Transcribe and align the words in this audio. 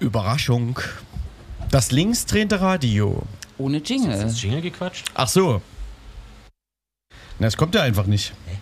Überraschung. 0.00 0.80
Das 1.70 1.92
linksdrehende 1.92 2.60
Radio. 2.60 3.22
Ohne 3.58 3.78
Jingle. 3.78 4.12
Ist 4.12 4.22
das 4.22 4.42
Jingle 4.42 4.62
gequatscht? 4.62 5.10
Ach 5.14 5.28
so. 5.28 5.62
Na, 7.38 7.46
es 7.46 7.56
kommt 7.56 7.74
ja 7.74 7.82
einfach 7.82 8.06
nicht. 8.06 8.32
Na, 8.46 8.52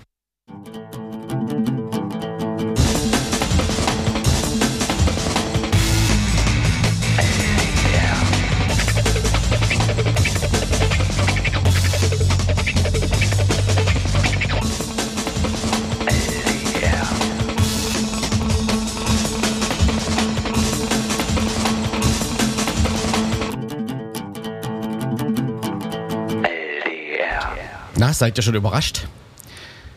seid 28.18 28.36
ihr 28.36 28.42
schon 28.42 28.54
überrascht? 28.54 29.06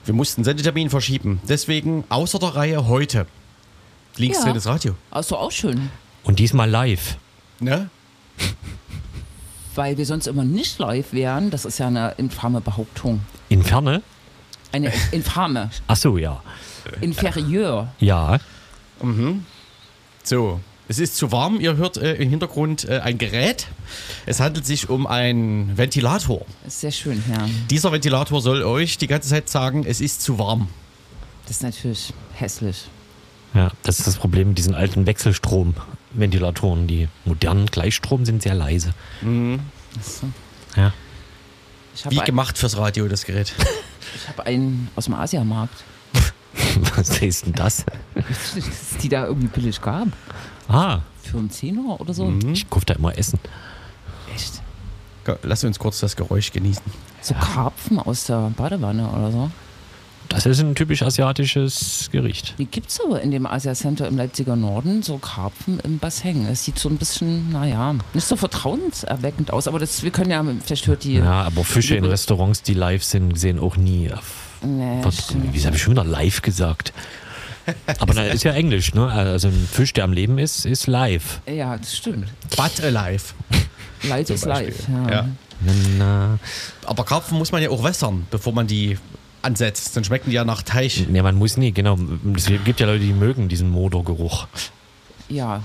Wir 0.06 0.14
mussten 0.14 0.44
Sendetermin 0.44 0.90
verschieben. 0.90 1.42
Deswegen 1.48 2.04
außer 2.10 2.40
der 2.40 2.56
Reihe 2.56 2.88
heute. 2.88 3.28
Linksdrehendes 4.18 4.66
Radio. 4.66 4.96
Also 5.10 5.38
auch 5.38 5.52
schön. 5.52 5.90
Und 6.24 6.40
diesmal 6.40 6.70
live. 6.70 7.18
Ne? 7.60 7.90
Weil 9.76 9.98
wir 9.98 10.06
sonst 10.06 10.28
immer 10.28 10.44
nicht 10.44 10.80
live 10.80 11.14
wären. 11.14 11.50
Das 11.50 11.66
ist 11.66 11.78
ja 11.78 11.88
eine 11.88 12.14
infame 12.18 12.62
Behauptung. 12.62 13.22
In 13.50 13.64
Ferne? 13.64 14.02
Eine 14.72 14.92
infame. 15.12 15.70
Ach 15.88 15.96
so, 15.96 16.18
ja. 16.18 16.42
Inferieur. 17.00 17.94
Ja. 18.00 18.40
So, 20.24 20.60
es 20.92 21.00
ist 21.00 21.16
zu 21.16 21.32
warm. 21.32 21.62
Ihr 21.62 21.78
hört 21.78 21.96
äh, 21.96 22.16
im 22.16 22.30
Hintergrund 22.30 22.84
äh, 22.84 23.00
ein 23.00 23.18
Gerät. 23.18 23.68
Es 24.26 24.42
handelt 24.42 24.66
sich 24.66 24.90
um 24.90 25.08
einen 25.08 25.78
Ventilator. 25.78 26.46
Ist 26.68 26.82
sehr 26.82 26.92
schön, 26.92 27.24
ja. 27.32 27.48
Dieser 27.70 27.94
Ventilator 27.94 28.42
soll 28.42 28.62
euch 28.64 28.98
die 28.98 29.08
ganze 29.08 29.30
Zeit 29.30 29.48
sagen, 29.48 29.86
es 29.88 30.02
ist 30.02 30.22
zu 30.22 30.38
warm. 30.38 30.68
Das 31.46 31.58
ist 31.58 31.64
natürlich 31.64 32.14
hässlich. 32.34 32.90
Ja, 33.54 33.72
das 33.84 34.00
ist 34.00 34.08
das 34.08 34.18
Problem 34.18 34.50
mit 34.50 34.58
diesen 34.58 34.76
alten 34.76 35.06
Wechselstrom-Ventilatoren. 35.06 36.88
Die 36.88 37.08
modernen 37.24 37.68
Gleichstrom 37.68 38.26
sind 38.26 38.42
sehr 38.44 38.54
leise. 38.54 38.94
Achso. 39.98 40.28
Ja. 40.76 40.94
Ich 41.96 42.06
habe 42.06 42.16
Wie 42.16 42.20
gemacht 42.20 42.58
fürs 42.58 42.78
Radio, 42.78 43.08
das 43.08 43.26
Gerät. 43.26 43.54
ich 44.16 44.28
hab 44.28 44.42
einen 44.42 44.90
aus 44.96 45.06
dem 45.06 45.14
Asiamarkt, 45.14 45.84
Was 46.96 47.22
ist 47.22 47.46
denn 47.46 47.54
das? 47.54 47.86
dass 48.16 48.98
die 49.02 49.10
da 49.10 49.26
irgendwie 49.26 49.48
billig 49.48 49.82
gab. 49.82 50.08
Ah, 50.72 51.02
Für 51.24 51.38
einen 51.38 51.50
Zehner 51.52 52.00
oder 52.00 52.14
so. 52.14 52.32
ich 52.52 52.70
kaufe 52.70 52.86
da 52.86 52.94
immer 52.96 53.18
Essen. 53.18 53.40
Echt? 54.34 54.62
Lass 55.44 55.64
uns 55.64 55.78
kurz 55.78 56.00
das 56.00 56.16
Geräusch 56.16 56.52
genießen. 56.52 56.84
So 57.22 57.34
Karpfen 57.36 58.00
aus 58.00 58.26
der 58.26 58.52
Badewanne 58.58 59.08
oder 59.10 59.32
so. 59.32 59.52
Das 60.30 60.46
ist 60.46 60.62
ein 60.62 60.76
typisch 60.76 61.02
asiatisches 61.04 62.08
Gericht. 62.12 62.56
Die 62.58 62.66
gibt's 62.66 63.02
aber 63.06 63.22
in 63.22 63.32
dem 63.32 63.46
Asia 63.46 63.74
Center 63.76 64.08
im 64.08 64.16
Leipziger 64.16 64.56
Norden, 64.56 65.04
so 65.04 65.18
Karpfen 65.18 65.80
im 65.82 66.00
Bassin. 66.00 66.48
Es 66.48 66.64
sieht 66.64 66.80
so 66.80 66.88
ein 66.88 66.96
bisschen, 66.98 67.52
naja, 67.52 67.96
nicht 68.14 68.26
so 68.26 68.38
vertrauenserweckend 68.38 69.52
aus, 69.52 69.68
aber 69.68 69.78
das, 69.78 70.04
wir 70.04 70.12
können 70.12 70.32
ja, 70.32 70.44
vielleicht 70.64 70.88
hört 70.88 71.04
die. 71.04 71.16
Ja, 71.16 71.44
aber 71.44 71.66
Fische 71.66 71.96
in 71.96 72.06
Restaurants, 72.06 72.64
die 72.64 72.74
live 72.74 73.04
sind, 73.04 73.38
sehen 73.38 73.60
auch 73.60 73.76
nie. 73.76 74.10
Nee, 74.64 75.00
Was, 75.04 75.36
wie 75.36 75.66
habe 75.66 75.76
ich 75.76 75.82
schon 75.82 75.94
wieder 75.94 76.06
live 76.06 76.42
gesagt? 76.42 76.94
Aber 78.00 78.14
das 78.14 78.34
ist 78.34 78.44
ja 78.44 78.54
Englisch, 78.54 78.94
ne? 78.94 79.08
Also 79.08 79.48
ein 79.50 79.68
Fisch, 79.72 79.94
der 79.94 80.04
am 80.04 80.14
Leben 80.14 80.38
ist, 80.38 80.66
ist 80.66 80.88
live. 80.88 81.42
ja, 81.48 81.78
das 81.78 81.96
stimmt. 81.98 82.28
But 82.56 82.84
alive. 82.84 83.34
Ist 84.02 84.46
Beispiel. 84.46 84.48
live. 84.48 84.88
Ja. 84.90 85.10
Ja. 85.12 85.30
Na, 85.64 85.74
na. 85.98 86.40
Aber 86.86 87.06
Karpfen 87.06 87.38
muss 87.38 87.52
man 87.52 87.62
ja 87.62 87.70
auch 87.70 87.84
wässern, 87.84 88.26
bevor 88.32 88.52
man 88.54 88.66
die 88.68 88.98
ansetzt. 89.44 89.96
Dann 89.96 90.04
schmecken 90.04 90.30
die 90.32 90.36
ja 90.36 90.44
nach 90.44 90.64
Teich. 90.64 91.06
Nee, 91.08 91.22
man 91.22 91.36
muss 91.36 91.56
nie, 91.58 91.72
genau. 91.72 91.98
Es 92.36 92.46
gibt 92.66 92.80
ja 92.80 92.88
Leute, 92.88 93.04
die 93.04 93.14
mögen 93.14 93.48
diesen 93.48 93.70
Motorgeruch. 93.70 94.48
ja. 95.30 95.62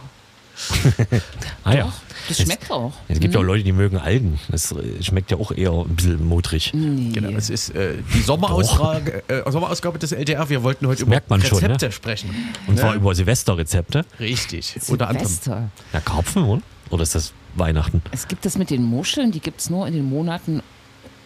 Ah 1.64 1.74
ja. 1.74 1.92
Das 2.28 2.40
schmeckt 2.42 2.70
auch. 2.70 2.92
Es 3.08 3.20
gibt 3.20 3.34
ja 3.34 3.40
auch 3.40 3.44
Leute, 3.44 3.62
die 3.62 3.72
mögen 3.72 3.98
Algen. 3.98 4.40
Das 4.48 4.72
äh, 4.72 5.02
schmeckt 5.02 5.30
ja 5.30 5.36
auch 5.36 5.52
eher 5.52 5.70
ein 5.72 5.94
bisschen 5.94 6.24
modrig. 6.26 6.72
Nee. 6.74 7.12
Genau, 7.12 7.30
es 7.36 7.50
ist 7.50 7.70
äh, 7.70 7.98
die 8.14 8.20
Sommerausgabe, 8.22 9.22
äh, 9.28 9.48
Sommerausgabe 9.50 9.98
des 9.98 10.12
LDR. 10.12 10.48
Wir 10.48 10.62
wollten 10.62 10.86
heute 10.88 11.02
über 11.02 11.10
merkt 11.10 11.30
man 11.30 11.40
schon, 11.42 11.58
Rezepte 11.58 11.86
ne? 11.86 11.92
sprechen. 11.92 12.30
Und 12.66 12.78
zwar 12.78 12.90
Ne? 12.92 12.96
über 12.96 13.14
Silvesterrezepte. 13.14 14.04
Richtig. 14.18 14.74
Unter 14.88 15.08
anderem. 15.08 15.26
Silvester. 15.28 15.70
Ja, 15.92 16.00
Karpfen, 16.00 16.42
oder? 16.44 16.62
Oder 16.90 17.02
ist 17.04 17.14
das 17.14 17.32
Weihnachten? 17.54 18.02
Es 18.12 18.26
gibt 18.26 18.44
das 18.44 18.58
mit 18.58 18.70
den 18.70 18.82
Muscheln, 18.82 19.30
die 19.32 19.40
gibt 19.40 19.60
es 19.60 19.70
nur 19.70 19.86
in 19.86 19.92
den 19.94 20.04
Monaten 20.08 20.62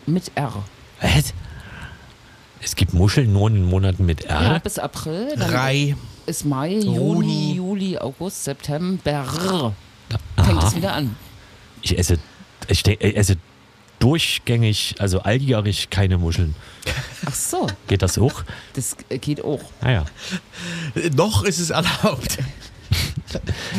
mit 0.07 0.33
R. 0.35 0.53
Was? 1.01 1.33
Es 2.63 2.77
gibt 2.77 2.93
Muscheln 2.93 3.33
nur 3.33 3.49
in 3.49 3.55
den 3.55 3.65
Monaten 3.65 4.05
mit 4.05 4.25
R. 4.25 4.43
Ja, 4.43 4.59
bis 4.59 4.79
April. 4.79 5.35
Dann 5.37 5.51
Drei. 5.51 5.97
Ist 6.31 6.45
Mai, 6.45 6.75
Juni. 6.75 6.95
Juni, 6.97 7.53
Juli, 7.55 7.99
August, 7.99 8.45
September. 8.45 9.73
Fängt 10.37 10.63
es 10.63 10.77
wieder 10.77 10.95
an. 10.95 11.17
Ich 11.83 11.99
esse, 11.99 12.19
ich 12.69 12.87
esse 12.87 13.37
durchgängig, 13.99 14.95
also 14.99 15.21
alljährig 15.21 15.91
keine 15.91 16.19
Muscheln. 16.19 16.55
Ach 17.27 17.35
so, 17.35 17.67
Geht 17.87 18.03
das 18.03 18.19
auch? 18.19 18.45
das 18.75 18.97
geht 19.21 19.45
auch. 19.45 19.61
Naja. 19.83 20.07
Äh, 20.95 21.11
Noch 21.11 21.45
ist 21.45 21.59
es 21.59 21.71
erlaubt. 21.71 22.39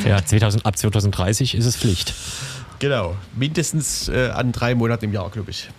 Ja, 0.06 0.24
2000, 0.24 0.66
ab 0.66 0.78
2030 0.78 1.56
ist 1.56 1.66
es 1.66 1.76
Pflicht. 1.76 2.14
Genau. 2.80 3.18
Mindestens 3.36 4.08
äh, 4.08 4.30
an 4.34 4.54
drei 4.54 4.74
Monaten 4.76 5.04
im 5.06 5.14
Jahr, 5.14 5.30
glaube 5.30 5.52
ich. 5.52 5.70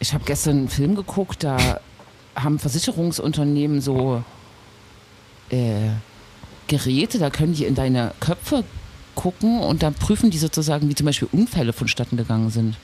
Ich 0.00 0.12
habe 0.12 0.24
gestern 0.24 0.58
einen 0.58 0.68
Film 0.68 0.96
geguckt, 0.96 1.44
da 1.44 1.80
haben 2.34 2.58
Versicherungsunternehmen 2.58 3.80
so 3.80 4.24
äh, 5.50 5.90
Geräte, 6.66 7.18
da 7.18 7.30
können 7.30 7.54
die 7.54 7.64
in 7.64 7.74
deine 7.74 8.12
Köpfe 8.20 8.64
gucken 9.14 9.60
und 9.60 9.82
dann 9.82 9.94
prüfen 9.94 10.30
die 10.30 10.38
sozusagen, 10.38 10.88
wie 10.88 10.94
zum 10.94 11.06
Beispiel 11.06 11.28
Unfälle 11.32 11.72
vonstatten 11.72 12.16
gegangen 12.16 12.50
sind. 12.50 12.76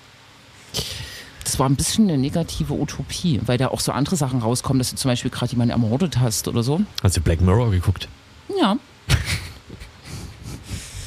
Das 1.45 1.59
war 1.59 1.69
ein 1.69 1.77
bisschen 1.77 2.09
eine 2.09 2.19
negative 2.19 2.73
Utopie, 2.73 3.41
weil 3.45 3.59
da 3.59 3.69
auch 3.69 3.81
so 3.81 3.93
andere 3.93 4.17
Sachen 4.17 4.41
rauskommen, 4.41 4.79
dass 4.79 4.91
du 4.91 4.97
zum 4.97 5.11
Beispiel 5.11 5.31
gerade 5.31 5.53
jemanden 5.53 5.73
ermordet 5.73 6.19
hast 6.19 6.49
oder 6.49 6.63
so. 6.63 6.81
Hast 7.03 7.17
du 7.17 7.21
Black 7.21 7.41
Mirror 7.41 7.71
geguckt? 7.71 8.09
Ja. 8.59 8.77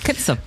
Kennst 0.03 0.29
du? 0.29 0.38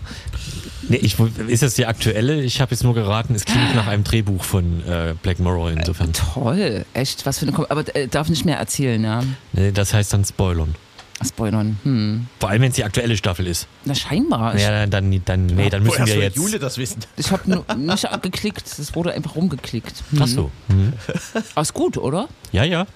Nee, 0.89 0.97
ich, 0.97 1.19
ist 1.21 1.63
das 1.63 1.75
die 1.75 1.87
aktuelle? 1.87 2.43
Ich 2.43 2.61
habe 2.61 2.71
jetzt 2.71 2.83
nur 2.83 2.95
geraten, 2.95 3.35
es 3.35 3.45
klingt 3.45 3.75
nach 3.75 3.87
einem 3.87 4.03
Drehbuch 4.03 4.43
von 4.43 4.83
äh, 4.87 5.15
Black 5.23 5.39
Mirror 5.39 5.73
insofern. 5.73 6.13
Toll, 6.13 6.85
echt, 6.95 7.27
was 7.27 7.39
für 7.39 7.47
eine 7.47 7.53
Kom 7.53 7.67
Aber 7.69 7.85
äh, 7.95 8.09
darf 8.09 8.29
nicht 8.29 8.45
mehr 8.45 8.57
erzählen, 8.57 9.03
ja. 9.03 9.23
Nee, 9.53 9.73
das 9.73 9.93
heißt 9.93 10.13
dann 10.13 10.25
Spoilern. 10.25 10.75
Spoilern. 11.23 11.79
Hm. 11.83 12.27
Vor 12.39 12.49
allem, 12.49 12.63
wenn 12.63 12.71
es 12.71 12.77
die 12.77 12.85
aktuelle 12.85 13.17
Staffel 13.17 13.47
ist. 13.47 13.67
Na 13.85 13.95
scheinbar. 13.95 14.57
Ja, 14.59 14.87
dann, 14.87 15.23
dann, 15.25 15.47
nee, 15.47 15.69
dann 15.69 15.83
müssen 15.83 15.99
Woher 16.01 16.07
wir 16.07 16.23
jetzt. 16.23 16.37
Jule 16.37 16.59
das 16.59 16.79
wissen? 16.79 17.01
ich 17.17 17.31
habe 17.31 17.51
nur 17.51 17.65
nicht 17.77 18.23
geklickt, 18.23 18.67
es 18.67 18.95
wurde 18.95 19.13
einfach 19.13 19.37
rumgeklickt. 19.37 20.03
Hm. 20.11 20.23
Ach 20.23 20.27
so. 20.27 20.51
Mhm. 20.69 20.93
Aber 21.55 21.63
ist 21.63 21.75
gut, 21.75 21.97
oder? 21.99 22.29
Ja, 22.53 22.65
ja. 22.65 22.87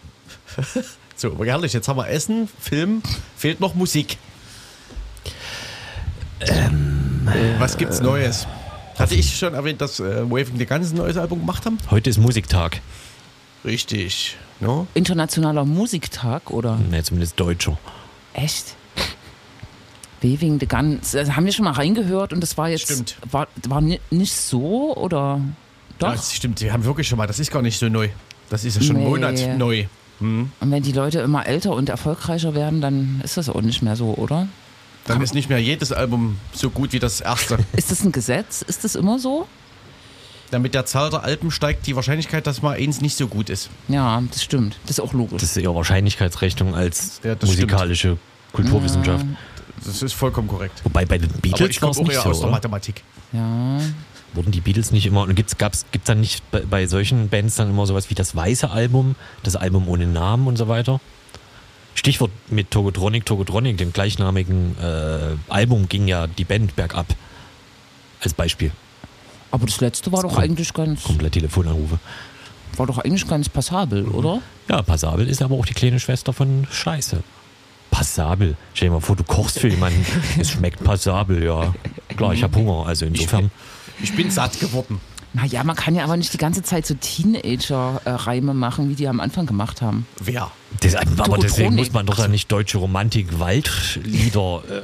So, 1.17 1.29
aber 1.29 1.47
herrlich. 1.47 1.73
Jetzt 1.73 1.87
haben 1.87 1.97
wir 1.97 2.09
Essen, 2.09 2.49
Film, 2.59 3.01
fehlt 3.37 3.61
noch 3.61 3.75
Musik. 3.75 4.19
Was 7.59 7.79
gibt's 7.79 8.01
Neues? 8.01 8.47
Hatte 8.99 9.15
ich 9.15 9.37
schon 9.37 9.55
erwähnt, 9.55 9.81
dass 9.81 10.01
äh, 10.01 10.29
Waving 10.31 10.59
the 10.59 10.67
Guns 10.67 10.93
ein 10.93 10.97
neues 10.97 11.17
Album 11.17 11.41
gemacht 11.41 11.67
haben? 11.67 11.79
Heute 11.91 12.11
ist 12.11 12.19
Musiktag. 12.19 12.81
Richtig. 13.65 14.37
No? 14.61 14.87
Internationaler 14.95 15.65
Musiktag, 15.65 16.51
oder? 16.51 16.79
Nee, 16.91 17.03
zumindest 17.03 17.39
deutscher. 17.41 17.79
Echt? 18.35 18.77
Waving 20.23 20.59
the 20.61 20.67
Guns. 20.67 21.13
Das 21.13 21.35
haben 21.37 21.45
wir 21.45 21.53
schon 21.53 21.65
mal 21.65 21.73
reingehört 21.73 22.33
und 22.33 22.41
das 22.41 22.57
war 22.57 22.69
jetzt. 22.69 22.85
Stimmt. 22.85 23.17
War, 23.31 23.47
war 23.69 23.81
ni- 23.81 24.01
nicht 24.11 24.33
so, 24.35 24.97
oder? 24.97 25.41
Doch. 25.99 26.09
Ja, 26.09 26.15
das 26.15 26.35
stimmt, 26.35 26.61
die 26.61 26.73
haben 26.73 26.85
wirklich 26.85 27.07
schon 27.09 27.19
mal. 27.19 27.27
Das 27.27 27.39
ist 27.39 27.51
gar 27.51 27.63
nicht 27.63 27.79
so 27.79 27.89
neu. 27.89 28.09
Das 28.51 28.65
ist 28.65 28.77
ja 28.77 28.83
schon 28.83 28.97
Nee. 28.97 29.05
Monat 29.05 29.39
neu. 29.59 29.87
Und 30.21 30.51
wenn 30.61 30.83
die 30.83 30.93
Leute 30.93 31.19
immer 31.21 31.47
älter 31.47 31.73
und 31.75 31.89
erfolgreicher 31.89 32.55
werden, 32.55 32.81
dann 32.81 33.21
ist 33.25 33.37
das 33.37 33.49
auch 33.49 33.61
nicht 33.61 33.83
mehr 33.83 33.97
so, 33.97 34.15
oder? 34.15 34.49
Dann 35.07 35.21
ist 35.21 35.35
nicht 35.35 35.51
mehr 35.51 35.59
jedes 35.59 35.93
Album 35.93 36.39
so 36.53 36.71
gut 36.71 36.93
wie 36.95 36.99
das 36.99 37.21
erste. 37.21 37.59
Ist 37.77 37.91
das 37.91 38.03
ein 38.05 38.13
Gesetz? 38.13 38.63
Ist 38.63 38.85
das 38.85 38.95
immer 38.95 39.19
so? 39.19 39.47
Damit 40.51 40.75
der 40.75 40.87
Zahl 40.87 41.11
der 41.11 41.25
Alben 41.25 41.51
steigt 41.51 41.87
die 41.87 41.97
Wahrscheinlichkeit, 41.97 42.47
dass 42.47 42.63
mal 42.63 42.77
eins 42.77 43.01
nicht 43.01 43.17
so 43.17 43.27
gut 43.27 43.51
ist. 43.51 43.71
Ja, 43.89 44.23
das 44.31 44.43
stimmt. 44.45 44.77
Das 44.83 44.99
ist 44.99 45.01
auch 45.01 45.13
logisch. 45.13 45.41
Das 45.41 45.51
ist 45.51 45.57
eher 45.57 45.75
Wahrscheinlichkeitsrechnung 45.75 46.75
als 46.75 47.21
Ja, 47.25 47.35
musikalische 47.43 48.19
Kulturwissenschaft. 48.53 49.27
Das 49.85 50.03
ist 50.03 50.13
vollkommen 50.13 50.49
korrekt. 50.49 50.81
Wobei 50.85 51.05
bei 51.05 51.19
den 51.19 51.31
Beatles 51.41 51.71
ich 51.71 51.83
war 51.83 51.91
komme 51.91 51.93
es 51.93 51.99
auch 51.99 52.03
nicht 52.09 52.15
eher 52.15 52.27
aus 52.27 52.37
so, 52.37 52.43
der? 52.45 52.53
Mathematik. 52.53 53.03
ja. 53.33 53.81
Wurden 54.35 54.51
die 54.51 54.61
Beatles 54.61 54.91
nicht 54.91 55.07
immer, 55.07 55.23
und 55.23 55.37
gibt's, 55.37 55.59
gab's, 55.59 55.87
gibt's 55.93 56.09
dann 56.09 56.19
nicht 56.19 56.43
bei, 56.51 56.59
bei 56.61 56.87
solchen 56.89 57.29
Bands 57.29 57.55
dann 57.55 57.71
immer 57.71 57.87
sowas 57.87 58.11
wie 58.11 58.15
das 58.15 58.35
weiße 58.35 58.69
Album, 58.69 59.15
das 59.45 59.55
Album 59.55 59.87
ohne 59.87 60.09
Namen 60.09 60.49
und 60.49 60.57
so 60.57 60.67
weiter? 60.67 61.01
Stichwort 61.95 62.33
mit 62.51 62.73
Togotronic, 62.73 63.25
Togotronic, 63.27 63.79
dem 63.79 63.93
gleichnamigen 63.93 64.77
äh, 64.83 65.37
Album 65.49 65.89
ging 65.89 66.09
ja 66.09 66.27
die 66.27 66.43
Band 66.43 66.75
bergab. 66.75 67.07
Als 68.21 68.35
Beispiel. 68.35 68.73
Aber 69.55 69.67
das 69.67 69.81
letzte 69.81 70.11
war 70.11 70.23
doch 70.23 70.31
kommt- 70.35 70.43
eigentlich 70.45 70.73
ganz, 70.75 71.05
Komplett 71.05 71.35
Telefonanrufe. 71.35 72.01
war 72.77 72.87
doch 72.87 72.99
eigentlich 72.99 73.25
ganz 73.29 73.49
passabel, 73.49 74.05
oder? 74.09 74.41
Ja, 74.69 74.83
passabel 74.83 75.29
ist 75.29 75.41
aber 75.43 75.55
auch 75.55 75.65
die 75.65 75.75
kleine 75.75 76.01
Schwester 76.01 76.33
von 76.33 76.67
Scheiße. 76.73 77.23
Passabel. 77.93 78.57
Stell 78.75 78.89
dir 78.89 78.95
mal 78.95 79.01
vor, 79.01 79.15
du 79.15 79.23
kochst 79.23 79.61
für 79.61 79.69
jemanden. 79.69 80.05
es 80.41 80.51
schmeckt 80.51 80.83
passabel, 80.83 81.45
ja. 81.45 81.73
Klar, 82.17 82.35
ich 82.35 82.43
habe 82.43 82.57
Hunger, 82.59 82.85
also 82.89 83.07
insofern. 83.07 83.53
Ich 84.03 84.17
bin 84.17 84.29
satt 84.29 84.59
geworden. 84.59 85.01
Naja, 85.35 85.63
man 85.63 85.77
kann 85.77 85.95
ja 85.95 86.03
aber 86.03 86.17
nicht 86.17 86.33
die 86.33 86.39
ganze 86.39 86.65
Zeit 86.65 86.85
so 86.85 86.95
Teenager-Reime 86.95 88.55
machen, 88.55 88.89
wie 88.89 88.97
die 88.97 89.07
am 89.07 89.21
Anfang 89.21 89.47
gemacht 89.47 89.83
haben. 89.83 90.07
Wer? 90.21 90.51
Das, 90.81 90.97
aber 90.97 91.39
deswegen 91.39 91.77
muss 91.77 91.93
man 91.93 92.07
doch 92.07 92.17
da 92.17 92.27
nicht 92.27 92.51
deutsche 92.51 92.79
Romantik, 92.79 93.39
Waldlieder 93.39 94.63
äh, 94.69 94.83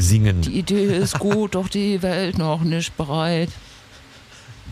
singen. 0.00 0.42
Die 0.42 0.58
Idee 0.58 0.96
ist 0.96 1.18
gut, 1.18 1.56
doch 1.56 1.66
die 1.66 2.00
Welt 2.02 2.38
noch 2.38 2.60
nicht 2.62 2.96
bereit. 2.96 3.48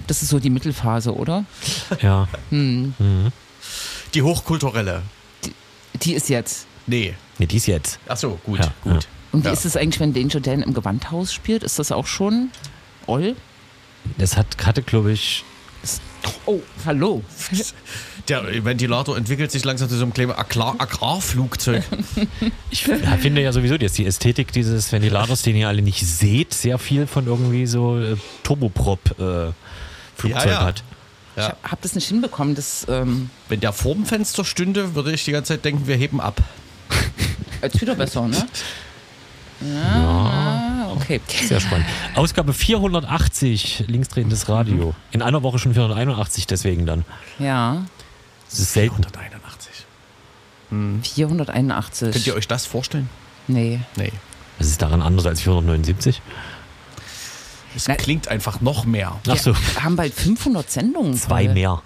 Das 0.06 0.22
ist 0.22 0.28
so 0.31 0.38
die 0.38 0.50
Mittelphase, 0.50 1.14
oder? 1.14 1.44
Ja. 2.00 2.28
Die 4.14 4.22
hochkulturelle. 4.22 5.02
Die 6.02 6.14
ist 6.14 6.28
jetzt. 6.28 6.66
Nee. 6.87 7.14
Nee, 7.38 7.46
dies 7.46 7.66
jetzt. 7.66 7.99
Ach 8.08 8.16
so, 8.16 8.38
gut, 8.44 8.58
Ja, 8.60 8.72
gut. 8.82 9.06
Und 9.32 9.44
wie 9.44 9.49
Ja. 9.49 9.52
ist 9.52 9.64
es 9.64 9.76
eigentlich, 9.76 10.00
wenn 10.00 10.12
Danger 10.12 10.40
Dan 10.40 10.62
im 10.62 10.75
Gewandhaus 10.75 11.32
spielt? 11.32 11.62
Ist 11.62 11.78
das 11.78 11.93
auch 11.93 12.06
schon 12.06 12.50
Oll? 13.06 13.37
Das 14.19 14.37
hat, 14.37 14.46
hatte, 14.64 14.82
glaube 14.82 15.12
ich, 15.12 15.44
Oh, 16.46 16.60
hallo. 16.84 17.25
Der 18.28 18.64
Ventilator 18.64 19.16
entwickelt 19.16 19.50
sich 19.50 19.64
langsam 19.64 19.88
zu 19.88 19.96
so 19.96 20.04
einem 20.04 20.12
kleinen 20.14 20.31
Agrar 20.31 20.76
Agrarflugzeug. 20.78 21.82
ich 22.70 22.84
finde 22.84 23.43
ja 23.43 23.52
sowieso, 23.52 23.76
dass 23.76 23.94
die 23.94 24.06
Ästhetik 24.06 24.52
dieses 24.52 24.93
Ventilators, 24.93 25.43
den 25.43 25.56
ihr 25.56 25.66
alle 25.66 25.82
nicht 25.82 26.06
seht, 26.06 26.54
sehr 26.54 26.78
viel 26.78 27.08
von 27.08 27.26
irgendwie 27.26 27.66
so 27.66 27.99
äh, 27.99 28.16
Turboprop-Flugzeug 30.22 30.46
Ja, 30.46 30.60
ja. 30.60 30.66
hat. 30.66 30.82
Ich 31.34 31.42
habe 31.70 31.78
das 31.80 31.94
nicht 31.94 32.08
hinbekommen. 32.08 32.54
Das 32.54 32.86
ähm, 32.90 33.30
Wenn 33.48 33.60
der 33.60 33.72
vorm 33.72 34.04
Fenster 34.04 34.44
stünde, 34.44 34.94
würde 34.94 35.12
ich 35.12 35.24
die 35.24 35.32
ganze 35.32 35.54
Zeit 35.54 35.64
denken, 35.64 35.86
wir 35.86 35.96
heben 35.96 36.20
ab. 36.20 36.42
jetzt 37.62 37.80
wieder 37.80 37.94
besser, 37.94 38.28
ne? 38.28 38.46
Ja, 39.62 40.90
okay. 40.94 41.20
Sehr 41.26 41.60
spannend. 41.60 41.86
Ausgabe 42.14 42.52
480, 42.52 43.84
linksdrehendes 43.86 44.48
Radio. 44.48 44.94
In 45.12 45.22
einer 45.22 45.42
Woche 45.42 45.58
schon 45.58 45.72
481, 45.72 46.46
deswegen 46.46 46.84
dann. 46.84 47.04
Ja, 47.38 47.84
Das 48.50 48.58
ist 48.58 48.72
selten. 48.75 49.04
181. 49.04 49.70
481. 51.14 52.12
Könnt 52.12 52.26
ihr 52.26 52.34
euch 52.34 52.48
das 52.48 52.66
vorstellen? 52.66 53.08
Nee. 53.46 53.80
Nee. 53.96 54.12
Was 54.58 54.66
ist 54.68 54.82
daran 54.82 55.00
anders 55.02 55.26
als 55.26 55.40
479? 55.42 56.20
Es 57.74 57.88
Na- 57.88 57.94
klingt 57.94 58.28
einfach 58.28 58.60
noch 58.60 58.84
mehr. 58.84 59.19
Ach 59.28 59.36
so, 59.38 59.54
Wir 59.54 59.82
haben 59.84 59.96
bald 59.96 60.12
500 60.12 60.70
Sendungen. 60.70 61.14
zwei 61.16 61.44
Paul. 61.46 61.54
mehr. 61.54 61.82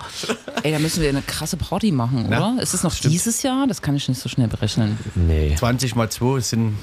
Ey, 0.62 0.72
da 0.72 0.78
müssen 0.78 1.00
wir 1.02 1.08
eine 1.08 1.22
krasse 1.22 1.56
Party 1.56 1.92
machen, 1.92 2.26
Na, 2.28 2.52
oder? 2.54 2.62
Ist 2.62 2.74
es 2.74 2.82
noch 2.82 2.92
stimmt. 2.92 3.14
dieses 3.14 3.42
Jahr? 3.42 3.66
Das 3.66 3.82
kann 3.82 3.94
ich 3.96 4.08
nicht 4.08 4.20
so 4.20 4.28
schnell 4.28 4.48
berechnen. 4.48 4.98
Nee. 5.14 5.54
20 5.56 5.94
mal 5.94 6.10
2 6.10 6.40
sind 6.40 6.76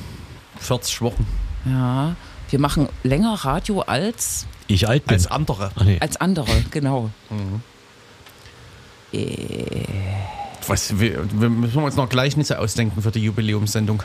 40 0.59 1.01
Wochen. 1.01 1.27
Ja, 1.65 2.15
wir 2.50 2.59
machen 2.59 2.88
länger 3.03 3.33
Radio 3.33 3.81
als, 3.81 4.45
Ich 4.67 4.88
alt 4.88 5.06
bin. 5.06 5.15
Als 5.15 5.27
andere. 5.27 5.71
Ach 5.75 5.83
nee. 5.83 5.97
als 5.99 6.17
andere, 6.17 6.51
genau. 6.71 7.09
Was, 10.67 10.97
wir, 10.99 11.25
wir 11.39 11.49
müssen 11.49 11.83
uns 11.83 11.95
noch 11.95 12.07
Gleichnisse 12.09 12.57
ausdenken 12.59 13.01
für 13.01 13.11
die 13.11 13.19
Jubiläumssendung. 13.19 14.01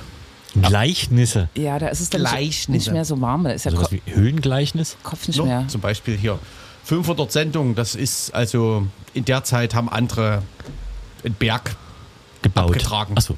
Gleichnisse. 0.55 1.49
Ja, 1.55 1.79
da 1.79 1.89
ist 1.89 2.01
es 2.01 2.11
dann 2.11 2.23
nicht, 2.23 2.31
Gleichnisse. 2.31 2.71
nicht 2.73 2.93
mehr 2.93 3.05
so 3.05 3.21
warm. 3.21 3.45
Da 3.45 3.51
ist 3.51 3.65
Sowas 3.65 3.91
Ko 3.91 3.97
wie 3.97 4.03
Höhlengleichnis? 4.13 4.97
Kopf 5.03 5.29
nicht 5.29 5.37
No, 5.39 5.45
mehr. 5.47 5.67
Zum 5.69 5.81
Beispiel 5.81 6.17
hier 6.17 6.39
500 6.85 7.31
Sendungen, 7.31 7.75
das 7.75 7.95
ist 7.95 8.35
also 8.35 8.87
in 9.15 9.25
der 9.25 9.45
Zeit 9.45 9.75
haben 9.75 9.89
andere 9.89 10.43
einen 11.25 11.35
Berg. 11.35 11.77
Gebaut. 12.43 12.67
Abgetragen. 12.71 13.17
Achso. 13.17 13.37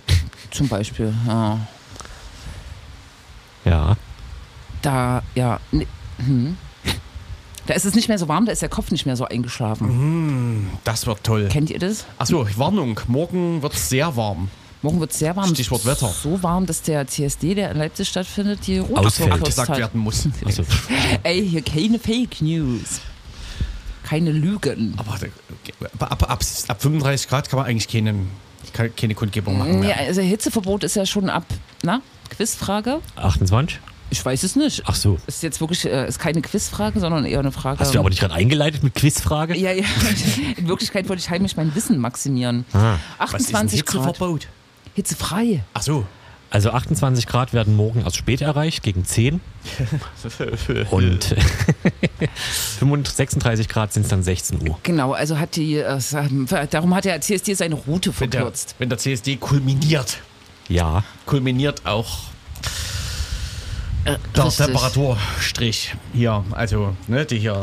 Zum 0.50 0.68
Beispiel, 0.68 1.14
ja. 1.26 1.58
Ja. 3.64 3.96
Da, 4.82 5.22
ja. 5.34 5.58
ne- 5.72 5.86
Hm. 6.18 6.56
Da 7.66 7.74
ist 7.74 7.84
es 7.86 7.94
nicht 7.94 8.08
mehr 8.08 8.18
so 8.18 8.28
warm, 8.28 8.46
da 8.46 8.52
ist 8.52 8.62
der 8.62 8.68
Kopf 8.68 8.90
nicht 8.90 9.06
mehr 9.06 9.16
so 9.16 9.24
eingeschlafen. 9.24 10.68
Das 10.84 11.06
wird 11.06 11.22
toll. 11.24 11.48
Kennt 11.50 11.70
ihr 11.70 11.78
das? 11.78 12.04
Achso, 12.18 12.46
Warnung, 12.56 13.00
morgen 13.06 13.62
wird 13.62 13.74
es 13.74 13.88
sehr 13.88 14.16
warm. 14.16 14.48
Morgen 14.82 14.98
wird 15.00 15.12
es 15.12 15.18
sehr 15.18 15.36
warm. 15.36 15.54
Stichwort 15.54 15.84
Wetter. 15.84 16.08
So 16.08 16.42
warm, 16.42 16.64
dass 16.66 16.80
der 16.82 17.06
CSD, 17.06 17.54
der 17.54 17.70
in 17.72 17.78
Leipzig 17.78 18.08
stattfindet, 18.08 18.64
verkürzt 18.64 19.20
Abgesagt 19.20 19.68
hat. 19.70 19.78
werden 19.78 20.00
muss. 20.00 20.26
Achso. 20.44 20.64
Ey, 21.22 21.46
hier 21.46 21.62
keine 21.62 21.98
Fake 21.98 22.40
News. 22.40 23.00
Keine 24.02 24.32
Lügen. 24.32 24.94
Aber 24.96 25.12
ab, 25.12 25.20
ab, 26.00 26.30
ab, 26.30 26.44
ab 26.68 26.82
35 26.82 27.28
Grad 27.28 27.48
kann 27.48 27.58
man 27.58 27.66
eigentlich 27.66 27.88
keine, 27.88 28.26
keine, 28.96 29.14
Kundgebung 29.14 29.58
machen 29.58 29.74
Ja, 29.74 29.78
mehr. 29.80 29.98
also 29.98 30.22
Hitzeverbot 30.22 30.82
ist 30.82 30.96
ja 30.96 31.04
schon 31.04 31.28
ab, 31.28 31.44
na, 31.82 32.00
Quizfrage? 32.30 33.00
28? 33.16 33.78
Ich 34.12 34.24
weiß 34.24 34.42
es 34.42 34.56
nicht. 34.56 34.82
Ach 34.86 34.96
so. 34.96 35.18
Ist 35.26 35.42
jetzt 35.42 35.60
wirklich, 35.60 35.84
äh, 35.84 36.08
ist 36.08 36.18
keine 36.18 36.42
Quizfrage, 36.42 36.98
sondern 36.98 37.24
eher 37.24 37.38
eine 37.38 37.52
Frage. 37.52 37.78
Hast 37.78 37.94
du 37.94 38.00
aber 38.00 38.08
nicht 38.08 38.20
gerade 38.20 38.34
eingeleitet 38.34 38.82
mit 38.82 38.94
Quizfrage? 38.94 39.56
ja, 39.56 39.70
ja. 39.72 39.84
In 40.56 40.66
Wirklichkeit 40.66 41.08
wollte 41.08 41.20
ich 41.20 41.30
heimlich 41.30 41.56
mein 41.56 41.72
Wissen 41.76 41.98
maximieren. 41.98 42.64
Ah. 42.72 42.96
Was 43.18 43.34
ist 43.42 43.50
ein 43.50 43.68
28 43.68 43.84
Grad. 43.84 44.06
Hitzeverbot? 44.06 44.48
Hitzefrei. 44.94 45.62
Achso. 45.74 46.06
Also 46.52 46.70
28 46.72 47.28
Grad 47.28 47.52
werden 47.52 47.76
morgen 47.76 48.00
erst 48.00 48.16
spät 48.16 48.40
erreicht, 48.40 48.82
gegen 48.82 49.04
10. 49.04 49.40
Und 50.90 51.24
35, 52.80 53.14
36 53.16 53.68
Grad 53.68 53.92
sind 53.92 54.02
es 54.02 54.08
dann 54.08 54.24
16 54.24 54.68
Uhr. 54.68 54.76
Genau, 54.82 55.12
also 55.12 55.38
hat 55.38 55.54
die, 55.54 55.76
äh, 55.76 55.98
darum 56.70 56.92
hat 56.94 57.04
der 57.04 57.20
CSD 57.20 57.54
seine 57.54 57.76
Route 57.76 58.12
Wenn 58.18 58.30
der, 58.30 58.40
verkürzt. 58.40 58.74
wenn 58.78 58.88
der 58.88 58.98
CSD 58.98 59.36
kulminiert, 59.36 60.18
Ja. 60.68 61.04
kulminiert 61.24 61.86
auch 61.86 62.18
der 64.04 64.18
Richtig. 64.44 64.66
Temperaturstrich 64.66 65.94
hier. 66.12 66.44
Also, 66.50 66.96
ne, 67.06 67.24
die 67.26 67.38
hier. 67.38 67.60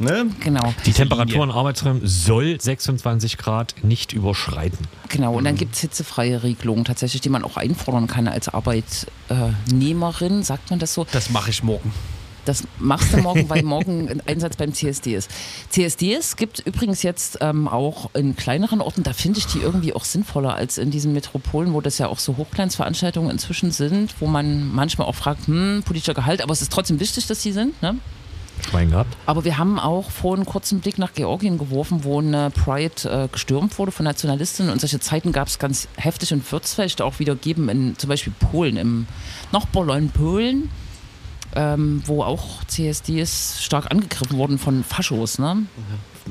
Ne? 0.00 0.26
Genau, 0.40 0.74
Die 0.86 0.92
Temperatur 0.92 1.40
Linie. 1.40 1.44
im 1.44 1.50
Arbeitsraum 1.58 2.00
soll 2.04 2.60
26 2.60 3.36
Grad 3.38 3.74
nicht 3.82 4.12
überschreiten. 4.12 4.86
genau. 5.08 5.34
Und 5.34 5.44
dann 5.44 5.56
gibt 5.56 5.74
es 5.74 5.80
hitzefreie 5.80 6.42
Regelungen 6.42 6.84
tatsächlich, 6.84 7.20
die 7.20 7.28
man 7.30 7.42
auch 7.42 7.56
einfordern 7.56 8.06
kann 8.06 8.28
als 8.28 8.48
Arbeitnehmerin, 8.48 10.42
sagt 10.42 10.70
man 10.70 10.78
das 10.78 10.94
so? 10.94 11.06
Das 11.12 11.30
mache 11.30 11.50
ich 11.50 11.62
morgen. 11.62 11.92
Das 12.44 12.62
machst 12.78 13.12
du 13.12 13.18
morgen, 13.18 13.50
weil 13.50 13.62
morgen 13.62 14.08
ein 14.08 14.22
Einsatz 14.26 14.56
beim 14.56 14.72
CSD 14.72 15.14
ist. 15.16 15.30
CSDs 15.68 16.36
gibt 16.36 16.60
übrigens 16.60 17.02
jetzt 17.02 17.38
ähm, 17.42 17.68
auch 17.68 18.08
in 18.14 18.36
kleineren 18.36 18.80
Orten, 18.80 19.02
da 19.02 19.12
finde 19.12 19.40
ich 19.40 19.46
die 19.46 19.58
irgendwie 19.58 19.92
auch 19.92 20.06
sinnvoller 20.06 20.54
als 20.54 20.78
in 20.78 20.90
diesen 20.90 21.12
Metropolen, 21.12 21.74
wo 21.74 21.82
das 21.82 21.98
ja 21.98 22.06
auch 22.06 22.18
so 22.18 22.38
Hochglanzveranstaltungen 22.38 23.30
inzwischen 23.30 23.70
sind, 23.70 24.14
wo 24.20 24.26
man 24.26 24.72
manchmal 24.74 25.06
auch 25.08 25.14
fragt, 25.14 25.46
hm, 25.46 25.82
politischer 25.84 26.14
Gehalt, 26.14 26.40
aber 26.40 26.52
es 26.52 26.62
ist 26.62 26.72
trotzdem 26.72 27.00
wichtig, 27.00 27.26
dass 27.26 27.42
die 27.42 27.52
sind. 27.52 27.82
Ne? 27.82 27.96
Schwein 28.64 28.90
gehabt. 28.90 29.16
Aber 29.26 29.44
wir 29.44 29.58
haben 29.58 29.78
auch 29.78 30.10
vor 30.10 30.34
einen 30.34 30.46
kurzen 30.46 30.80
Blick 30.80 30.98
nach 30.98 31.12
Georgien 31.14 31.58
geworfen, 31.58 32.04
wo 32.04 32.18
eine 32.18 32.50
Pride 32.50 33.04
äh, 33.04 33.28
gestürmt 33.30 33.78
wurde 33.78 33.92
von 33.92 34.04
Nationalistinnen. 34.04 34.72
Und 34.72 34.80
solche 34.80 35.00
Zeiten 35.00 35.32
gab 35.32 35.48
es 35.48 35.58
ganz 35.58 35.88
heftig 35.96 36.32
und 36.32 36.50
wird 36.50 36.64
es 36.64 36.74
vielleicht 36.74 37.02
auch 37.02 37.18
wieder 37.18 37.34
geben 37.34 37.68
in 37.68 37.98
zum 37.98 38.08
Beispiel 38.08 38.32
Polen, 38.38 38.76
im 38.76 39.06
Nachbarland 39.52 40.14
Polen, 40.14 40.70
ähm, 41.54 42.02
wo 42.06 42.22
auch 42.22 42.64
CSDs 42.66 43.62
stark 43.62 43.90
angegriffen 43.90 44.36
wurden 44.36 44.58
von 44.58 44.84
Faschos 44.84 45.38
ne? 45.38 45.64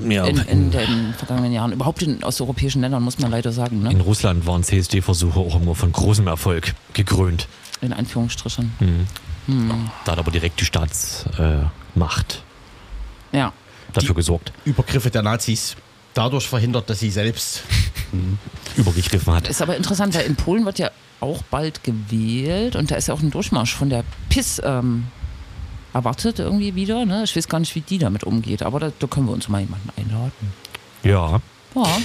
Ja, 0.07 0.25
in, 0.25 0.38
in, 0.38 0.48
in 0.48 0.72
den 0.72 1.13
vergangenen 1.17 1.51
Jahren. 1.51 1.72
Überhaupt 1.72 2.03
in 2.03 2.24
osteuropäischen 2.24 2.81
Ländern, 2.81 3.01
muss 3.01 3.17
man 3.17 3.31
leider 3.31 3.51
sagen. 3.51 3.81
Ne? 3.81 3.91
in 3.91 4.01
Russland 4.01 4.46
waren 4.46 4.63
CSD-Versuche 4.63 5.39
auch 5.39 5.60
immer 5.60 5.74
von 5.74 5.91
großem 5.91 6.27
Erfolg 6.27 6.75
gekrönt. 6.93 7.48
In 7.81 7.93
Anführungsstrichen. 7.93 8.72
Da 10.05 10.12
hat 10.12 10.19
aber 10.19 10.31
direkt 10.31 10.60
die 10.60 10.65
Staatsmacht 10.65 11.39
äh, 11.39 11.65
Macht 11.98 12.44
Ja. 13.32 13.51
dafür 13.94 14.16
gesorgt, 14.16 14.51
Übergriffe 14.66 15.10
der 15.10 15.22
Nazis 15.24 15.75
dadurch 16.13 16.48
verhindert, 16.48 16.89
dass 16.89 17.00
sie 17.00 17.10
selbst. 17.12 17.63
übergegriffen 18.77 19.34
hat. 19.34 19.48
Ist 19.50 19.62
aber 19.62 19.75
interessant, 19.75 20.16
weil 20.16 20.25
in 20.25 20.36
Polen 20.36 20.63
wird 20.66 20.80
ja 20.80 20.92
auch 21.20 21.42
bald 21.44 21.84
gewählt 21.84 22.75
und 22.75 22.89
da 22.92 22.96
ist 22.96 23.08
ja 23.08 23.13
auch 23.13 23.20
ein 23.22 23.32
Durchmarsch 23.32 23.74
von 23.75 23.89
der 23.89 24.04
PIS 24.30 24.62
ähm, 24.63 25.08
erwartet 25.94 26.39
irgendwie 26.39 26.75
wieder. 26.75 27.06
Ne? 27.06 27.24
Ich 27.24 27.36
weiß 27.36 27.48
gar 27.50 27.60
nicht, 27.60 27.74
wie 27.75 27.82
die 27.82 27.98
damit 27.98 28.24
umgeht, 28.24 28.62
aber 28.63 28.80
da, 28.80 28.92
da 28.98 29.08
können 29.08 29.25
wir 29.27 29.34
uns 29.34 29.50
mal 29.50 29.60
jemanden 29.62 29.89
einladen. 29.98 30.54
Ja. 31.04 31.42
Ja, 31.75 31.98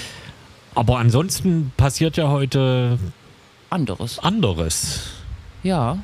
Aber 0.74 0.98
ansonsten 0.98 1.72
passiert 1.76 2.16
ja 2.16 2.28
heute 2.28 2.98
anderes. 3.70 4.18
anderes. 4.18 5.00
Ja, 5.62 5.98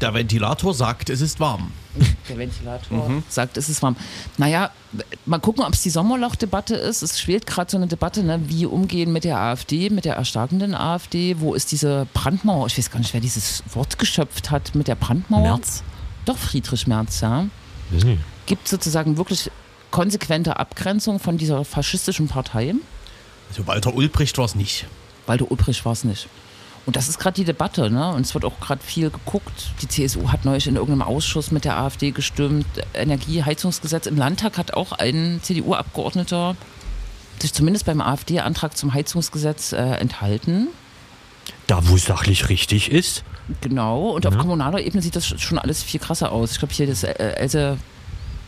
Der 0.00 0.14
Ventilator 0.14 0.72
sagt, 0.74 1.10
es 1.10 1.20
ist 1.20 1.40
warm. 1.40 1.72
Der 2.28 2.38
Ventilator 2.38 3.22
sagt, 3.28 3.56
es 3.56 3.68
ist 3.68 3.82
warm. 3.82 3.96
Naja, 4.38 4.70
mal 5.26 5.38
gucken, 5.38 5.64
ob 5.64 5.72
es 5.72 5.82
die 5.82 5.90
Sommerlochdebatte 5.90 6.74
ist. 6.76 7.02
Es 7.02 7.20
schwelt 7.20 7.46
gerade 7.46 7.70
so 7.70 7.76
eine 7.76 7.86
Debatte, 7.86 8.22
ne? 8.22 8.40
wie 8.46 8.66
umgehen 8.66 9.12
mit 9.12 9.24
der 9.24 9.38
AfD, 9.38 9.90
mit 9.90 10.04
der 10.04 10.16
erstarkenden 10.16 10.74
AfD. 10.74 11.36
Wo 11.40 11.54
ist 11.54 11.72
diese 11.72 12.06
Brandmauer? 12.14 12.66
Ich 12.66 12.78
weiß 12.78 12.90
gar 12.90 13.00
nicht, 13.00 13.12
wer 13.12 13.20
dieses 13.20 13.62
Wort 13.72 13.98
geschöpft 13.98 14.50
hat 14.50 14.74
mit 14.74 14.88
der 14.88 14.94
Brandmauer. 14.94 15.42
Merz? 15.42 15.82
Doch, 16.24 16.38
Friedrich 16.38 16.86
Merz, 16.86 17.20
ja. 17.20 17.46
Weiß 17.90 18.04
nicht. 18.04 18.22
Gibt 18.46 18.68
sozusagen 18.68 19.16
wirklich 19.16 19.50
konsequente 19.90 20.58
Abgrenzung 20.58 21.18
von 21.18 21.38
dieser 21.38 21.64
faschistischen 21.64 22.28
Partei. 22.28 22.74
Also 23.50 23.66
Walter 23.66 23.94
Ulbricht 23.94 24.38
war 24.38 24.46
es 24.46 24.54
nicht. 24.54 24.86
Walter 25.26 25.50
Ulbricht 25.50 25.84
war 25.84 25.92
es 25.92 26.04
nicht. 26.04 26.28
Und 26.84 26.96
das 26.96 27.08
ist 27.08 27.18
gerade 27.18 27.34
die 27.34 27.44
Debatte, 27.44 27.90
ne? 27.90 28.12
Und 28.12 28.22
es 28.22 28.34
wird 28.34 28.44
auch 28.44 28.58
gerade 28.58 28.82
viel 28.82 29.10
geguckt. 29.10 29.70
Die 29.82 29.88
CSU 29.88 30.32
hat 30.32 30.44
neulich 30.44 30.66
in 30.66 30.74
irgendeinem 30.74 31.02
Ausschuss 31.02 31.52
mit 31.52 31.64
der 31.64 31.78
AfD 31.78 32.10
gestimmt. 32.10 32.66
Energieheizungsgesetz 32.94 34.06
im 34.06 34.16
Landtag 34.16 34.58
hat 34.58 34.74
auch 34.74 34.92
ein 34.92 35.40
CDU-Abgeordneter 35.42 36.56
sich 37.40 37.52
zumindest 37.52 37.86
beim 37.86 38.00
AfD-Antrag 38.00 38.76
zum 38.76 38.94
Heizungsgesetz 38.94 39.72
äh, 39.72 39.76
enthalten. 39.76 40.68
Da, 41.66 41.88
wo 41.88 41.96
es 41.96 42.04
sachlich 42.04 42.48
richtig 42.48 42.90
ist. 42.90 43.24
Genau. 43.60 44.10
Und 44.10 44.26
auf 44.26 44.36
kommunaler 44.38 44.80
Ebene 44.80 45.02
sieht 45.02 45.16
das 45.16 45.26
schon 45.40 45.58
alles 45.58 45.82
viel 45.82 46.00
krasser 46.00 46.32
aus. 46.32 46.52
Ich 46.52 46.58
glaube, 46.58 46.74
hier 46.74 46.86
das 46.86 47.04
äh, 47.04 47.12
Else 47.12 47.78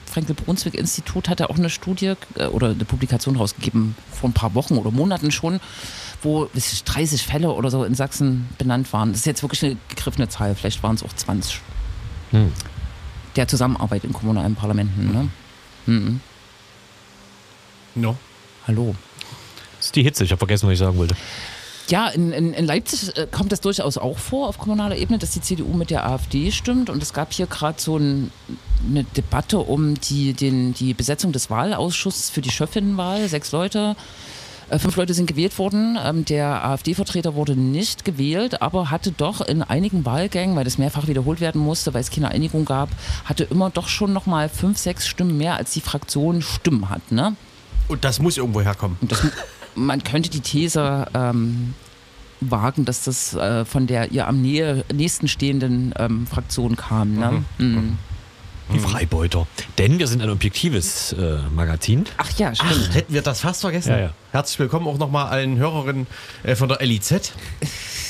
Frenkel-Brunswick-Institut 0.07 1.29
hat 1.29 1.41
ja 1.41 1.51
auch 1.51 1.59
eine 1.59 1.71
Studie 1.71 2.15
äh, 2.37 2.47
oder 2.47 2.71
eine 2.71 2.85
Publikation 2.85 3.37
rausgegeben 3.37 3.97
vor 4.13 4.31
ein 4.31 4.33
paar 4.33 4.55
Wochen 4.55 4.77
oder 4.77 4.91
Monaten 4.91 5.31
schon, 5.31 5.61
wo 6.25 6.49
weiß 6.53 6.73
ich, 6.73 6.85
30 6.85 7.23
Fälle 7.23 7.53
oder 7.53 7.71
so 7.71 7.85
in 7.85 7.95
Sachsen 7.95 8.49
benannt 8.59 8.93
waren. 8.93 9.13
Das 9.13 9.21
ist 9.21 9.27
jetzt 9.27 9.43
wirklich 9.43 9.63
eine 9.65 9.77
gegriffene 9.89 10.29
Zahl, 10.29 10.55
vielleicht 10.55 10.83
waren 10.83 10.97
es 10.97 11.03
auch 11.03 11.13
20. 11.13 11.61
Hm. 12.31 12.53
Der 13.37 13.49
Zusammenarbeit 13.49 14.05
in 14.05 14.13
kommunalen 14.13 14.55
Parlamenten. 14.55 15.13
Ne? 15.13 15.29
Mhm. 15.87 16.21
No. 17.95 18.17
Hallo. 18.67 18.95
Das 19.77 19.87
ist 19.87 19.97
die 19.97 20.03
Hitze, 20.03 20.25
ich 20.25 20.31
habe 20.31 20.39
vergessen, 20.39 20.67
was 20.67 20.75
ich 20.75 20.79
sagen 20.79 20.97
wollte. 20.97 21.15
Ja, 21.89 22.09
in, 22.09 22.33
in, 22.33 22.55
in 22.55 22.65
Leipzig 22.65 23.15
äh, 23.17 23.27
kommt 23.31 23.53
das 23.53 23.61
durchaus 23.61 23.99
auch 23.99 24.17
vor 24.17 24.49
auf 24.49 24.57
kommunaler 24.57 24.97
Ebene, 24.97 25.19
dass 25.19 25.33
die 25.33 25.43
CDU 25.43 25.75
mit 25.75 25.91
der 25.91 26.07
AfD 26.07 26.51
stimmt. 26.51 26.89
Und 26.89 27.03
es 27.03 27.13
gab 27.13 27.33
hier 27.33 27.47
gerade 27.47 27.79
so 27.79 27.99
ein, 27.99 28.31
eine 28.89 29.05
Debatte 29.05 29.59
um 29.59 30.01
die, 30.01 30.33
den, 30.33 30.73
die 30.73 30.95
Besetzung 30.95 31.33
des 31.33 31.51
Wahlausschusses 31.51 32.31
für 32.31 32.41
die 32.41 32.51
Schöffinnenwahl. 32.51 33.29
Sechs 33.29 33.53
Leute, 33.53 33.97
äh, 33.99 34.34
fünf 34.71 34.97
Leute 34.97 35.15
sind 35.15 35.27
gewählt 35.27 35.59
worden. 35.59 35.99
Ähm, 36.03 36.25
der 36.25 36.65
AfD-Vertreter 36.65 37.35
wurde 37.35 37.57
nicht 37.57 38.05
gewählt, 38.05 38.63
aber 38.63 38.91
hatte 38.91 39.13
doch 39.13 39.41
in 39.41 39.63
einigen 39.63 40.05
Wahlgängen, 40.05 40.57
weil 40.57 40.65
das 40.65 40.79
mehrfach 40.79 41.07
wiederholt 41.07 41.41
werden 41.41 41.61
musste, 41.61 41.95
weil 41.95 42.01
es 42.01 42.11
keine 42.11 42.29
Einigung 42.29 42.65
gab, 42.65 42.89
hatte 43.25 43.45
immer 43.45 43.71
doch 43.71 43.89
schon 43.89 44.13
nochmal 44.13 44.49
fünf, 44.49 44.79
sechs 44.79 45.07
Stimmen 45.07 45.37
mehr, 45.37 45.57
als 45.57 45.73
die 45.73 45.81
Fraktion 45.81 46.43
Stimmen 46.43 46.91
hat. 46.91 47.13
Ne? 47.13 47.37
Und 47.89 48.05
das 48.05 48.21
muss 48.21 48.37
irgendwo 48.37 48.61
herkommen. 48.61 48.97
Das, 49.03 49.23
man 49.75 50.03
könnte 50.03 50.31
die 50.31 50.41
These 50.41 51.07
ähm, 51.15 51.75
wagen, 52.41 52.85
dass 52.85 53.05
das 53.05 53.35
äh, 53.35 53.65
von 53.65 53.87
der 53.87 54.13
ihr 54.13 54.27
am 54.27 54.41
Nähe, 54.41 54.85
nächsten 54.93 55.29
stehenden 55.29 55.95
ähm, 55.99 56.27
Fraktion 56.27 56.77
kam. 56.77 57.15
Ne? 57.15 57.45
Mhm. 57.59 57.99
Die 58.73 58.79
Freibeuter. 58.79 59.47
Denn 59.79 59.99
wir 59.99 60.07
sind 60.07 60.23
ein 60.23 60.31
objektives 60.31 61.13
äh, 61.13 61.39
Magazin. 61.55 62.05
Ach 62.17 62.31
ja, 62.39 62.55
stimmt. 62.55 62.89
Ach, 62.91 62.95
hätten 62.95 63.13
wir 63.13 63.23
das 63.23 63.41
fast 63.41 63.61
vergessen. 63.61 63.91
Ja, 63.91 63.99
ja. 63.99 64.11
Herzlich 64.33 64.59
willkommen 64.59 64.89
auch 64.89 64.99
nochmal 64.99 65.27
allen 65.27 65.57
Hörerinnen 65.59 66.07
äh, 66.43 66.55
von 66.57 66.69
der 66.69 66.79
LIZ. 66.81 67.33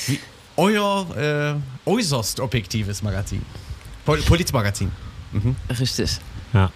Wie 0.07 0.19
euer 0.55 1.59
äh, 1.85 1.89
äußerst 1.89 2.39
objektives 2.39 3.03
Magazin. 3.03 3.41
Pol 4.05 4.21
Polizmagazin. 4.21 4.91
Richtig. 5.79 6.19
Ja. 6.53 6.71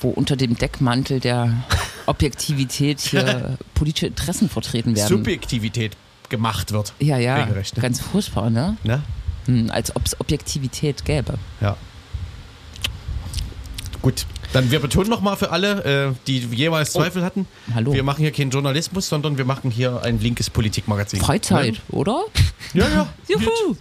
Wo 0.00 0.10
unter 0.10 0.36
dem 0.36 0.56
Deckmantel 0.56 1.20
der 1.20 1.64
Objektivität 2.06 3.00
hier 3.00 3.56
politische 3.74 4.08
Interessen 4.08 4.50
vertreten 4.50 4.94
werden. 4.94 5.08
Subjektivität 5.08 5.96
gemacht 6.28 6.72
wird. 6.72 6.92
Ja, 6.98 7.16
ja, 7.18 7.36
Regelrecht, 7.36 7.76
ne? 7.76 7.82
ganz 7.82 8.00
furchtbar, 8.00 8.50
ne? 8.50 8.76
Ne? 8.84 9.02
Hm, 9.46 9.70
als 9.70 9.94
ob 9.96 10.04
es 10.04 10.20
Objektivität 10.20 11.04
gäbe. 11.04 11.38
Ja. 11.60 11.76
Gut, 14.02 14.26
dann 14.52 14.70
wir 14.72 14.80
betonen 14.80 15.08
nochmal 15.08 15.36
für 15.36 15.50
alle, 15.52 16.10
äh, 16.10 16.14
die 16.26 16.38
jeweils 16.40 16.92
Zweifel 16.92 17.22
hatten. 17.24 17.46
hallo. 17.72 17.92
Wir 17.94 18.02
machen 18.02 18.22
hier 18.22 18.32
keinen 18.32 18.50
Journalismus, 18.50 19.08
sondern 19.08 19.38
wir 19.38 19.44
machen 19.44 19.70
hier 19.70 20.02
ein 20.02 20.20
linkes 20.20 20.50
Politikmagazin. 20.50 21.20
Freizeit, 21.20 21.80
oder? 21.90 22.24
Ja, 22.74 22.88
ja. 22.88 23.08
Juhu! 23.28 23.76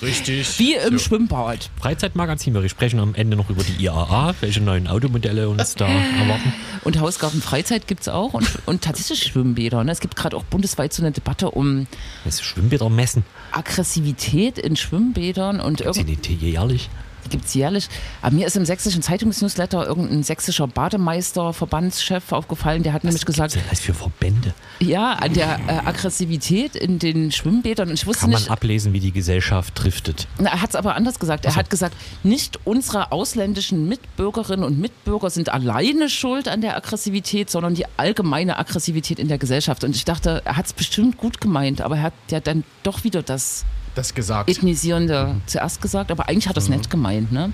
Richtig. 0.00 0.58
Wie 0.58 0.74
im 0.74 0.98
So. 0.98 1.04
Schwimmbad. 1.04 1.70
Freizeitmagazin. 1.80 2.54
Wir 2.54 2.68
sprechen 2.68 3.00
am 3.00 3.14
Ende 3.14 3.36
noch 3.36 3.50
über 3.50 3.62
die 3.64 3.82
IAA, 3.84 4.34
welche 4.40 4.60
neuen 4.60 4.86
Automodelle 4.86 5.48
uns 5.48 5.74
da 5.74 5.86
erwarten. 6.20 6.52
Und 6.84 7.00
Hausgarten 7.00 7.42
Freizeit 7.42 7.86
gibt 7.88 8.02
es 8.02 8.08
auch 8.08 8.34
und, 8.34 8.48
und 8.66 8.82
tatsächlich 8.82 9.22
Schwimmbäder. 9.24 9.82
Ne? 9.82 9.90
Es 9.92 10.00
gibt 10.00 10.14
gerade 10.14 10.36
auch 10.36 10.44
bundesweit 10.44 10.92
so 10.92 11.02
eine 11.02 11.10
Debatte 11.12 11.50
um 11.50 11.86
Das 12.24 12.40
Schwimmbäder 12.42 12.88
messen. 12.90 13.24
Aggressivität 13.52 14.58
in 14.58 14.76
Schwimmbädern 14.76 15.60
und 15.60 15.78
Sind 15.78 15.96
irgendwie 15.96 16.16
die 16.16 16.34
jährlich? 16.34 16.88
Gibt 17.30 17.46
es 17.46 17.54
jährlich. 17.54 17.88
Aber 18.20 18.34
mir 18.34 18.46
ist 18.46 18.56
im 18.56 18.64
sächsischen 18.64 19.02
Zeitungsnewsletter 19.02 19.86
irgendein 19.86 20.22
sächsischer 20.22 20.66
Bademeister, 20.66 21.52
Verbandschef 21.52 22.32
aufgefallen, 22.32 22.82
der 22.82 22.92
hat 22.92 23.04
nämlich 23.04 23.24
gesagt, 23.24 23.56
Was 23.70 23.80
für 23.80 23.94
Verbände? 23.94 24.54
ja, 24.80 25.12
an 25.14 25.32
der 25.34 25.58
äh, 25.66 25.72
Aggressivität 25.86 26.76
in 26.76 26.98
den 26.98 27.32
Schwimmbädern. 27.32 27.88
Und 27.88 27.94
ich 27.94 28.06
wusste 28.06 28.22
Kann 28.22 28.30
man 28.30 28.40
nicht, 28.40 28.50
ablesen, 28.50 28.92
wie 28.92 29.00
die 29.00 29.12
Gesellschaft 29.12 29.74
driftet. 29.82 30.26
Na, 30.38 30.50
er 30.50 30.62
hat 30.62 30.70
es 30.70 30.76
aber 30.76 30.94
anders 30.94 31.18
gesagt. 31.18 31.44
Er 31.44 31.56
hat 31.56 31.70
gesagt, 31.70 31.94
nicht 32.22 32.58
unsere 32.64 33.12
ausländischen 33.12 33.88
Mitbürgerinnen 33.88 34.64
und 34.64 34.78
Mitbürger 34.78 35.30
sind 35.30 35.48
alleine 35.52 36.08
schuld 36.08 36.48
an 36.48 36.60
der 36.60 36.76
Aggressivität, 36.76 37.50
sondern 37.50 37.74
die 37.74 37.84
allgemeine 37.96 38.58
Aggressivität 38.58 39.18
in 39.18 39.28
der 39.28 39.38
Gesellschaft. 39.38 39.84
Und 39.84 39.94
ich 39.96 40.04
dachte, 40.04 40.42
er 40.44 40.56
hat 40.56 40.66
es 40.66 40.72
bestimmt 40.72 41.16
gut 41.16 41.40
gemeint, 41.40 41.80
aber 41.80 41.96
er 41.96 42.02
hat 42.02 42.12
ja 42.30 42.40
dann 42.40 42.64
doch 42.82 43.04
wieder 43.04 43.22
das 43.22 43.64
Das 43.94 44.14
gesagt. 44.14 44.48
Ethnisierende 44.48 45.36
zuerst 45.46 45.82
gesagt, 45.82 46.10
aber 46.10 46.28
eigentlich 46.28 46.48
hat 46.48 46.56
er 46.56 46.62
es 46.62 46.68
nett 46.68 46.88
gemeint, 46.90 47.30
ne? 47.32 47.52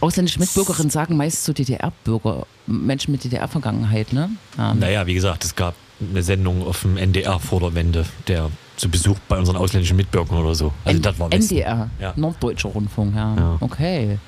Ausländische 0.00 0.38
Mitbürgerinnen 0.40 0.90
sagen 0.90 1.16
meist 1.16 1.44
so 1.44 1.52
DDR-Bürger, 1.52 2.46
Menschen 2.66 3.12
mit 3.12 3.24
DDR-Vergangenheit, 3.24 4.12
ne? 4.12 4.30
Ähm, 4.58 4.78
Naja, 4.80 5.06
wie 5.06 5.14
gesagt, 5.14 5.44
es 5.44 5.54
gab 5.54 5.74
eine 6.00 6.22
Sendung 6.22 6.66
auf 6.66 6.82
dem 6.82 6.96
NDR 6.96 7.38
vor 7.40 7.60
der 7.60 7.74
Wende, 7.74 8.04
der 8.28 8.50
zu 8.76 8.88
Besuch 8.90 9.16
bei 9.28 9.38
unseren 9.38 9.56
ausländischen 9.56 9.96
Mitbürgern 9.96 10.36
oder 10.38 10.54
so. 10.54 10.72
Also 10.84 10.96
N- 10.96 11.02
das 11.02 11.18
war 11.18 11.30
Westen. 11.30 11.54
NDR, 11.54 11.90
Ja. 12.00 12.12
Norddeutscher 12.16 12.70
Rundfunk, 12.70 13.14
ja. 13.14 13.34
Ja. 13.36 13.56
Okay. 13.60 14.18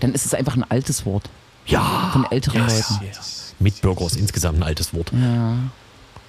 Dann 0.00 0.12
ist 0.12 0.26
es 0.26 0.34
einfach 0.34 0.56
ein 0.56 0.64
altes 0.68 1.06
Wort 1.06 1.30
Ja, 1.66 2.10
von 2.12 2.26
älteren 2.30 2.62
Yes, 2.64 2.90
Leuten. 2.90 3.04
yes. 3.06 3.54
Mitbürger 3.60 4.04
ist 4.06 4.16
insgesamt 4.16 4.58
ein 4.58 4.64
altes 4.64 4.92
Wort. 4.92 5.12
Ja. 5.12 5.54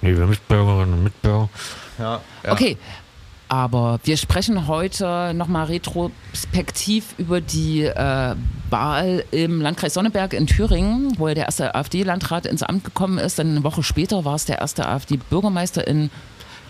Nee, 0.00 0.16
wir 0.16 0.26
Mitbürgerinnen 0.26 0.94
und 0.94 1.02
Mitbürger. 1.04 1.48
Ja, 1.98 2.20
ja. 2.44 2.52
Okay, 2.52 2.76
aber 3.48 4.00
wir 4.04 4.16
sprechen 4.16 4.66
heute 4.66 5.32
nochmal 5.34 5.66
retrospektiv 5.66 7.14
über 7.18 7.40
die 7.40 7.82
äh, 7.82 8.34
Wahl 8.70 9.24
im 9.30 9.60
Landkreis 9.60 9.94
Sonneberg 9.94 10.32
in 10.32 10.46
Thüringen, 10.46 11.18
wo 11.18 11.28
ja 11.28 11.34
der 11.34 11.44
erste 11.46 11.74
AfD-Landrat 11.74 12.46
ins 12.46 12.62
Amt 12.62 12.84
gekommen 12.84 13.18
ist. 13.18 13.38
Dann 13.38 13.50
eine 13.50 13.64
Woche 13.64 13.82
später 13.82 14.24
war 14.24 14.36
es 14.36 14.46
der 14.46 14.60
erste 14.60 14.88
AfD-Bürgermeister 14.88 15.86
in 15.86 16.10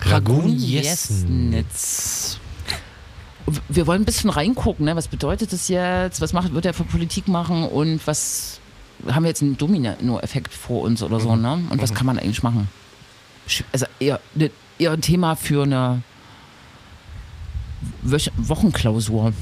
Ragun-Jesnitz. 0.00 2.40
Wir 3.68 3.86
wollen 3.86 4.02
ein 4.02 4.06
bisschen 4.06 4.30
reingucken, 4.30 4.86
ne? 4.86 4.96
was 4.96 5.06
bedeutet 5.08 5.52
das 5.52 5.68
jetzt, 5.68 6.22
was 6.22 6.32
macht, 6.32 6.54
wird 6.54 6.64
er 6.64 6.74
für 6.74 6.84
Politik 6.84 7.28
machen 7.28 7.64
und 7.64 8.06
was 8.06 8.58
haben 9.06 9.24
wir 9.24 9.28
jetzt 9.28 9.42
einen 9.42 9.58
Domino-Effekt 9.58 10.54
vor 10.54 10.80
uns 10.82 11.02
oder 11.02 11.20
so, 11.20 11.36
ne? 11.36 11.62
Und 11.68 11.82
was 11.82 11.92
kann 11.92 12.06
man 12.06 12.18
eigentlich 12.18 12.42
machen? 12.42 12.68
Also 13.72 13.84
eher, 14.00 14.18
ne, 14.34 14.50
eher 14.78 14.92
ein 14.92 15.02
Thema 15.02 15.36
für 15.36 15.64
eine 15.64 16.00
Wöch 18.02 18.30
Wochenklausur. 18.36 19.32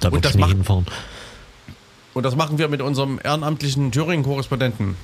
Da 0.00 0.08
Und 0.08 0.14
wird 0.14 0.24
das 0.24 0.30
ich 0.32 0.36
nicht 0.36 0.40
macht- 0.40 0.52
hinfahren. 0.52 0.86
Und 2.14 2.22
das 2.22 2.36
machen 2.36 2.58
wir 2.58 2.68
mit 2.68 2.80
unserem 2.80 3.18
ehrenamtlichen 3.22 3.90
Thüringen-Korrespondenten. 3.90 4.96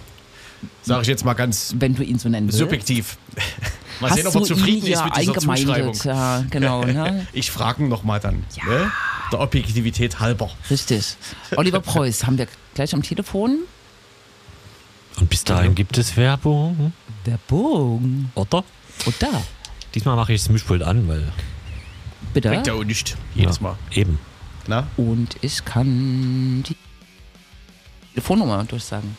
Sage 0.83 1.03
ich 1.03 1.09
jetzt 1.09 1.25
mal 1.25 1.33
ganz 1.35 1.75
wenn 1.79 1.95
du 1.95 2.03
ihn 2.05 2.19
so 2.19 2.29
nennen 2.29 2.47
willst. 2.49 2.59
subjektiv. 2.59 3.17
Mal 4.01 4.11
Hast 4.11 4.17
sehen, 4.17 4.27
ob 4.29 4.35
er 4.37 4.43
zufrieden 4.45 4.87
ist 4.87 5.05
mit 5.05 5.17
dieser 5.17 5.35
Zuschreibung. 5.35 5.55
eingemeindet? 5.75 6.05
Ja, 6.05 6.45
genau. 6.51 6.85
Ne? 6.87 7.27
Ich 7.33 7.51
frage 7.51 7.83
ihn 7.83 7.89
nochmal 7.91 8.19
dann. 8.21 8.45
Ne? 8.67 8.91
Der 9.33 9.41
Objektivität 9.41 10.21
halber. 10.21 10.51
Richtig. 10.71 11.17
Oliver 11.57 11.81
Preuß 11.81 12.25
haben 12.27 12.39
wir 12.39 12.47
gleich 12.75 12.95
am 12.95 13.03
Telefon. 13.03 13.59
Und 15.19 15.29
bis 15.29 15.45
dahin 15.45 15.75
gibt 15.75 15.99
es 15.99 16.17
Werbung. 16.17 16.93
Werbung. 17.25 18.31
Oder? 18.35 18.65
Oder? 19.07 19.43
Diesmal 19.95 20.17
mache 20.17 20.33
ich 20.33 20.43
das 20.43 20.51
Mischpult 20.51 20.83
an, 20.83 21.09
weil. 21.09 21.33
Bitte. 22.33 22.49
Bringt 22.49 22.67
ja 22.67 22.75
auch 22.75 22.85
nicht. 22.85 23.17
Jedes 23.35 23.57
ja, 23.57 23.63
Mal. 23.63 23.77
Eben. 23.91 24.19
Na? 24.67 24.87
Und 24.97 25.37
ich 25.41 25.65
kann 25.65 26.63
die 26.63 26.77
Telefonnummer 28.15 28.65
durchsagen. 28.65 29.17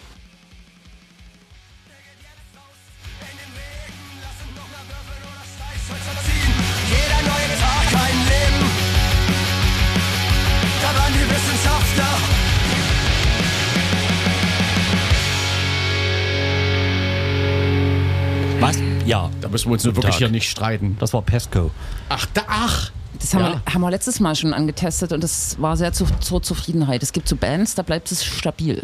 Müssen 19.52 19.68
wir 19.70 19.74
uns 19.74 19.84
nur 19.84 19.96
wirklich 19.96 20.14
Tag. 20.14 20.20
hier 20.20 20.30
nicht 20.30 20.50
streiten. 20.50 20.98
Das 21.00 21.14
war 21.14 21.22
Pesco. 21.22 21.72
Ach, 22.10 22.26
da, 22.34 22.42
ach. 22.48 22.92
Das 23.20 23.34
haben, 23.34 23.44
Ja. 23.44 23.62
wir, 23.66 23.74
haben 23.74 23.82
wir 23.82 23.92
letztes 23.92 24.20
Mal 24.20 24.36
schon 24.36 24.54
angetestet 24.54 25.12
und 25.12 25.24
das 25.24 25.62
war 25.62 25.78
sehr 25.78 25.94
zu, 25.94 26.06
zur 26.22 26.42
Zufriedenheit. 26.42 27.04
Es 27.04 27.12
gibt 27.14 27.28
so 27.28 27.36
Bands, 27.36 27.76
da 27.76 27.84
bleibt 27.84 28.12
es 28.12 28.24
stabil. 28.24 28.82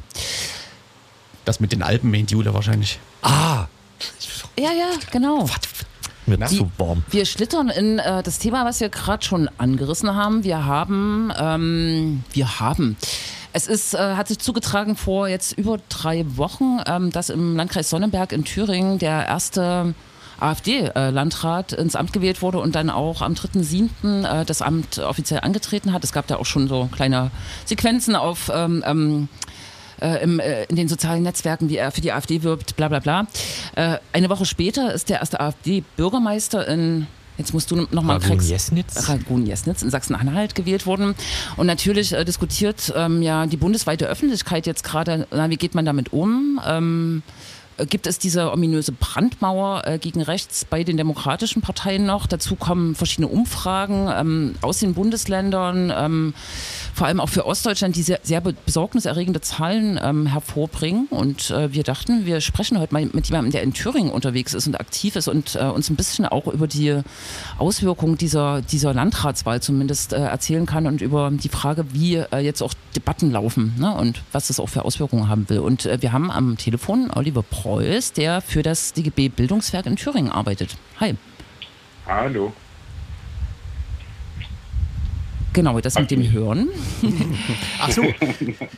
Das 1.45 1.59
mit 1.59 1.71
den 1.71 1.81
Alpen 1.81 2.11
meint 2.11 2.29
Jule 2.31 2.53
wahrscheinlich. 2.53 2.99
Ah, 3.21 3.65
Ja, 4.59 4.71
ja, 4.71 4.89
genau. 5.11 5.45
mir 6.25 6.37
Na? 6.37 6.45
zu 6.47 6.69
warm. 6.77 7.03
Wir 7.09 7.25
schlittern 7.25 7.69
in 7.69 7.99
äh, 7.99 8.21
das 8.21 8.37
Thema, 8.39 8.65
was 8.65 8.79
wir 8.81 8.89
gerade 8.89 9.25
schon 9.25 9.49
angerissen 9.57 10.13
haben. 10.13 10.43
Wir 10.43 10.65
haben, 10.65 11.31
ähm, 11.39 12.23
wir 12.33 12.59
haben. 12.59 12.97
Es 13.53 13.65
ist, 13.65 13.93
äh, 13.95 13.97
hat 14.15 14.27
sich 14.27 14.39
zugetragen 14.39 14.95
vor 14.97 15.27
jetzt 15.29 15.53
über 15.57 15.79
drei 15.89 16.25
Wochen, 16.35 16.79
ähm, 16.85 17.11
dass 17.11 17.29
im 17.29 17.55
Landkreis 17.55 17.89
Sonnenberg 17.89 18.33
in 18.33 18.43
Thüringen 18.43 18.99
der 18.99 19.25
erste 19.25 19.95
AfD-Landrat 20.39 21.73
ins 21.73 21.95
Amt 21.95 22.13
gewählt 22.13 22.41
wurde 22.41 22.59
und 22.59 22.75
dann 22.75 22.89
auch 22.89 23.21
am 23.21 23.33
3.7. 23.33 24.41
Äh, 24.41 24.45
das 24.45 24.61
Amt 24.61 24.99
offiziell 24.99 25.41
angetreten 25.41 25.93
hat. 25.93 26.03
Es 26.03 26.11
gab 26.11 26.27
da 26.27 26.37
auch 26.37 26.45
schon 26.45 26.67
so 26.67 26.89
kleine 26.91 27.31
Sequenzen 27.65 28.15
auf 28.15 28.51
ähm, 28.53 28.83
ähm, 28.85 29.29
äh, 30.01 30.23
im, 30.23 30.39
äh, 30.39 30.63
in 30.65 30.75
den 30.75 30.87
sozialen 30.87 31.23
Netzwerken, 31.23 31.69
wie 31.69 31.77
er 31.77 31.91
für 31.91 32.01
die 32.01 32.11
AfD 32.11 32.43
wirbt, 32.43 32.75
bla 32.75 32.87
bla 32.87 32.99
bla. 32.99 33.27
Äh, 33.75 33.97
eine 34.13 34.29
Woche 34.29 34.45
später 34.45 34.93
ist 34.93 35.09
der 35.09 35.19
erste 35.19 35.39
AfD-Bürgermeister 35.39 36.67
in, 36.67 37.07
jetzt 37.37 37.53
musst 37.53 37.71
du 37.71 37.87
nochmal 37.91 38.17
Ragun-Jesnitz? 38.17 39.09
Ragun-Jesnitz 39.09 39.81
in 39.81 39.89
Sachsen-Anhalt 39.89 40.53
gewählt 40.53 40.85
worden. 40.85 41.15
Und 41.55 41.67
natürlich 41.67 42.13
äh, 42.13 42.23
diskutiert 42.25 42.93
ähm, 42.95 43.21
ja 43.21 43.47
die 43.47 43.57
bundesweite 43.57 44.05
Öffentlichkeit 44.05 44.67
jetzt 44.67 44.83
gerade, 44.83 45.27
wie 45.31 45.57
geht 45.57 45.73
man 45.73 45.85
damit 45.85 46.13
um? 46.13 46.61
Ähm, 46.65 47.23
äh, 47.25 47.56
Gibt 47.89 48.07
es 48.07 48.17
diese 48.17 48.51
ominöse 48.51 48.91
Brandmauer 48.91 49.83
äh, 49.85 49.99
gegen 49.99 50.21
rechts 50.21 50.65
bei 50.65 50.83
den 50.83 50.97
demokratischen 50.97 51.61
Parteien 51.61 52.05
noch? 52.05 52.25
Dazu 52.25 52.55
kommen 52.55 52.95
verschiedene 52.95 53.27
Umfragen 53.27 54.09
ähm, 54.11 54.55
aus 54.61 54.79
den 54.79 54.95
Bundesländern, 54.95 55.93
ähm, 55.95 56.33
vor 56.95 57.05
allem 57.05 57.19
auch 57.19 57.29
für 57.29 57.45
Ostdeutschland, 57.45 57.95
die 57.95 58.01
sehr, 58.01 58.19
sehr 58.23 58.41
be- 58.41 58.55
besorgniserregende 58.65 59.41
Zahlen 59.41 59.99
ähm, 60.01 60.25
hervorbringen. 60.25 61.07
Und 61.11 61.51
äh, 61.51 61.71
wir 61.71 61.83
dachten, 61.83 62.25
wir 62.25 62.41
sprechen 62.41 62.79
heute 62.79 62.93
mal 62.93 63.07
mit 63.13 63.27
jemandem, 63.27 63.51
der 63.51 63.61
in 63.61 63.73
Thüringen 63.73 64.11
unterwegs 64.11 64.55
ist 64.55 64.65
und 64.65 64.79
aktiv 64.79 65.15
ist 65.15 65.27
und 65.27 65.55
äh, 65.55 65.65
uns 65.65 65.89
ein 65.91 65.95
bisschen 65.95 66.25
auch 66.25 66.47
über 66.47 66.65
die 66.65 67.01
Auswirkungen 67.59 68.17
dieser, 68.17 68.61
dieser 68.61 68.93
Landratswahl 68.95 69.61
zumindest 69.61 70.13
äh, 70.13 70.17
erzählen 70.17 70.65
kann 70.65 70.87
und 70.87 71.01
über 71.01 71.29
die 71.31 71.49
Frage, 71.49 71.85
wie 71.93 72.15
äh, 72.15 72.39
jetzt 72.39 72.63
auch 72.63 72.73
Debatten 72.95 73.31
laufen 73.31 73.75
ne? 73.77 73.93
und 73.95 74.23
was 74.31 74.47
das 74.47 74.59
auch 74.59 74.69
für 74.69 74.83
Auswirkungen 74.83 75.29
haben 75.29 75.47
will. 75.49 75.59
Und 75.59 75.85
äh, 75.85 76.01
wir 76.01 76.11
haben 76.11 76.31
am 76.31 76.57
Telefon 76.57 77.11
Oliver 77.13 77.43
Preuß, 77.67 78.13
der 78.13 78.39
für 78.39 78.63
das 78.63 78.93
DGB 78.93 79.27
Bildungswerk 79.27 79.87
in 79.87 79.97
Thüringen 79.97 80.31
arbeitet. 80.31 80.77
Hi. 81.01 81.15
Hallo. 82.05 82.53
Genau, 85.57 85.79
das 85.79 85.97
mit 85.97 86.11
dem 86.11 86.31
Hören. 86.31 86.69
Ach 87.81 87.89
so. 87.91 88.03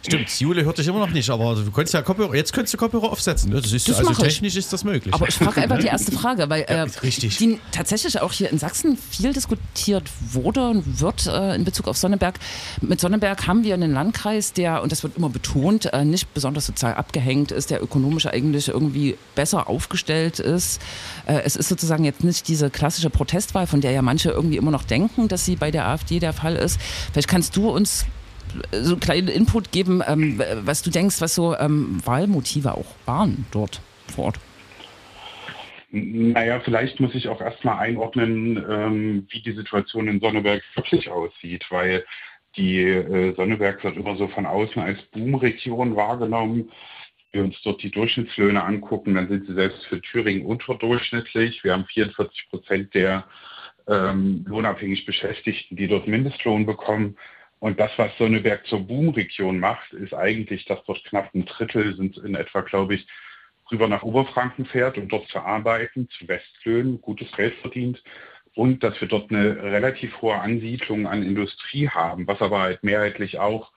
Stimmt, 0.01 0.39
Jule 0.39 0.63
hört 0.63 0.77
dich 0.77 0.87
immer 0.87 0.99
noch 0.99 1.09
nicht, 1.09 1.29
aber 1.29 1.55
du 1.55 1.69
könntest 1.71 1.93
ja 1.93 2.01
Kopfhörer, 2.01 2.33
jetzt 2.35 2.53
könntest 2.53 2.73
du 2.73 2.77
Kopfhörer 2.77 3.11
aufsetzen. 3.11 3.49
Ne? 3.49 3.59
Das 3.59 3.73
ist, 3.73 3.89
Das 3.89 3.97
also 3.97 4.11
mach 4.11 4.19
ich. 4.19 4.23
technisch 4.35 4.55
ist 4.55 4.71
das 4.71 4.85
möglich. 4.85 5.13
Aber 5.13 5.27
ich 5.27 5.35
frage 5.35 5.61
einfach 5.61 5.79
die 5.79 5.87
erste 5.87 6.11
Frage, 6.17 6.49
weil 6.49 6.61
äh, 6.69 6.85
ist 6.85 7.03
richtig. 7.03 7.35
die 7.35 7.59
tatsächlich 7.73 8.21
auch 8.21 8.31
hier 8.31 8.49
in 8.49 8.59
Sachsen 8.59 8.97
viel 8.97 9.33
diskutiert 9.33 10.09
wurde 10.31 10.69
und 10.69 11.01
wird 11.01 11.27
äh, 11.27 11.53
in 11.53 11.65
Bezug 11.65 11.89
auf 11.89 11.97
Sonneberg. 11.97 12.39
Mit 12.79 13.01
Sonneberg 13.01 13.45
haben 13.45 13.65
wir 13.65 13.73
einen 13.73 13.91
Landkreis, 13.91 14.53
der, 14.53 14.81
und 14.81 14.93
das 14.93 15.03
wird 15.03 15.17
immer 15.17 15.27
betont, 15.27 15.91
äh, 15.91 16.05
nicht 16.05 16.33
besonders 16.33 16.65
sozial 16.65 16.93
abgehängt 16.93 17.51
ist, 17.51 17.71
der 17.71 17.83
ökonomisch 17.83 18.25
eigentlich 18.25 18.69
irgendwie 18.69 19.17
besser 19.35 19.67
aufgestellt 19.67 20.39
ist. 20.39 20.81
Äh, 21.25 21.41
es 21.43 21.57
ist 21.57 21.67
sozusagen 21.67 22.05
jetzt 22.05 22.23
nicht 22.23 22.47
diese 22.47 22.69
klassische 22.69 23.09
Protestwahl, 23.09 23.67
von 23.67 23.81
der 23.81 23.91
ja 23.91 24.01
manche 24.01 24.29
irgendwie 24.29 24.55
immer 24.55 24.71
noch 24.71 24.83
denken, 24.83 25.27
dass 25.27 25.43
sie 25.43 25.57
bei 25.57 25.71
der 25.71 25.85
AfD 25.85 26.19
der 26.19 26.31
Fall 26.31 26.55
ist. 26.55 26.68
Vielleicht 27.11 27.27
kannst 27.27 27.55
du 27.55 27.69
uns 27.69 28.05
so 28.71 28.93
einen 28.93 28.99
kleinen 28.99 29.27
Input 29.27 29.71
geben, 29.71 30.01
ähm, 30.05 30.41
was 30.63 30.81
du 30.81 30.89
denkst, 30.89 31.21
was 31.21 31.35
so 31.35 31.55
ähm, 31.57 32.01
Wahlmotive 32.05 32.73
auch 32.73 32.95
waren 33.05 33.45
dort 33.51 33.81
vor 34.07 34.25
Ort. 34.25 34.39
Naja, 35.91 36.59
vielleicht 36.59 36.99
muss 36.99 37.15
ich 37.15 37.29
auch 37.29 37.41
erstmal 37.41 37.79
einordnen, 37.79 38.63
ähm, 38.69 39.27
wie 39.29 39.41
die 39.41 39.53
Situation 39.53 40.07
in 40.07 40.19
Sonneberg 40.19 40.61
wirklich 40.75 41.09
aussieht, 41.09 41.65
weil 41.69 42.05
die 42.57 42.81
äh, 42.81 43.33
Sonneberg 43.35 43.83
wird 43.83 43.97
immer 43.97 44.15
so 44.15 44.27
von 44.27 44.45
außen 44.45 44.81
als 44.81 45.01
Boomregion 45.11 45.95
wahrgenommen. 45.95 46.71
Wenn 47.31 47.41
wir 47.41 47.45
uns 47.45 47.61
dort 47.63 47.81
die 47.81 47.91
Durchschnittslöhne 47.91 48.63
angucken, 48.63 49.15
dann 49.15 49.29
sind 49.29 49.47
sie 49.47 49.53
selbst 49.53 49.85
für 49.85 50.01
Thüringen 50.01 50.45
unterdurchschnittlich. 50.45 51.63
Wir 51.63 51.73
haben 51.73 51.85
44 51.85 52.49
Prozent 52.49 52.93
der 52.93 53.23
ähm, 53.89 54.45
lohnabhängig 54.47 55.05
Beschäftigten, 55.05 55.75
die 55.75 55.87
dort 55.87 56.07
Mindestlohn 56.07 56.65
bekommen. 56.65 57.17
Und 57.59 57.79
das, 57.79 57.91
was 57.97 58.15
Sonneberg 58.17 58.65
zur 58.67 58.87
Boomregion 58.87 59.59
macht, 59.59 59.91
ist 59.93 60.13
eigentlich, 60.13 60.65
dass 60.65 60.83
dort 60.85 61.03
knapp 61.05 61.33
ein 61.33 61.45
Drittel 61.45 61.95
sind 61.95 62.17
in 62.17 62.35
etwa, 62.35 62.61
glaube 62.61 62.95
ich, 62.95 63.07
rüber 63.71 63.87
nach 63.87 64.03
Oberfranken 64.03 64.65
fährt, 64.65 64.97
um 64.97 65.09
dort 65.09 65.27
zu 65.27 65.39
arbeiten, 65.39 66.07
zu 66.09 66.27
Westlöhnen, 66.27 67.01
gutes 67.01 67.31
Geld 67.33 67.55
verdient. 67.55 68.01
Und 68.55 68.83
dass 68.83 68.99
wir 69.01 69.07
dort 69.07 69.31
eine 69.31 69.61
relativ 69.61 70.21
hohe 70.21 70.35
Ansiedlung 70.35 71.07
an 71.07 71.23
Industrie 71.23 71.89
haben, 71.89 72.27
was 72.27 72.41
aber 72.41 72.59
halt 72.59 72.83
mehrheitlich 72.83 73.39
auch 73.39 73.71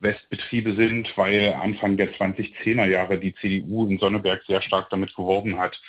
Westbetriebe 0.00 0.74
sind, 0.74 1.16
weil 1.16 1.54
Anfang 1.54 1.96
der 1.96 2.12
2010er 2.12 2.86
Jahre 2.86 3.18
die 3.18 3.34
CDU 3.34 3.86
in 3.86 3.98
Sonneberg 3.98 4.42
sehr 4.46 4.62
stark 4.62 4.90
damit 4.90 5.14
geworben 5.14 5.58
hat, 5.58 5.80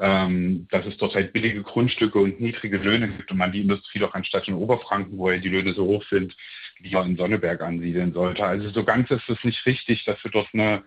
ähm, 0.00 0.68
dass 0.70 0.86
es 0.86 0.96
dort 0.96 1.14
halt 1.14 1.32
billige 1.32 1.62
Grundstücke 1.62 2.18
und 2.18 2.40
niedrige 2.40 2.76
Löhne 2.76 3.08
gibt 3.08 3.30
und 3.30 3.36
man 3.36 3.52
die 3.52 3.62
Industrie 3.62 3.98
doch 3.98 4.14
anstatt 4.14 4.46
in 4.46 4.54
Oberfranken, 4.54 5.18
wo 5.18 5.30
ja 5.30 5.38
die 5.38 5.48
Löhne 5.48 5.74
so 5.74 5.86
hoch 5.86 6.04
sind, 6.08 6.36
lieber 6.78 7.04
in 7.04 7.16
Sonneberg 7.16 7.60
ansiedeln 7.60 8.12
sollte. 8.12 8.44
Also 8.44 8.70
so 8.70 8.84
ganz 8.84 9.10
ist 9.10 9.28
es 9.28 9.42
nicht 9.42 9.64
richtig, 9.66 10.04
dass 10.04 10.22
wir 10.22 10.30
dort 10.30 10.48
eine 10.52 10.84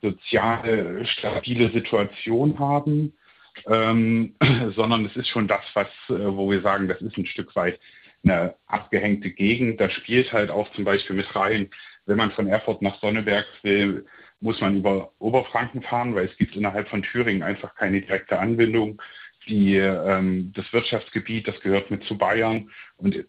soziale, 0.00 1.04
stabile 1.06 1.70
Situation 1.72 2.58
haben, 2.58 3.12
ähm, 3.66 4.34
sondern 4.76 5.06
es 5.06 5.16
ist 5.16 5.28
schon 5.28 5.48
das, 5.48 5.64
was, 5.74 5.88
äh, 6.08 6.12
wo 6.12 6.50
wir 6.50 6.60
sagen, 6.60 6.88
das 6.88 7.00
ist 7.00 7.16
ein 7.16 7.26
Stück 7.26 7.54
weit 7.56 7.80
eine 8.24 8.54
abgehängte 8.66 9.30
Gegend. 9.30 9.80
Da 9.80 9.90
spielt 9.90 10.32
halt 10.32 10.50
auch 10.50 10.70
zum 10.72 10.84
Beispiel 10.84 11.16
mit 11.16 11.34
rein, 11.34 11.70
wenn 12.06 12.16
man 12.16 12.30
von 12.32 12.46
Erfurt 12.46 12.82
nach 12.82 13.00
Sonneberg 13.00 13.46
will, 13.62 14.06
muss 14.42 14.60
man 14.60 14.76
über 14.76 15.12
Oberfranken 15.18 15.82
fahren, 15.82 16.14
weil 16.14 16.26
es 16.26 16.36
gibt 16.36 16.56
innerhalb 16.56 16.88
von 16.88 17.02
Thüringen 17.02 17.42
einfach 17.42 17.74
keine 17.74 18.00
direkte 18.00 18.38
Anbindung. 18.38 19.00
Die, 19.48 19.76
ähm, 19.76 20.52
das 20.54 20.72
Wirtschaftsgebiet, 20.72 21.48
das 21.48 21.60
gehört 21.60 21.90
mit 21.90 22.04
zu 22.04 22.18
Bayern 22.18 22.70
und 22.96 23.24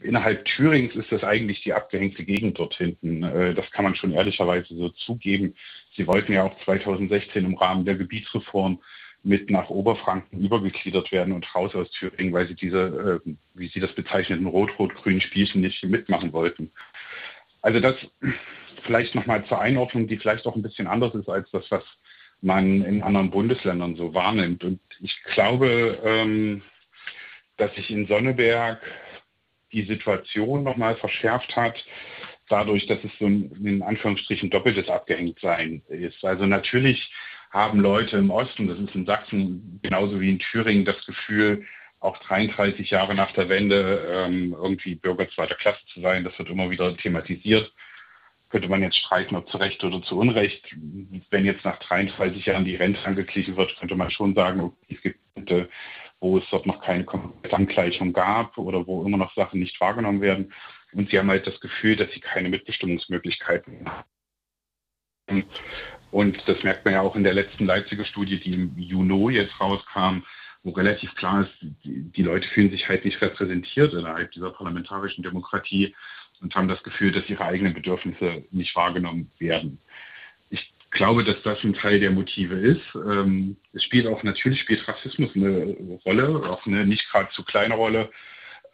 innerhalb 0.00 0.44
Thürings 0.44 0.94
ist 0.94 1.10
das 1.10 1.24
eigentlich 1.24 1.62
die 1.62 1.72
abgehängte 1.72 2.24
Gegend 2.24 2.58
dort 2.58 2.74
hinten. 2.74 3.22
Äh, 3.22 3.54
Das 3.54 3.70
kann 3.70 3.84
man 3.84 3.94
schon 3.94 4.12
ehrlicherweise 4.12 4.74
so 4.74 4.88
zugeben. 4.90 5.54
Sie 5.96 6.06
wollten 6.06 6.32
ja 6.32 6.44
auch 6.44 6.56
2016 6.64 7.44
im 7.44 7.54
Rahmen 7.54 7.84
der 7.84 7.96
Gebietsreform 7.96 8.80
mit 9.24 9.50
nach 9.50 9.70
Oberfranken 9.70 10.40
übergegliedert 10.40 11.12
werden 11.12 11.32
und 11.32 11.54
raus 11.54 11.74
aus 11.74 11.90
Thüringen, 11.92 12.32
weil 12.32 12.48
sie 12.48 12.56
diese, 12.56 13.20
äh, 13.24 13.30
wie 13.54 13.68
sie 13.68 13.80
das 13.80 13.94
bezeichneten 13.94 14.46
rot-rot-grünen 14.46 15.20
Spielchen 15.20 15.60
nicht 15.60 15.82
mitmachen 15.84 16.32
wollten. 16.32 16.72
Also 17.60 17.78
das 17.78 17.94
vielleicht 18.84 19.14
nochmal 19.14 19.44
zur 19.46 19.60
Einordnung, 19.60 20.06
die 20.06 20.16
vielleicht 20.16 20.46
auch 20.46 20.56
ein 20.56 20.62
bisschen 20.62 20.86
anders 20.86 21.14
ist 21.14 21.28
als 21.28 21.50
das, 21.50 21.70
was 21.70 21.84
man 22.40 22.84
in 22.84 23.02
anderen 23.02 23.30
Bundesländern 23.30 23.96
so 23.96 24.14
wahrnimmt. 24.14 24.64
Und 24.64 24.80
ich 25.00 25.16
glaube, 25.34 25.98
ähm, 26.04 26.62
dass 27.56 27.74
sich 27.74 27.90
in 27.90 28.06
Sonneberg 28.06 28.80
die 29.72 29.84
Situation 29.84 30.64
nochmal 30.64 30.96
verschärft 30.96 31.54
hat, 31.56 31.82
dadurch, 32.48 32.86
dass 32.86 33.02
es 33.04 33.10
so 33.18 33.26
ein, 33.26 33.50
in 33.64 33.82
Anführungsstrichen 33.82 34.50
doppeltes 34.50 34.88
Abgehängtsein 34.88 35.82
ist. 35.88 36.24
Also 36.24 36.44
natürlich 36.46 37.12
haben 37.50 37.80
Leute 37.80 38.16
im 38.16 38.30
Osten, 38.30 38.66
das 38.68 38.78
ist 38.78 38.94
in 38.94 39.06
Sachsen 39.06 39.80
genauso 39.82 40.20
wie 40.20 40.30
in 40.30 40.38
Thüringen, 40.38 40.84
das 40.84 41.04
Gefühl, 41.06 41.64
auch 42.00 42.18
33 42.18 42.90
Jahre 42.90 43.14
nach 43.14 43.32
der 43.32 43.48
Wende 43.48 44.06
ähm, 44.10 44.56
irgendwie 44.60 44.96
Bürger 44.96 45.28
zweiter 45.30 45.54
Klasse 45.54 45.80
zu 45.92 46.00
sein. 46.00 46.24
Das 46.24 46.36
wird 46.38 46.50
immer 46.50 46.68
wieder 46.70 46.96
thematisiert. 46.96 47.72
Könnte 48.52 48.68
man 48.68 48.82
jetzt 48.82 48.98
streiten, 48.98 49.34
ob 49.34 49.48
zu 49.48 49.56
Recht 49.56 49.82
oder 49.82 50.02
zu 50.02 50.18
Unrecht. 50.18 50.62
Wenn 51.30 51.46
jetzt 51.46 51.64
nach 51.64 51.78
33 51.78 52.44
Jahren 52.44 52.66
die 52.66 52.76
Rente 52.76 53.02
angeglichen 53.02 53.56
wird, 53.56 53.74
könnte 53.78 53.96
man 53.96 54.10
schon 54.10 54.34
sagen, 54.34 54.60
okay, 54.60 54.94
es 54.94 55.00
gibt 55.00 55.18
Punkte, 55.34 55.70
wo 56.20 56.36
es 56.36 56.44
dort 56.50 56.66
noch 56.66 56.82
keine 56.82 57.06
Angleichung 57.50 58.12
gab 58.12 58.58
oder 58.58 58.86
wo 58.86 59.06
immer 59.06 59.16
noch 59.16 59.34
Sachen 59.34 59.58
nicht 59.58 59.80
wahrgenommen 59.80 60.20
werden. 60.20 60.52
Und 60.92 61.08
sie 61.08 61.18
haben 61.18 61.30
halt 61.30 61.46
das 61.46 61.58
Gefühl, 61.60 61.96
dass 61.96 62.12
sie 62.12 62.20
keine 62.20 62.50
Mitbestimmungsmöglichkeiten 62.50 63.88
haben. 63.88 65.44
Und 66.10 66.36
das 66.46 66.62
merkt 66.62 66.84
man 66.84 66.92
ja 66.92 67.00
auch 67.00 67.16
in 67.16 67.24
der 67.24 67.32
letzten 67.32 67.64
Leipziger 67.64 68.04
Studie, 68.04 68.38
die 68.38 68.52
im 68.52 68.76
Juni 68.76 69.32
jetzt 69.32 69.58
rauskam, 69.58 70.24
wo 70.62 70.72
relativ 70.72 71.14
klar 71.14 71.44
ist, 71.44 71.74
die 71.84 72.22
Leute 72.22 72.46
fühlen 72.48 72.70
sich 72.70 72.86
halt 72.86 73.06
nicht 73.06 73.22
repräsentiert 73.22 73.94
innerhalb 73.94 74.30
dieser 74.32 74.50
parlamentarischen 74.50 75.24
Demokratie 75.24 75.94
und 76.42 76.54
haben 76.54 76.68
das 76.68 76.82
Gefühl, 76.82 77.12
dass 77.12 77.28
ihre 77.28 77.44
eigenen 77.44 77.74
Bedürfnisse 77.74 78.44
nicht 78.50 78.74
wahrgenommen 78.74 79.30
werden. 79.38 79.78
Ich 80.50 80.72
glaube, 80.90 81.24
dass 81.24 81.40
das 81.42 81.62
ein 81.64 81.74
Teil 81.74 82.00
der 82.00 82.10
Motive 82.10 82.54
ist. 82.56 82.82
Ähm, 82.94 83.56
es 83.72 83.84
spielt 83.84 84.06
auch, 84.06 84.22
natürlich 84.22 84.60
spielt 84.60 84.86
Rassismus 84.86 85.30
eine 85.34 85.76
Rolle, 86.04 86.50
auch 86.50 86.66
eine 86.66 86.84
nicht 86.84 87.08
gerade 87.10 87.30
zu 87.30 87.44
kleine 87.44 87.74
Rolle. 87.74 88.10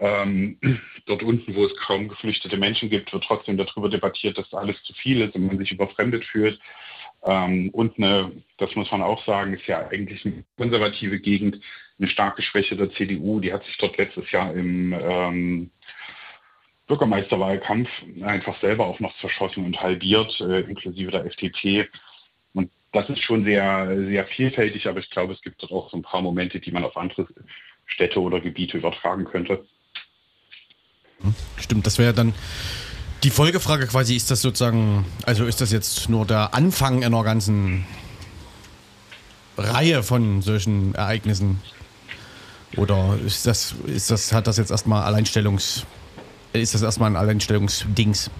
Ähm, 0.00 0.59
dort 1.07 1.22
unten, 1.22 1.54
wo 1.54 1.64
es 1.64 1.76
kaum 1.76 2.09
geflüchtete 2.09 2.57
Menschen 2.57 2.88
gibt, 2.88 3.12
wird 3.12 3.24
trotzdem 3.24 3.57
darüber 3.57 3.88
debattiert, 3.88 4.38
dass 4.38 4.52
alles 4.54 4.83
zu 4.85 4.92
viel 4.94 5.20
ist 5.20 5.35
und 5.35 5.46
man 5.46 5.59
sich 5.59 5.72
überfremdet 5.72 6.24
fühlt. 6.24 6.59
Ähm, 7.24 7.70
und 7.70 7.98
eine, 7.98 8.33
das 8.59 8.74
muss 8.76 8.90
man 8.90 9.02
auch 9.02 9.24
sagen, 9.26 9.54
ist 9.54 9.66
ja 9.66 9.88
eigentlich 9.88 10.24
eine 10.24 10.44
konservative 10.57 11.18
Gegend, 11.18 11.61
eine 11.98 12.09
starke 12.09 12.42
Schwäche 12.42 12.76
der 12.76 12.92
CDU. 12.92 13.40
Die 13.40 13.52
hat 13.52 13.64
sich 13.64 13.76
dort 13.78 13.98
letztes 13.98 14.31
Jahr 14.31 14.54
im 14.54 14.92
ähm, 14.92 15.70
Bürgermeisterwahlkampf 16.88 17.88
einfach 18.22 18.59
selber 18.61 18.87
auch 18.87 18.98
noch 18.98 19.16
zerschossen 19.20 19.64
und 19.64 19.81
halbiert, 19.81 20.40
äh, 20.40 20.61
inklusive 20.61 21.11
der 21.11 21.27
FDP. 21.27 21.88
Und 22.55 22.70
das 22.92 23.09
ist 23.11 23.22
schon 23.22 23.44
sehr, 23.44 23.94
sehr 24.07 24.27
vielfältig, 24.27 24.88
aber 24.88 24.98
ich 24.98 25.11
glaube, 25.11 25.35
es 25.35 25.42
gibt 25.42 25.62
dort 25.62 25.72
auch 25.72 25.90
so 25.90 25.96
ein 25.96 26.03
paar 26.03 26.22
Momente, 26.22 26.59
die 26.59 26.72
man 26.72 26.85
auf 26.85 26.96
andere 26.96 27.29
Städte 27.87 28.20
oder 28.20 28.40
Gebiete 28.40 28.79
übertragen 28.79 29.24
könnte. 29.27 29.64
Stimmt, 31.59 31.87
das 31.87 31.98
wäre 31.98 32.14
dann 32.14 32.33
die 33.22 33.31
Folgefrage 33.31 33.87
quasi, 33.87 34.16
ist 34.16 34.31
das 34.31 34.40
sozusagen, 34.40 35.05
also 35.27 35.44
ist 35.44 35.61
das 35.61 35.72
jetzt 35.72 36.09
nur 36.09 36.24
der 36.24 36.55
Anfang 36.55 37.05
einer 37.05 37.22
ganzen 37.24 37.85
Reihe 39.57 40.03
von 40.03 40.40
solchen 40.40 40.94
Ereignissen? 40.94 41.61
Oder 42.77 43.18
ist 43.24 43.46
das, 43.46 43.74
ist 43.87 44.11
das, 44.11 44.33
hat 44.33 44.46
das 44.46 44.59
jetzt 44.59 44.70
erstmal 44.70 45.03
Alleinstellungs, 45.03 45.85
ist 46.53 46.75
das 46.75 46.83
erstmal 46.83 47.11
ein 47.11 47.17
Alleinstellungsdings? 47.17 48.31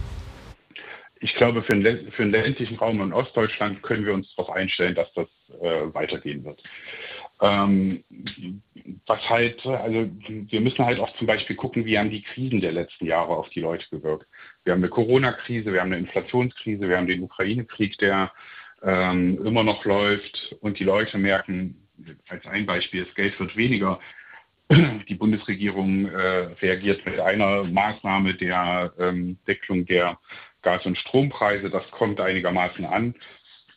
Ich 1.21 1.35
glaube, 1.35 1.63
für 1.63 1.77
den, 1.77 2.13
für 2.13 2.23
den 2.23 2.31
ländlichen 2.31 2.77
Raum 2.77 3.01
in 3.01 3.13
Ostdeutschland 3.13 3.83
können 3.83 4.07
wir 4.07 4.15
uns 4.15 4.33
darauf 4.37 4.55
einstellen, 4.55 4.95
dass 4.95 5.13
das 5.15 5.27
äh, 5.61 5.93
weitergehen 5.93 6.45
wird. 6.45 6.63
Ähm, 7.41 8.05
was 9.07 9.29
halt, 9.29 9.65
also 9.67 10.11
wir 10.27 10.61
müssen 10.61 10.85
halt 10.85 10.99
auch 10.99 11.15
zum 11.17 11.27
Beispiel 11.27 11.57
gucken, 11.57 11.85
wie 11.85 11.99
haben 11.99 12.11
die 12.11 12.23
Krisen 12.23 12.61
der 12.61 12.73
letzten 12.73 13.07
Jahre 13.07 13.37
auf 13.37 13.49
die 13.51 13.61
Leute 13.61 13.87
gewirkt. 13.91 14.27
Wir 14.65 14.73
haben 14.73 14.81
eine 14.81 14.91
Corona-Krise, 14.91 15.73
wir 15.73 15.81
haben 15.81 15.93
eine 15.93 16.03
Inflationskrise, 16.03 16.89
wir 16.89 16.97
haben 16.97 17.07
den 17.07 17.23
Ukraine-Krieg, 17.23 17.99
der 17.99 18.33
ähm, 18.83 19.45
immer 19.45 19.63
noch 19.63 19.85
läuft 19.85 20.57
und 20.61 20.79
die 20.79 20.85
Leute 20.85 21.19
merken, 21.19 21.89
als 22.29 22.47
ein 22.47 22.67
Beispiel, 22.67 23.05
das 23.05 23.15
Geld 23.15 23.39
wird 23.39 23.57
weniger. 23.57 24.01
Die 25.09 25.15
Bundesregierung 25.15 26.07
äh, 26.07 26.49
reagiert 26.61 27.05
mit 27.07 27.19
einer 27.19 27.65
Maßnahme 27.65 28.35
der 28.35 28.93
ähm, 28.99 29.39
Deckelung 29.47 29.87
der 29.87 30.19
Gas- 30.63 30.87
und 30.87 30.99
Strompreise. 30.99 31.71
Das 31.71 31.91
kommt 31.91 32.21
einigermaßen 32.21 32.85
an 32.85 33.15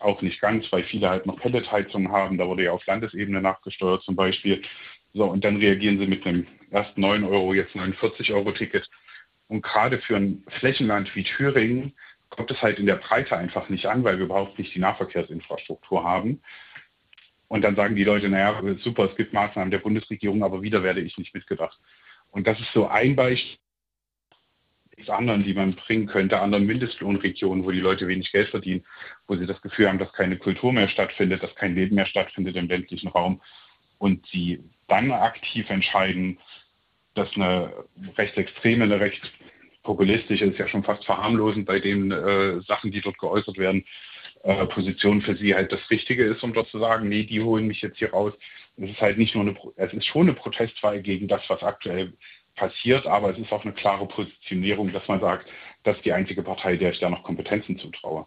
auch 0.01 0.21
nicht 0.21 0.41
ganz, 0.41 0.71
weil 0.71 0.84
viele 0.84 1.10
halt 1.10 1.25
noch 1.25 1.39
Pelletheizungen 1.39 2.12
haben. 2.12 2.38
Da 2.38 2.47
wurde 2.47 2.63
ja 2.63 2.71
auf 2.71 2.86
Landesebene 2.86 3.41
nachgesteuert 3.41 4.04
zum 4.04 4.15
Beispiel. 4.15 4.62
So, 5.13 5.25
und 5.25 5.43
dann 5.43 5.58
reagieren 5.58 5.99
sie 5.99 6.08
mit 6.08 6.25
einem 6.25 6.47
erst 6.71 6.97
9 6.97 7.23
Euro, 7.23 7.54
jetzt 7.54 7.75
49 7.75 8.34
Euro 8.34 8.51
Ticket. 8.51 8.89
Und 9.47 9.62
gerade 9.62 9.99
für 9.99 10.15
ein 10.15 10.43
Flächenland 10.60 11.13
wie 11.15 11.23
Thüringen 11.23 11.93
kommt 12.30 12.49
es 12.51 12.62
halt 12.62 12.80
in 12.80 12.86
der 12.86 12.95
Breite 12.95 13.36
einfach 13.36 13.67
nicht 13.67 13.86
an, 13.88 14.04
weil 14.04 14.17
wir 14.17 14.25
überhaupt 14.25 14.58
nicht 14.58 14.73
die 14.73 14.80
Nahverkehrsinfrastruktur 14.80 16.04
haben. 16.04 16.41
Und 17.51 17.63
dann 17.63 17.75
sagen 17.75 17.97
die 17.97 18.05
Leute, 18.05 18.29
naja, 18.29 18.61
super, 18.81 19.09
es 19.09 19.17
gibt 19.17 19.33
Maßnahmen 19.33 19.71
der 19.71 19.79
Bundesregierung, 19.79 20.41
aber 20.41 20.61
wieder 20.61 20.83
werde 20.83 21.01
ich 21.01 21.17
nicht 21.17 21.33
mitgedacht. 21.33 21.77
Und 22.29 22.47
das 22.47 22.57
ist 22.61 22.71
so 22.73 22.87
ein 22.87 23.17
Beispiel 23.17 23.57
anderen, 25.09 25.43
die 25.43 25.53
man 25.53 25.73
bringen 25.73 26.07
könnte, 26.07 26.39
anderen 26.39 26.65
Mindestlohnregionen, 26.65 27.65
wo 27.65 27.71
die 27.71 27.81
Leute 27.81 28.07
wenig 28.07 28.31
Geld 28.31 28.47
verdienen, 28.47 28.85
wo 29.27 29.35
sie 29.35 29.47
das 29.47 29.61
Gefühl 29.61 29.89
haben, 29.89 29.99
dass 29.99 30.13
keine 30.13 30.37
Kultur 30.37 30.71
mehr 30.71 30.87
stattfindet, 30.87 31.43
dass 31.43 31.53
kein 31.55 31.75
Leben 31.75 31.95
mehr 31.95 32.05
stattfindet 32.05 32.55
im 32.55 32.69
ländlichen 32.69 33.09
Raum 33.09 33.41
und 33.97 34.25
sie 34.27 34.63
dann 34.87 35.11
aktiv 35.11 35.69
entscheiden, 35.69 36.37
dass 37.15 37.35
eine 37.35 37.73
rechtsextreme, 38.17 38.85
eine 38.85 39.01
rechtspopulistische, 39.01 40.45
ist 40.45 40.57
ja 40.57 40.69
schon 40.69 40.85
fast 40.85 41.03
verharmlosend 41.03 41.65
bei 41.65 41.81
den 41.81 42.11
äh, 42.11 42.61
Sachen, 42.61 42.91
die 42.91 43.01
dort 43.01 43.17
geäußert 43.17 43.57
werden, 43.57 43.83
äh, 44.43 44.65
Position 44.67 45.21
für 45.21 45.36
sie 45.36 45.54
halt 45.54 45.71
das 45.71 45.89
Richtige 45.89 46.23
ist, 46.23 46.43
um 46.43 46.54
dort 46.54 46.69
zu 46.69 46.80
sagen, 46.80 47.10
nee, 47.10 47.23
die 47.23 47.41
holen 47.41 47.67
mich 47.67 47.82
jetzt 47.82 47.99
hier 47.99 48.12
raus. 48.12 48.34
Es 48.77 48.89
ist 48.89 49.01
halt 49.01 49.17
nicht 49.17 49.36
nur 49.36 49.43
eine, 49.43 49.56
es 49.75 49.93
ist 49.93 50.06
schon 50.06 50.23
eine 50.23 50.34
Protestwahl 50.34 51.01
gegen 51.01 51.27
das, 51.27 51.41
was 51.49 51.62
aktuell 51.62 52.13
passiert, 52.56 53.06
aber 53.06 53.32
es 53.32 53.38
ist 53.38 53.51
auch 53.51 53.63
eine 53.63 53.73
klare 53.73 54.08
Positionierung, 54.08 54.91
dass 54.91 55.08
man 55.08 55.19
sagt, 55.19 55.47
das 55.84 55.97
ist 55.97 56.06
die 56.06 56.13
einzige 56.13 56.43
Partei, 56.43 56.75
der 56.77 56.91
ich 56.91 56.99
da 56.99 57.10
noch 57.10 57.23
Kompetenzen 57.23 57.77
zutraue. 57.80 58.25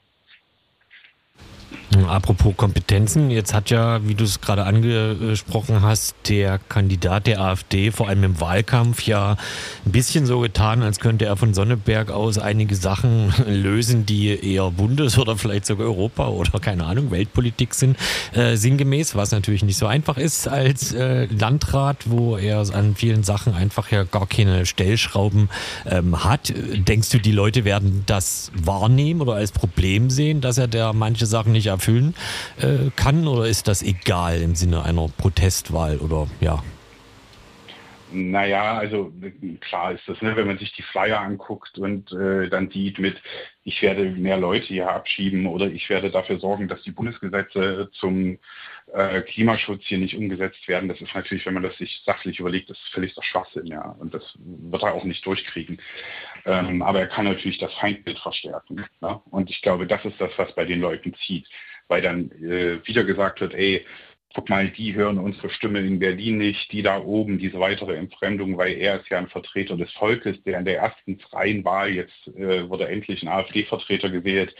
Apropos 2.08 2.54
Kompetenzen, 2.56 3.30
jetzt 3.30 3.54
hat 3.54 3.70
ja, 3.70 4.06
wie 4.06 4.14
du 4.14 4.24
es 4.24 4.40
gerade 4.40 4.64
angesprochen 4.64 5.82
hast, 5.82 6.16
der 6.28 6.58
Kandidat 6.58 7.26
der 7.26 7.40
AfD 7.40 7.92
vor 7.92 8.08
allem 8.08 8.24
im 8.24 8.40
Wahlkampf 8.40 9.02
ja 9.06 9.36
ein 9.86 9.92
bisschen 9.92 10.26
so 10.26 10.40
getan, 10.40 10.82
als 10.82 10.98
könnte 10.98 11.24
er 11.24 11.36
von 11.36 11.54
Sonneberg 11.54 12.10
aus 12.10 12.38
einige 12.38 12.74
Sachen 12.74 13.32
lösen, 13.46 14.06
die 14.06 14.28
eher 14.28 14.70
Bundes- 14.70 15.18
oder 15.18 15.36
vielleicht 15.36 15.66
sogar 15.66 15.86
Europa 15.86 16.28
oder 16.28 16.58
keine 16.58 16.84
Ahnung, 16.84 17.10
Weltpolitik 17.10 17.74
sind, 17.74 17.96
äh, 18.32 18.56
sinngemäß, 18.56 19.14
was 19.14 19.30
natürlich 19.30 19.62
nicht 19.62 19.76
so 19.76 19.86
einfach 19.86 20.18
ist 20.18 20.48
als 20.48 20.92
äh, 20.92 21.26
Landrat, 21.26 22.10
wo 22.10 22.36
er 22.36 22.64
an 22.74 22.96
vielen 22.96 23.22
Sachen 23.22 23.54
einfach 23.54 23.90
ja 23.90 24.02
gar 24.04 24.26
keine 24.26 24.66
Stellschrauben 24.66 25.48
ähm, 25.86 26.24
hat. 26.24 26.52
Denkst 26.56 27.10
du, 27.10 27.18
die 27.18 27.32
Leute 27.32 27.64
werden 27.64 28.02
das 28.06 28.50
wahrnehmen 28.54 29.20
oder 29.20 29.34
als 29.34 29.52
Problem 29.52 30.10
sehen, 30.10 30.40
dass 30.40 30.58
er 30.58 30.66
da 30.66 30.92
manche 30.92 31.23
Sachen 31.26 31.52
nicht 31.52 31.66
erfüllen 31.66 32.14
äh, 32.60 32.90
kann 32.96 33.26
oder 33.26 33.46
ist 33.46 33.68
das 33.68 33.82
egal 33.82 34.40
im 34.40 34.54
Sinne 34.54 34.84
einer 34.84 35.08
Protestwahl 35.08 35.98
oder 35.98 36.26
ja? 36.40 36.62
Naja, 38.12 38.78
also 38.78 39.12
klar 39.60 39.92
ist 39.92 40.06
das, 40.06 40.22
ne, 40.22 40.36
wenn 40.36 40.46
man 40.46 40.58
sich 40.58 40.72
die 40.72 40.82
Flyer 40.82 41.20
anguckt 41.20 41.78
und 41.78 42.12
äh, 42.12 42.48
dann 42.48 42.70
sieht 42.70 43.00
mit, 43.00 43.20
ich 43.64 43.82
werde 43.82 44.04
mehr 44.04 44.36
Leute 44.36 44.66
hier 44.66 44.88
abschieben 44.88 45.46
oder 45.46 45.66
ich 45.66 45.88
werde 45.88 46.10
dafür 46.10 46.38
sorgen, 46.38 46.68
dass 46.68 46.82
die 46.82 46.92
Bundesgesetze 46.92 47.90
zum 47.92 48.38
äh, 48.94 49.22
Klimaschutz 49.22 49.82
hier 49.84 49.98
nicht 49.98 50.16
umgesetzt 50.16 50.66
werden. 50.68 50.88
Das 50.88 51.00
ist 51.00 51.14
natürlich, 51.14 51.44
wenn 51.46 51.54
man 51.54 51.62
das 51.62 51.76
sich 51.76 52.02
sachlich 52.06 52.40
überlegt, 52.40 52.70
das 52.70 52.78
ist 52.78 52.92
völlig 52.92 53.14
der 53.14 53.22
Schwachsinn, 53.22 53.66
ja. 53.66 53.96
Und 53.98 54.14
das 54.14 54.22
wird 54.38 54.82
er 54.82 54.94
auch 54.94 55.04
nicht 55.04 55.24
durchkriegen. 55.26 55.80
Ähm, 56.46 56.82
aber 56.82 57.00
er 57.00 57.08
kann 57.08 57.24
natürlich 57.24 57.58
das 57.58 57.74
Feindbild 57.74 58.18
verstärken. 58.18 58.84
Ne? 59.00 59.20
Und 59.30 59.50
ich 59.50 59.60
glaube, 59.62 59.86
das 59.86 60.04
ist 60.04 60.20
das, 60.20 60.30
was 60.36 60.54
bei 60.54 60.64
den 60.64 60.80
Leuten 60.80 61.14
zieht 61.26 61.46
weil 61.88 62.02
dann 62.02 62.30
äh, 62.42 62.86
wieder 62.86 63.04
gesagt 63.04 63.40
wird, 63.40 63.54
ey, 63.54 63.84
guck 64.34 64.48
mal, 64.48 64.68
die 64.68 64.94
hören 64.94 65.18
unsere 65.18 65.50
Stimme 65.50 65.80
in 65.80 65.98
Berlin 66.00 66.38
nicht, 66.38 66.72
die 66.72 66.82
da 66.82 67.00
oben, 67.00 67.38
diese 67.38 67.60
weitere 67.60 67.94
Entfremdung, 67.96 68.56
weil 68.56 68.74
er 68.74 69.00
ist 69.00 69.08
ja 69.08 69.18
ein 69.18 69.28
Vertreter 69.28 69.76
des 69.76 69.92
Volkes, 69.92 70.42
der 70.42 70.58
in 70.58 70.64
der 70.64 70.78
ersten 70.78 71.18
freien 71.20 71.64
Wahl, 71.64 71.90
jetzt 71.90 72.26
äh, 72.36 72.68
wurde 72.68 72.88
endlich 72.88 73.22
ein 73.22 73.28
AfD-Vertreter 73.28 74.10
gewählt, 74.10 74.54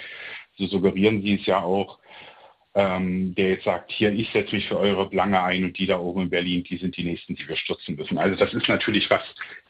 so 0.56 0.66
suggerieren 0.66 1.22
sie 1.22 1.34
es 1.34 1.46
ja 1.46 1.60
auch 1.60 1.98
ähm, 2.76 3.34
der 3.36 3.50
jetzt 3.50 3.64
sagt, 3.64 3.92
hier, 3.92 4.12
ich 4.12 4.30
setze 4.32 4.54
mich 4.54 4.66
für 4.66 4.78
eure 4.78 5.08
Belange 5.08 5.40
ein 5.42 5.64
und 5.64 5.78
die 5.78 5.86
da 5.86 5.98
oben 5.98 6.22
in 6.22 6.30
Berlin, 6.30 6.64
die 6.64 6.76
sind 6.76 6.96
die 6.96 7.04
Nächsten, 7.04 7.36
die 7.36 7.48
wir 7.48 7.56
stürzen 7.56 7.94
müssen. 7.94 8.18
Also 8.18 8.36
das 8.36 8.52
ist 8.52 8.68
natürlich 8.68 9.08
was, 9.10 9.22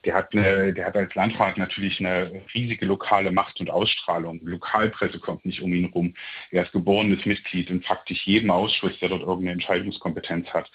der 0.06 0.14
hat, 0.14 0.32
eine, 0.32 0.72
der 0.72 0.86
hat 0.86 0.96
als 0.96 1.14
Landrat 1.14 1.58
natürlich 1.58 2.00
eine 2.00 2.42
riesige 2.54 2.86
lokale 2.86 3.30
Macht 3.30 3.60
und 3.60 3.70
Ausstrahlung. 3.70 4.40
Lokalpresse 4.42 5.18
kommt 5.18 5.44
nicht 5.44 5.60
um 5.60 5.74
ihn 5.74 5.86
rum. 5.86 6.14
Er 6.50 6.62
ist 6.62 6.72
geborenes 6.72 7.26
Mitglied 7.26 7.68
in 7.68 7.82
faktisch 7.82 8.26
jedem 8.26 8.50
Ausschuss, 8.50 8.98
der 9.00 9.10
dort 9.10 9.20
irgendeine 9.20 9.52
Entscheidungskompetenz 9.52 10.48
hat. 10.48 10.70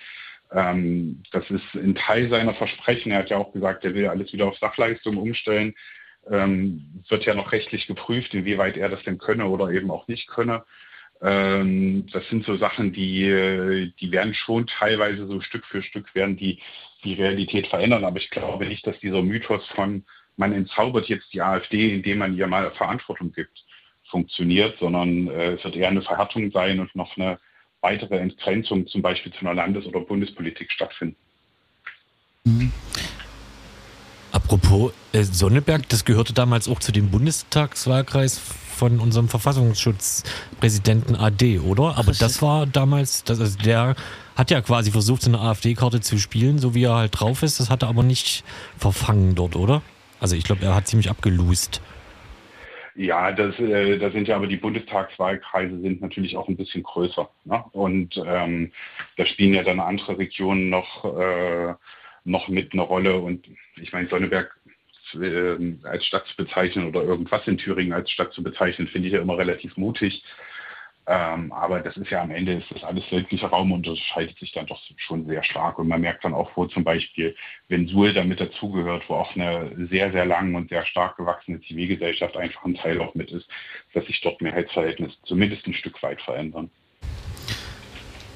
Ähm, 0.52 1.24
das 1.32 1.50
ist 1.50 1.74
ein 1.74 1.96
Teil 1.96 2.30
seiner 2.30 2.54
Versprechen. 2.54 3.12
Er 3.12 3.20
hat 3.20 3.32
ja 3.32 3.38
auch 3.38 3.54
gesagt, 3.54 3.86
er 3.86 3.96
will 3.96 4.06
alles 4.06 4.32
wieder 4.34 4.46
auf 4.46 4.58
Sachleistung 4.60 5.18
umstellen. 5.18 5.74
Ähm, 6.30 7.04
wird 7.08 7.26
ja 7.26 7.34
noch 7.34 7.52
rechtlich 7.54 7.88
geprüft, 7.88 8.36
inwieweit 8.36 8.78
er 8.78 8.90
das 8.90 9.02
denn 9.04 9.18
könne 9.18 9.48
oder 9.48 9.72
eben 9.72 9.90
auch 9.90 10.08
nicht 10.08 10.28
könne. 10.28 10.64
Ähm, 11.22 12.08
das 12.12 12.28
sind 12.30 12.46
so 12.46 12.56
Sachen, 12.58 12.94
die, 12.94 13.94
die 14.00 14.12
werden 14.12 14.34
schon 14.34 14.68
teilweise 14.68 15.28
so 15.28 15.42
Stück 15.42 15.66
für 15.66 15.82
Stück 15.84 16.14
werden 16.16 16.38
die, 16.38 16.60
die 17.04 17.14
Realität 17.14 17.68
verändern. 17.68 18.06
Aber 18.06 18.18
ich 18.18 18.30
glaube 18.30 18.66
nicht, 18.66 18.86
dass 18.88 19.00
dieser 19.00 19.22
Mythos 19.22 19.66
von 19.76 20.04
man 20.40 20.54
entzaubert 20.54 21.08
jetzt 21.08 21.34
die 21.34 21.42
AfD, 21.42 21.94
indem 21.94 22.20
man 22.20 22.36
ihr 22.36 22.48
mal 22.48 22.72
Verantwortung 22.72 23.34
gibt, 23.34 23.66
funktioniert, 24.10 24.80
sondern 24.80 25.28
äh, 25.28 25.56
es 25.56 25.64
wird 25.66 25.76
eher 25.76 25.90
eine 25.90 26.02
Verhärtung 26.02 26.50
sein 26.52 26.80
und 26.80 26.96
noch 26.96 27.18
eine 27.18 27.40
weitere 27.82 28.18
Entgrenzung 28.18 28.88
zum 28.88 29.02
Beispiel 29.02 29.34
zu 29.34 29.42
einer 29.42 29.54
Landes- 29.54 29.86
oder 29.86 30.00
Bundespolitik 30.00 30.72
stattfinden. 30.72 31.18
Mhm. 32.46 32.72
Apropos 34.50 34.94
äh, 35.14 35.22
Sonneberg, 35.22 35.88
das 35.90 36.06
gehörte 36.06 36.34
damals 36.34 36.68
auch 36.68 36.80
zu 36.80 36.92
dem 36.92 37.12
Bundestagswahlkreis 37.12 38.40
von 38.40 39.00
unserem 39.00 39.30
Verfassungsschutzpräsidenten 39.30 41.16
AD, 41.16 41.60
oder? 41.60 42.00
Aber 42.00 42.14
das 42.14 42.42
war 42.42 42.66
damals, 42.66 43.24
das, 43.24 43.40
also 43.40 43.60
der 43.60 43.96
hat 44.36 44.50
ja 44.50 44.62
quasi 44.62 44.90
versucht, 44.90 45.22
so 45.22 45.30
eine 45.30 45.40
AfD-Karte 45.40 46.02
zu 46.02 46.18
spielen, 46.18 46.58
so 46.58 46.74
wie 46.74 46.86
er 46.86 46.96
halt 46.96 47.20
drauf 47.20 47.44
ist. 47.44 47.60
Das 47.60 47.70
hat 47.70 47.84
er 47.84 47.90
aber 47.90 48.02
nicht 48.02 48.44
verfangen 48.76 49.36
dort, 49.36 49.56
oder? 49.56 49.84
Also 50.20 50.36
ich 50.36 50.46
glaube, 50.46 50.66
er 50.66 50.74
hat 50.74 50.88
ziemlich 50.88 51.12
abgelust. 51.12 51.80
Ja, 52.96 53.32
das, 53.32 53.60
äh, 53.60 54.00
das 54.00 54.14
sind 54.14 54.28
ja 54.28 54.36
aber 54.36 54.48
die 54.48 54.58
Bundestagswahlkreise 54.58 55.80
sind 55.80 56.02
natürlich 56.02 56.36
auch 56.36 56.48
ein 56.48 56.58
bisschen 56.58 56.82
größer. 56.82 57.30
Ne? 57.46 57.64
Und 57.72 58.20
ähm, 58.26 58.72
da 59.16 59.28
spielen 59.28 59.54
ja 59.54 59.62
dann 59.62 59.80
andere 59.80 60.18
Regionen 60.18 60.72
noch, 60.72 61.06
äh, 61.06 61.76
noch 62.24 62.48
mit 62.48 62.74
eine 62.74 62.82
Rolle. 62.82 63.18
Und 63.18 63.48
ich 63.76 63.92
meine, 63.92 64.08
Sonneberg 64.08 64.56
äh, 65.16 65.76
als 65.84 66.06
Stadt 66.06 66.26
zu 66.28 66.36
bezeichnen 66.36 66.88
oder 66.88 67.04
irgendwas 67.04 67.48
in 67.48 67.58
Thüringen 67.58 67.94
als 67.94 68.12
Stadt 68.12 68.34
zu 68.34 68.44
bezeichnen, 68.44 68.88
finde 68.88 69.08
ich 69.08 69.14
ja 69.14 69.22
immer 69.22 69.38
relativ 69.38 69.76
mutig. 69.78 70.24
Ähm, 71.08 71.52
aber 71.52 71.80
das 71.80 71.98
ist 71.98 72.12
ja 72.12 72.22
am 72.22 72.30
Ende 72.30 72.54
ist 72.54 72.70
das 72.70 72.84
alles 72.84 73.10
ländlicher 73.10 73.48
Raum 73.48 73.72
und 73.72 73.88
unterscheidet 73.88 74.38
sich 74.38 74.52
dann 74.52 74.68
doch 74.68 74.80
schon 74.98 75.26
sehr 75.26 75.44
stark. 75.44 75.80
Und 75.80 75.88
man 75.88 76.02
merkt 76.02 76.24
dann 76.24 76.36
auch, 76.36 76.52
wo 76.56 76.68
zum 76.68 76.84
Beispiel, 76.84 77.36
wenn 77.68 77.88
Suhl 77.88 78.14
damit 78.14 78.40
dazugehört, 78.40 79.10
wo 79.10 79.16
auch 79.16 79.36
eine 79.36 79.88
sehr, 79.90 80.12
sehr 80.12 80.26
lang 80.26 80.54
und 80.54 80.70
sehr 80.70 80.86
stark 80.86 81.18
gewachsene 81.18 81.62
Zivilgesellschaft 81.62 82.38
einfach 82.38 82.64
ein 82.64 82.76
Teil 82.76 83.02
auch 83.02 83.16
mit 83.16 83.32
ist, 83.32 83.50
dass 83.94 84.06
sich 84.06 84.22
dort 84.22 84.40
Mehrheitsverhältnisse 84.42 85.16
zumindest 85.24 85.66
ein 85.66 85.74
Stück 85.74 86.02
weit 86.04 86.22
verändern. 86.22 86.70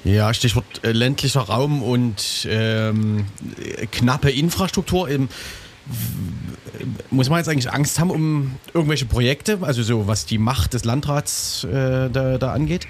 Ja, 0.04 0.34
Stichwort 0.34 0.84
äh, 0.84 0.92
ländlicher 0.92 1.40
Raum 1.40 1.82
und 1.82 2.46
ähm, 2.50 3.24
knappe 3.90 4.30
Infrastruktur. 4.30 5.08
Im, 5.08 5.30
muss 7.10 7.30
man 7.30 7.38
jetzt 7.38 7.48
eigentlich 7.48 7.70
Angst 7.72 7.98
haben 7.98 8.10
um 8.10 8.56
irgendwelche 8.74 9.06
Projekte, 9.06 9.58
also 9.62 9.82
so 9.82 10.06
was 10.06 10.26
die 10.26 10.38
Macht 10.38 10.74
des 10.74 10.84
Landrats 10.84 11.64
äh, 11.64 12.10
da, 12.10 12.36
da, 12.38 12.52
angeht? 12.52 12.86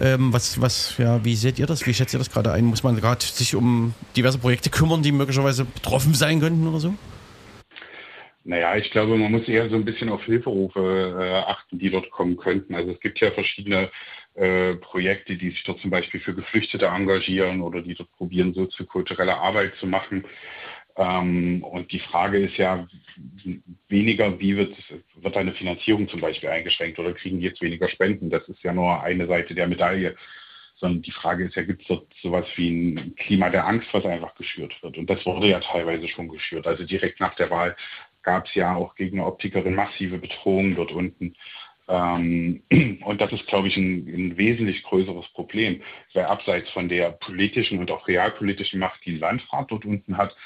Ähm, 0.00 0.32
was, 0.32 0.60
was, 0.60 0.96
ja, 0.98 1.24
wie 1.24 1.36
seht 1.36 1.58
ihr 1.58 1.66
das? 1.66 1.86
Wie 1.86 1.94
schätzt 1.94 2.14
ihr 2.14 2.18
das 2.18 2.30
gerade 2.30 2.52
ein? 2.52 2.64
Muss 2.64 2.82
man 2.82 2.96
gerade 2.96 3.24
sich 3.24 3.54
um 3.54 3.94
diverse 4.16 4.38
Projekte 4.38 4.68
kümmern, 4.68 5.02
die 5.02 5.12
möglicherweise 5.12 5.64
betroffen 5.64 6.12
sein 6.12 6.40
könnten 6.40 6.66
oder 6.66 6.80
so? 6.80 6.94
Naja, 8.44 8.76
ich 8.76 8.90
glaube, 8.90 9.16
man 9.16 9.30
muss 9.30 9.46
eher 9.46 9.68
so 9.68 9.76
ein 9.76 9.84
bisschen 9.84 10.08
auf 10.08 10.22
Hilferufe 10.24 11.16
äh, 11.20 11.50
achten, 11.50 11.78
die 11.78 11.90
dort 11.90 12.10
kommen 12.10 12.36
könnten. 12.36 12.74
Also 12.74 12.92
es 12.92 13.00
gibt 13.00 13.20
ja 13.20 13.30
verschiedene 13.30 13.90
äh, 14.38 14.76
Projekte, 14.76 15.36
die 15.36 15.50
sich 15.50 15.64
dort 15.64 15.80
zum 15.80 15.90
Beispiel 15.90 16.20
für 16.20 16.34
Geflüchtete 16.34 16.86
engagieren 16.86 17.60
oder 17.60 17.82
die 17.82 17.94
dort 17.94 18.12
probieren, 18.12 18.54
soziokulturelle 18.54 19.36
Arbeit 19.36 19.74
zu 19.80 19.86
machen. 19.86 20.24
Ähm, 20.96 21.64
und 21.64 21.90
die 21.92 22.00
Frage 22.00 22.38
ist 22.38 22.56
ja 22.56 22.86
weniger, 23.88 24.38
wie 24.38 24.56
wird, 24.56 24.74
wird 25.16 25.36
eine 25.36 25.52
Finanzierung 25.52 26.08
zum 26.08 26.20
Beispiel 26.20 26.48
eingeschränkt 26.48 26.98
oder 26.98 27.12
kriegen 27.14 27.40
die 27.40 27.46
jetzt 27.46 27.62
weniger 27.62 27.88
Spenden? 27.88 28.30
Das 28.30 28.48
ist 28.48 28.62
ja 28.62 28.72
nur 28.72 29.02
eine 29.02 29.26
Seite 29.26 29.54
der 29.54 29.66
Medaille. 29.68 30.16
Sondern 30.76 31.02
die 31.02 31.10
Frage 31.10 31.44
ist 31.44 31.56
ja, 31.56 31.62
gibt 31.62 31.82
es 31.82 31.88
dort 31.88 32.06
sowas 32.22 32.46
wie 32.54 32.70
ein 32.70 33.16
Klima 33.16 33.50
der 33.50 33.66
Angst, 33.66 33.88
was 33.90 34.04
einfach 34.04 34.36
geschürt 34.36 34.72
wird? 34.80 34.96
Und 34.96 35.10
das 35.10 35.26
wurde 35.26 35.48
ja 35.48 35.58
teilweise 35.58 36.06
schon 36.06 36.28
geschürt. 36.28 36.68
Also 36.68 36.84
direkt 36.84 37.18
nach 37.18 37.34
der 37.34 37.50
Wahl 37.50 37.74
gab 38.22 38.46
es 38.46 38.54
ja 38.54 38.76
auch 38.76 38.94
gegen 38.94 39.20
Optikerin 39.20 39.74
massive 39.74 40.18
Bedrohungen 40.18 40.76
dort 40.76 40.92
unten. 40.92 41.34
Ähm, 41.88 42.62
und 43.04 43.20
das 43.20 43.32
ist, 43.32 43.46
glaube 43.46 43.68
ich, 43.68 43.76
ein, 43.76 44.06
ein, 44.06 44.36
wesentlich 44.36 44.82
größeres 44.82 45.26
Problem, 45.28 45.82
weil 46.14 46.24
abseits 46.24 46.70
von 46.70 46.88
der 46.88 47.12
politischen 47.12 47.78
und 47.78 47.90
auch 47.90 48.06
realpolitischen 48.06 48.78
Macht, 48.78 49.04
die 49.04 49.16
Landrat 49.16 49.70
dort 49.70 49.84
unten 49.84 50.16
hat, 50.16 50.36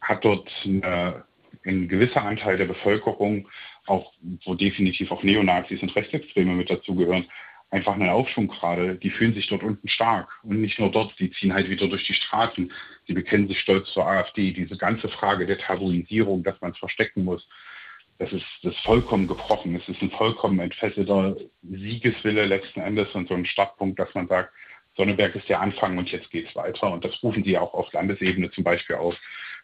hat 0.00 0.24
dort 0.24 0.50
eine, 0.64 1.24
ein 1.64 1.88
gewisser 1.88 2.22
Anteil 2.22 2.56
der 2.56 2.66
Bevölkerung, 2.66 3.48
auch 3.86 4.12
wo 4.44 4.54
definitiv 4.54 5.10
auch 5.10 5.22
Neonazis 5.22 5.82
und 5.82 5.94
Rechtsextreme 5.94 6.52
mit 6.52 6.70
dazugehören, 6.70 7.26
einfach 7.70 7.94
einen 7.94 8.08
Aufschwung 8.08 8.48
gerade. 8.48 8.94
Die 8.96 9.10
fühlen 9.10 9.34
sich 9.34 9.48
dort 9.48 9.62
unten 9.64 9.88
stark. 9.88 10.28
Und 10.44 10.60
nicht 10.60 10.78
nur 10.78 10.90
dort, 10.92 11.18
die 11.18 11.32
ziehen 11.32 11.52
halt 11.52 11.68
wieder 11.68 11.88
durch 11.88 12.06
die 12.06 12.14
Straßen. 12.14 12.72
Sie 13.06 13.12
bekennen 13.12 13.48
sich 13.48 13.58
stolz 13.58 13.92
zur 13.92 14.06
AfD. 14.06 14.52
Diese 14.52 14.76
ganze 14.76 15.08
Frage 15.08 15.46
der 15.46 15.58
Tabuisierung, 15.58 16.44
dass 16.44 16.60
man 16.60 16.70
es 16.70 16.78
verstecken 16.78 17.24
muss, 17.24 17.46
das 18.18 18.32
ist, 18.32 18.46
das 18.62 18.74
ist 18.74 18.84
vollkommen 18.84 19.26
gebrochen. 19.26 19.74
Es 19.76 19.88
ist 19.88 20.00
ein 20.02 20.10
vollkommen 20.10 20.58
entfesselter 20.60 21.36
Siegeswille 21.62 22.44
letzten 22.46 22.80
Endes 22.80 23.12
und 23.14 23.28
so 23.28 23.34
ein 23.34 23.46
Startpunkt, 23.46 23.98
dass 23.98 24.14
man 24.14 24.28
sagt, 24.28 24.52
Sonneberg 24.96 25.34
ist 25.34 25.48
der 25.48 25.60
Anfang 25.60 25.98
und 25.98 26.10
jetzt 26.12 26.30
geht 26.30 26.48
es 26.48 26.54
weiter. 26.54 26.92
Und 26.92 27.04
das 27.04 27.20
rufen 27.22 27.42
sie 27.42 27.58
auch 27.58 27.74
auf 27.74 27.92
Landesebene 27.92 28.50
zum 28.52 28.62
Beispiel 28.62 28.96
auf 28.96 29.16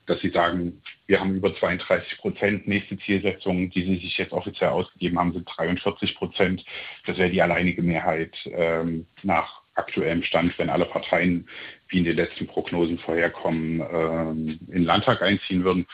dass 0.06 0.20
sie 0.20 0.30
sagen, 0.30 0.82
wir 1.06 1.20
haben 1.20 1.36
über 1.36 1.54
32 1.54 2.18
Prozent. 2.18 2.66
Nächste 2.66 2.98
Zielsetzung, 2.98 3.70
die 3.70 3.82
sie 3.82 3.96
sich 3.96 4.16
jetzt 4.18 4.32
offiziell 4.32 4.70
ausgegeben 4.70 5.18
haben, 5.18 5.32
sind 5.32 5.48
43 5.56 6.16
Prozent. 6.16 6.64
Das 7.06 7.18
wäre 7.18 7.30
die 7.30 7.42
alleinige 7.42 7.82
Mehrheit 7.82 8.36
ähm, 8.46 9.06
nach 9.22 9.62
aktuellem 9.74 10.22
Stand, 10.22 10.58
wenn 10.58 10.68
alle 10.68 10.86
Parteien, 10.86 11.48
wie 11.88 11.98
in 11.98 12.04
den 12.04 12.16
letzten 12.16 12.46
Prognosen 12.46 12.98
vorherkommen, 12.98 13.80
ähm, 13.80 14.58
in 14.68 14.74
den 14.74 14.84
Landtag 14.84 15.22
einziehen 15.22 15.64
würden. 15.64 15.86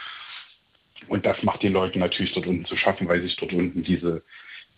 Und 1.08 1.26
das 1.26 1.42
macht 1.42 1.62
den 1.62 1.72
Leuten 1.72 1.98
natürlich 1.98 2.32
dort 2.32 2.46
unten 2.46 2.64
zu 2.64 2.76
schaffen, 2.76 3.08
weil 3.08 3.22
sich 3.22 3.36
dort 3.36 3.52
unten 3.52 3.82
diese, 3.82 4.24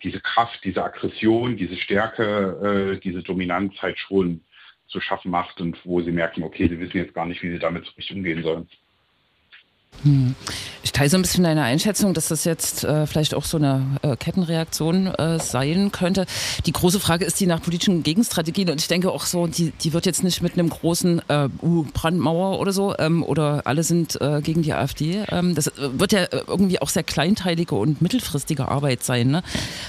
diese 0.03 0.19
Kraft, 0.19 0.63
diese 0.63 0.83
Aggression, 0.83 1.57
diese 1.57 1.77
Stärke, 1.77 2.95
äh, 2.95 2.99
diese 2.99 3.23
Dominanz 3.23 3.81
halt 3.81 3.97
schon 3.97 4.41
zu 4.87 4.99
schaffen 4.99 5.31
macht 5.31 5.61
und 5.61 5.77
wo 5.85 6.01
sie 6.01 6.11
merken, 6.11 6.43
okay, 6.43 6.67
sie 6.67 6.79
wissen 6.79 6.97
jetzt 6.97 7.13
gar 7.13 7.25
nicht, 7.25 7.41
wie 7.43 7.51
sie 7.51 7.59
damit 7.59 7.85
so 7.85 7.91
richtig 7.91 8.15
umgehen 8.17 8.43
sollen. 8.43 8.67
Ich 10.81 10.93
teile 10.93 11.09
so 11.09 11.17
ein 11.17 11.21
bisschen 11.21 11.43
deine 11.43 11.63
Einschätzung, 11.63 12.13
dass 12.13 12.29
das 12.29 12.45
jetzt 12.45 12.85
äh, 12.85 13.05
vielleicht 13.05 13.33
auch 13.33 13.43
so 13.43 13.57
eine 13.57 13.97
äh, 14.01 14.15
Kettenreaktion 14.15 15.07
äh, 15.07 15.39
sein 15.39 15.91
könnte. 15.91 16.25
Die 16.65 16.71
große 16.71 17.01
Frage 17.01 17.25
ist 17.25 17.39
die 17.39 17.47
nach 17.47 17.61
politischen 17.61 18.01
Gegenstrategien 18.01 18.69
und 18.69 18.79
ich 18.79 18.87
denke 18.87 19.11
auch 19.11 19.25
so, 19.25 19.47
die, 19.47 19.71
die 19.71 19.91
wird 19.91 20.05
jetzt 20.05 20.23
nicht 20.23 20.41
mit 20.41 20.53
einem 20.53 20.69
großen 20.69 21.21
uh, 21.29 21.83
Brandmauer 21.93 22.59
oder 22.59 22.71
so 22.71 22.95
ähm, 22.97 23.23
oder 23.23 23.63
alle 23.65 23.83
sind 23.83 24.19
äh, 24.21 24.41
gegen 24.41 24.61
die 24.61 24.73
AfD. 24.73 25.23
Ähm, 25.29 25.53
das 25.53 25.71
wird 25.77 26.13
ja 26.13 26.27
irgendwie 26.31 26.81
auch 26.81 26.89
sehr 26.89 27.03
kleinteilige 27.03 27.75
und 27.75 28.01
mittelfristige 28.01 28.69
Arbeit 28.69 29.03
sein. 29.03 29.31
Ne? 29.31 29.43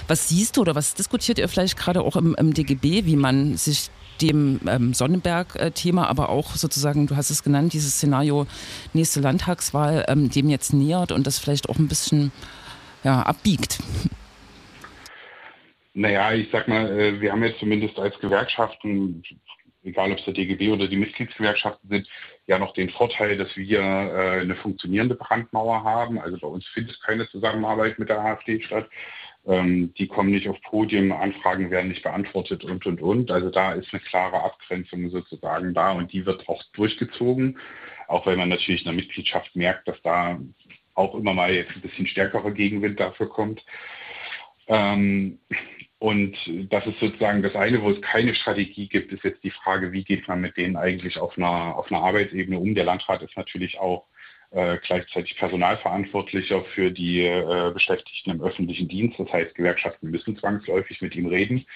Was 0.09 0.29
siehst 0.29 0.57
du 0.57 0.63
oder 0.63 0.75
was 0.75 0.95
diskutiert 0.95 1.39
ihr 1.39 1.49
vielleicht 1.49 1.77
gerade 1.77 2.03
auch 2.03 2.17
im, 2.17 2.35
im 2.35 2.53
DGB, 2.53 3.05
wie 3.05 3.17
man 3.17 3.57
sich 3.57 3.91
dem 4.23 4.61
ähm, 4.69 4.95
Sonnenberg-Thema, 4.95 6.07
aber 6.09 6.29
auch 6.29 6.55
sozusagen, 6.55 7.07
du 7.07 7.17
hast 7.17 7.31
es 7.31 7.43
genannt, 7.43 7.73
dieses 7.73 7.95
Szenario 7.95 8.47
nächste 8.93 9.21
Landtagswahl, 9.21 10.05
ähm, 10.09 10.31
dem 10.31 10.49
jetzt 10.49 10.73
nähert 10.73 11.13
und 11.13 11.27
das 11.27 11.39
vielleicht 11.39 11.69
auch 11.69 11.79
ein 11.79 11.89
bisschen 11.89 12.33
ja, 13.05 13.23
abbiegt? 13.23 13.79
Naja, 15.95 16.33
ich 16.33 16.49
sag 16.53 16.69
mal, 16.69 16.87
äh, 16.99 17.21
wir 17.21 17.33
haben 17.33 17.43
jetzt 17.43 17.59
zumindest 17.59 17.99
als 17.99 18.19
Gewerkschaften, 18.21 19.23
egal 19.83 20.13
ob 20.13 20.19
es 20.19 20.25
der 20.25 20.35
DGB 20.35 20.71
oder 20.71 20.87
die 20.87 20.97
Mitgliedsgewerkschaften 20.97 21.89
sind, 21.89 22.09
ja 22.47 22.59
noch 22.59 22.75
den 22.75 22.91
Vorteil, 22.91 23.37
dass 23.37 23.57
wir 23.57 23.81
äh, 23.81 24.41
eine 24.41 24.57
funktionierende 24.57 25.15
Brandmauer 25.15 25.83
haben. 25.83 26.19
Also 26.19 26.39
bei 26.39 26.47
uns 26.47 26.67
findet 26.69 27.01
keine 27.03 27.29
Zusammenarbeit 27.29 27.99
mit 27.99 28.09
der 28.09 28.21
AfD 28.21 28.61
statt 28.63 28.89
ähm, 29.47 29.95
die 29.95 30.07
kommen 30.07 30.31
nicht 30.31 30.49
auf 30.49 30.61
Podien, 30.63 31.13
Anfragen 31.13 31.71
werden 31.71 31.89
nicht 31.89 32.03
beantwortet 32.03 32.65
und, 32.65 32.85
und, 32.87 33.01
und. 33.01 33.31
Also 33.31 33.51
da 33.51 33.73
ist 33.73 33.93
eine 33.93 34.01
klare 34.01 34.43
Abgrenzung 34.43 35.11
sozusagen 35.11 35.75
da 35.75 35.93
und 35.93 36.13
die 36.13 36.27
wird 36.27 36.49
auch 36.49 36.63
durchgezogen, 36.75 37.59
auch 38.09 38.27
wenn 38.27 38.39
man 38.39 38.51
natürlich 38.51 38.83
in 38.83 38.87
der 38.87 38.95
Mitgliedschaft 38.95 39.57
merkt, 39.57 39.89
dass 39.89 40.01
da 40.03 40.39
auch 40.95 41.15
immer 41.15 41.33
mal 41.33 41.53
jetzt 41.53 41.73
ein 41.75 41.81
bisschen 41.81 42.07
stärkerer 42.07 42.51
Gegenwind 42.51 43.01
dafür 43.01 43.29
kommt. 43.29 43.65
Ähm, 44.67 45.39
und 45.99 46.37
das 46.71 46.87
ist 46.87 46.99
sozusagen 46.99 47.43
das 47.43 47.55
eine, 47.55 47.83
wo 47.83 47.91
es 47.91 48.01
keine 48.01 48.35
Strategie 48.35 48.89
gibt, 48.89 49.13
ist 49.13 49.23
jetzt 49.23 49.45
die 49.45 49.51
Frage, 49.51 49.93
wie 49.93 50.03
geht 50.05 50.27
man 50.29 50.41
mit 50.41 50.57
denen 50.57 50.77
eigentlich 50.77 51.19
auf 51.19 51.37
einer, 51.37 51.77
auf 51.77 51.91
einer 51.91 52.03
Arbeitsebene 52.03 52.59
um. 52.59 52.75
Der 52.75 52.85
Landrat 52.85 53.23
ist 53.23 53.37
natürlich 53.37 53.79
auch 53.79 54.07
äh, 54.53 54.79
gleichzeitig 54.85 55.37
Personalverantwortlicher 55.37 56.65
für 56.75 56.91
die 56.91 57.25
äh, 57.25 57.71
Beschäftigten 57.73 58.31
im 58.31 58.43
öffentlichen 58.43 58.89
Dienst. 58.89 59.19
Das 59.19 59.33
heißt, 59.33 59.55
Gewerkschaften 59.55 60.11
müssen 60.11 60.37
zwangsläufig 60.37 61.01
mit 61.01 61.15
ihm 61.15 61.27
reden. 61.27 61.67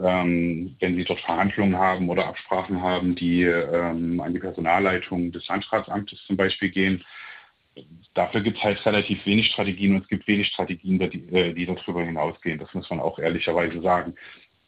Ähm, 0.00 0.76
wenn 0.80 0.96
sie 0.96 1.04
dort 1.04 1.20
Verhandlungen 1.20 1.76
haben 1.76 2.08
oder 2.08 2.26
Absprachen 2.26 2.82
haben, 2.82 3.14
die 3.14 3.42
ähm, 3.42 4.20
an 4.20 4.32
die 4.32 4.38
Personalleitung 4.38 5.32
des 5.32 5.46
Landratsamtes 5.48 6.24
zum 6.26 6.36
Beispiel 6.36 6.70
gehen. 6.70 7.04
Dafür 8.14 8.40
gibt 8.40 8.58
es 8.58 8.64
halt 8.64 8.84
relativ 8.86 9.24
wenig 9.26 9.48
Strategien 9.48 9.94
und 9.94 10.02
es 10.02 10.08
gibt 10.08 10.26
wenig 10.28 10.48
Strategien, 10.48 10.98
die, 10.98 11.34
äh, 11.34 11.52
die 11.52 11.66
darüber 11.66 12.02
hinausgehen. 12.04 12.58
Das 12.58 12.72
muss 12.74 12.88
man 12.90 13.00
auch 13.00 13.18
ehrlicherweise 13.18 13.80
sagen. 13.82 14.14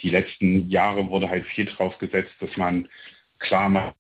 Die 0.02 0.10
letzten 0.10 0.68
Jahre 0.68 1.08
wurde 1.08 1.28
halt 1.28 1.46
viel 1.46 1.66
drauf 1.66 1.96
gesetzt, 1.98 2.32
dass 2.40 2.56
man 2.56 2.88
klar 3.38 3.68
macht, 3.68 3.94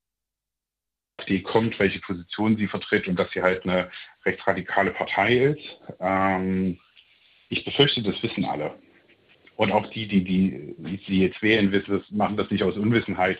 AfD 1.20 1.40
kommt, 1.40 1.78
welche 1.78 2.00
Position 2.00 2.56
sie 2.56 2.66
vertritt 2.66 3.08
und 3.08 3.18
dass 3.18 3.30
sie 3.32 3.42
halt 3.42 3.64
eine 3.64 3.90
rechtsradikale 4.24 4.92
Partei 4.92 5.36
ist. 5.36 5.78
Ähm, 6.00 6.78
ich 7.48 7.64
befürchte, 7.64 8.02
das 8.02 8.22
wissen 8.22 8.44
alle. 8.44 8.74
Und 9.56 9.72
auch 9.72 9.86
die, 9.90 10.08
die, 10.08 10.24
die 10.24 11.00
sie 11.06 11.20
jetzt 11.20 11.42
wählen, 11.42 11.72
wissen, 11.72 11.98
das, 11.98 12.10
machen 12.10 12.36
das 12.36 12.50
nicht 12.50 12.62
aus 12.62 12.76
Unwissenheit, 12.76 13.38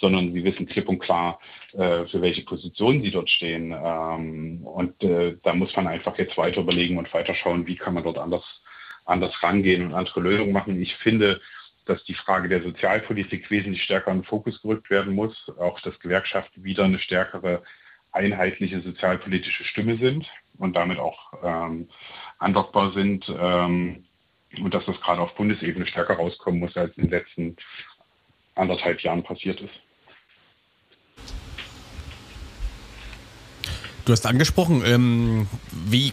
sondern 0.00 0.32
sie 0.32 0.44
wissen 0.44 0.66
klipp 0.66 0.88
und 0.88 0.98
klar, 0.98 1.38
äh, 1.72 2.04
für 2.06 2.20
welche 2.20 2.42
Position 2.42 3.02
sie 3.02 3.10
dort 3.10 3.30
stehen. 3.30 3.72
Ähm, 3.72 4.66
und 4.66 5.02
äh, 5.02 5.36
da 5.42 5.54
muss 5.54 5.74
man 5.76 5.86
einfach 5.86 6.18
jetzt 6.18 6.36
weiter 6.36 6.60
überlegen 6.60 6.98
und 6.98 7.12
weiter 7.14 7.34
schauen, 7.34 7.66
wie 7.66 7.76
kann 7.76 7.94
man 7.94 8.04
dort 8.04 8.18
anders, 8.18 8.44
anders 9.04 9.32
rangehen 9.42 9.86
und 9.86 9.94
andere 9.94 10.20
Lösungen 10.20 10.52
machen. 10.52 10.82
Ich 10.82 10.94
finde, 10.96 11.40
dass 11.86 12.02
die 12.04 12.14
Frage 12.14 12.48
der 12.48 12.62
Sozialpolitik 12.62 13.50
wesentlich 13.50 13.82
stärker 13.82 14.10
in 14.10 14.18
den 14.18 14.24
Fokus 14.24 14.60
gerückt 14.62 14.90
werden 14.90 15.14
muss, 15.14 15.50
auch 15.58 15.80
dass 15.80 15.98
Gewerkschaften 16.00 16.64
wieder 16.64 16.84
eine 16.84 16.98
stärkere 16.98 17.62
einheitliche 18.12 18.80
sozialpolitische 18.80 19.64
Stimme 19.64 19.96
sind 19.98 20.26
und 20.58 20.74
damit 20.76 20.98
auch 20.98 21.34
ähm, 21.42 21.88
andockbar 22.38 22.92
sind. 22.92 23.28
Ähm, 23.28 24.04
und 24.60 24.72
dass 24.72 24.84
das 24.86 25.00
gerade 25.00 25.20
auf 25.20 25.34
Bundesebene 25.34 25.86
stärker 25.86 26.14
rauskommen 26.14 26.60
muss, 26.60 26.76
als 26.76 26.96
in 26.96 27.04
den 27.04 27.10
letzten 27.10 27.56
anderthalb 28.54 29.00
Jahren 29.00 29.22
passiert 29.22 29.60
ist. 29.60 29.74
Du 34.04 34.12
hast 34.12 34.26
angesprochen, 34.26 34.82
ähm, 34.86 35.46
wie 35.72 36.12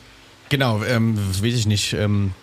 Genau, 0.52 0.84
ähm, 0.84 1.18
weiß 1.18 1.54
ich 1.54 1.66
nicht. 1.66 1.94
Ähm, 1.94 2.34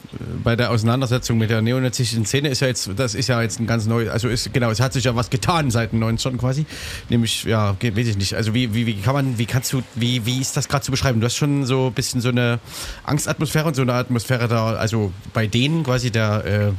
bei 0.43 0.57
der 0.57 0.71
Auseinandersetzung 0.71 1.37
mit 1.37 1.51
der 1.51 1.61
neonazistischen 1.61 2.25
Szene 2.25 2.49
ist 2.49 2.61
ja 2.61 2.67
jetzt, 2.67 2.89
das 2.97 3.15
ist 3.15 3.29
ja 3.29 3.43
jetzt 3.43 3.61
ein 3.61 3.67
ganz 3.67 3.85
neu, 3.85 4.11
also 4.11 4.31
ist, 4.31 4.51
genau, 4.55 4.71
es 4.71 4.81
hat 4.81 4.95
sich 4.95 5.05
ja 5.05 5.15
was 5.15 5.29
getan 5.29 5.71
seit 5.71 5.93
den 5.93 6.03
90ern 6.03 6.39
quasi. 6.39 6.65
Nämlich, 7.11 7.45
ja, 7.45 7.77
weiß 7.79 8.07
ich 8.07 8.17
nicht. 8.17 8.33
Also 8.33 8.55
wie, 8.55 8.73
wie, 8.73 8.87
wie 8.87 8.95
kann 8.95 9.13
man, 9.13 9.37
wie 9.37 9.45
kannst 9.45 9.75
du, 9.75 9.83
wie, 9.95 10.25
wie 10.25 10.41
ist 10.41 10.57
das 10.57 10.71
gerade 10.71 10.83
zu 10.87 10.91
beschreiben? 10.91 11.21
Du 11.21 11.27
hast 11.27 11.37
schon 11.37 11.67
so 11.67 11.89
ein 11.89 11.93
bisschen 11.93 12.23
so 12.23 12.31
eine 12.31 12.61
Angstatmosphäre 13.05 13.69
und 13.69 13.75
so 13.75 13.83
eine 13.83 13.93
Atmosphäre 13.93 14.49
da, 14.49 14.73
also 14.73 15.13
bei 15.35 15.47
denen 15.47 15.85
quasi 15.85 16.11
der 16.11 16.47
äh, 16.47 16.73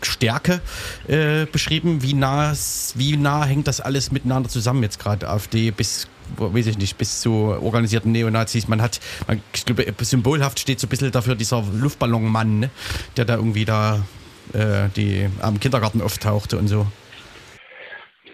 Stärke 0.00 0.62
äh, 1.08 1.44
beschrieben. 1.44 2.02
Wie 2.02 2.14
nah, 2.14 2.54
wie 2.94 3.18
nah 3.18 3.44
hängt 3.44 3.66
das 3.68 3.82
alles 3.82 4.12
miteinander 4.12 4.48
zusammen 4.48 4.82
jetzt 4.82 4.98
gerade? 4.98 5.28
AfD 5.28 5.72
bis 5.72 6.08
weiß 6.36 6.66
ich 6.66 6.78
nicht, 6.78 6.98
bis 6.98 7.20
zu 7.20 7.32
organisierten 7.32 8.12
Neonazis. 8.12 8.68
Man 8.68 8.82
hat, 8.82 9.00
man, 9.26 9.42
ich 9.52 9.64
glaube, 9.64 9.84
symbolhaft 10.00 10.58
steht 10.58 10.80
so 10.80 10.86
ein 10.86 10.90
bisschen 10.90 11.12
dafür 11.12 11.34
dieser 11.34 11.62
Luftballonmann, 11.72 12.60
ne? 12.60 12.70
der 13.16 13.24
da 13.24 13.36
irgendwie 13.36 13.64
da 13.64 14.04
äh, 14.52 14.88
die 14.96 15.28
am 15.40 15.58
Kindergarten 15.58 16.00
auftauchte 16.00 16.58
und 16.58 16.68
so. 16.68 16.86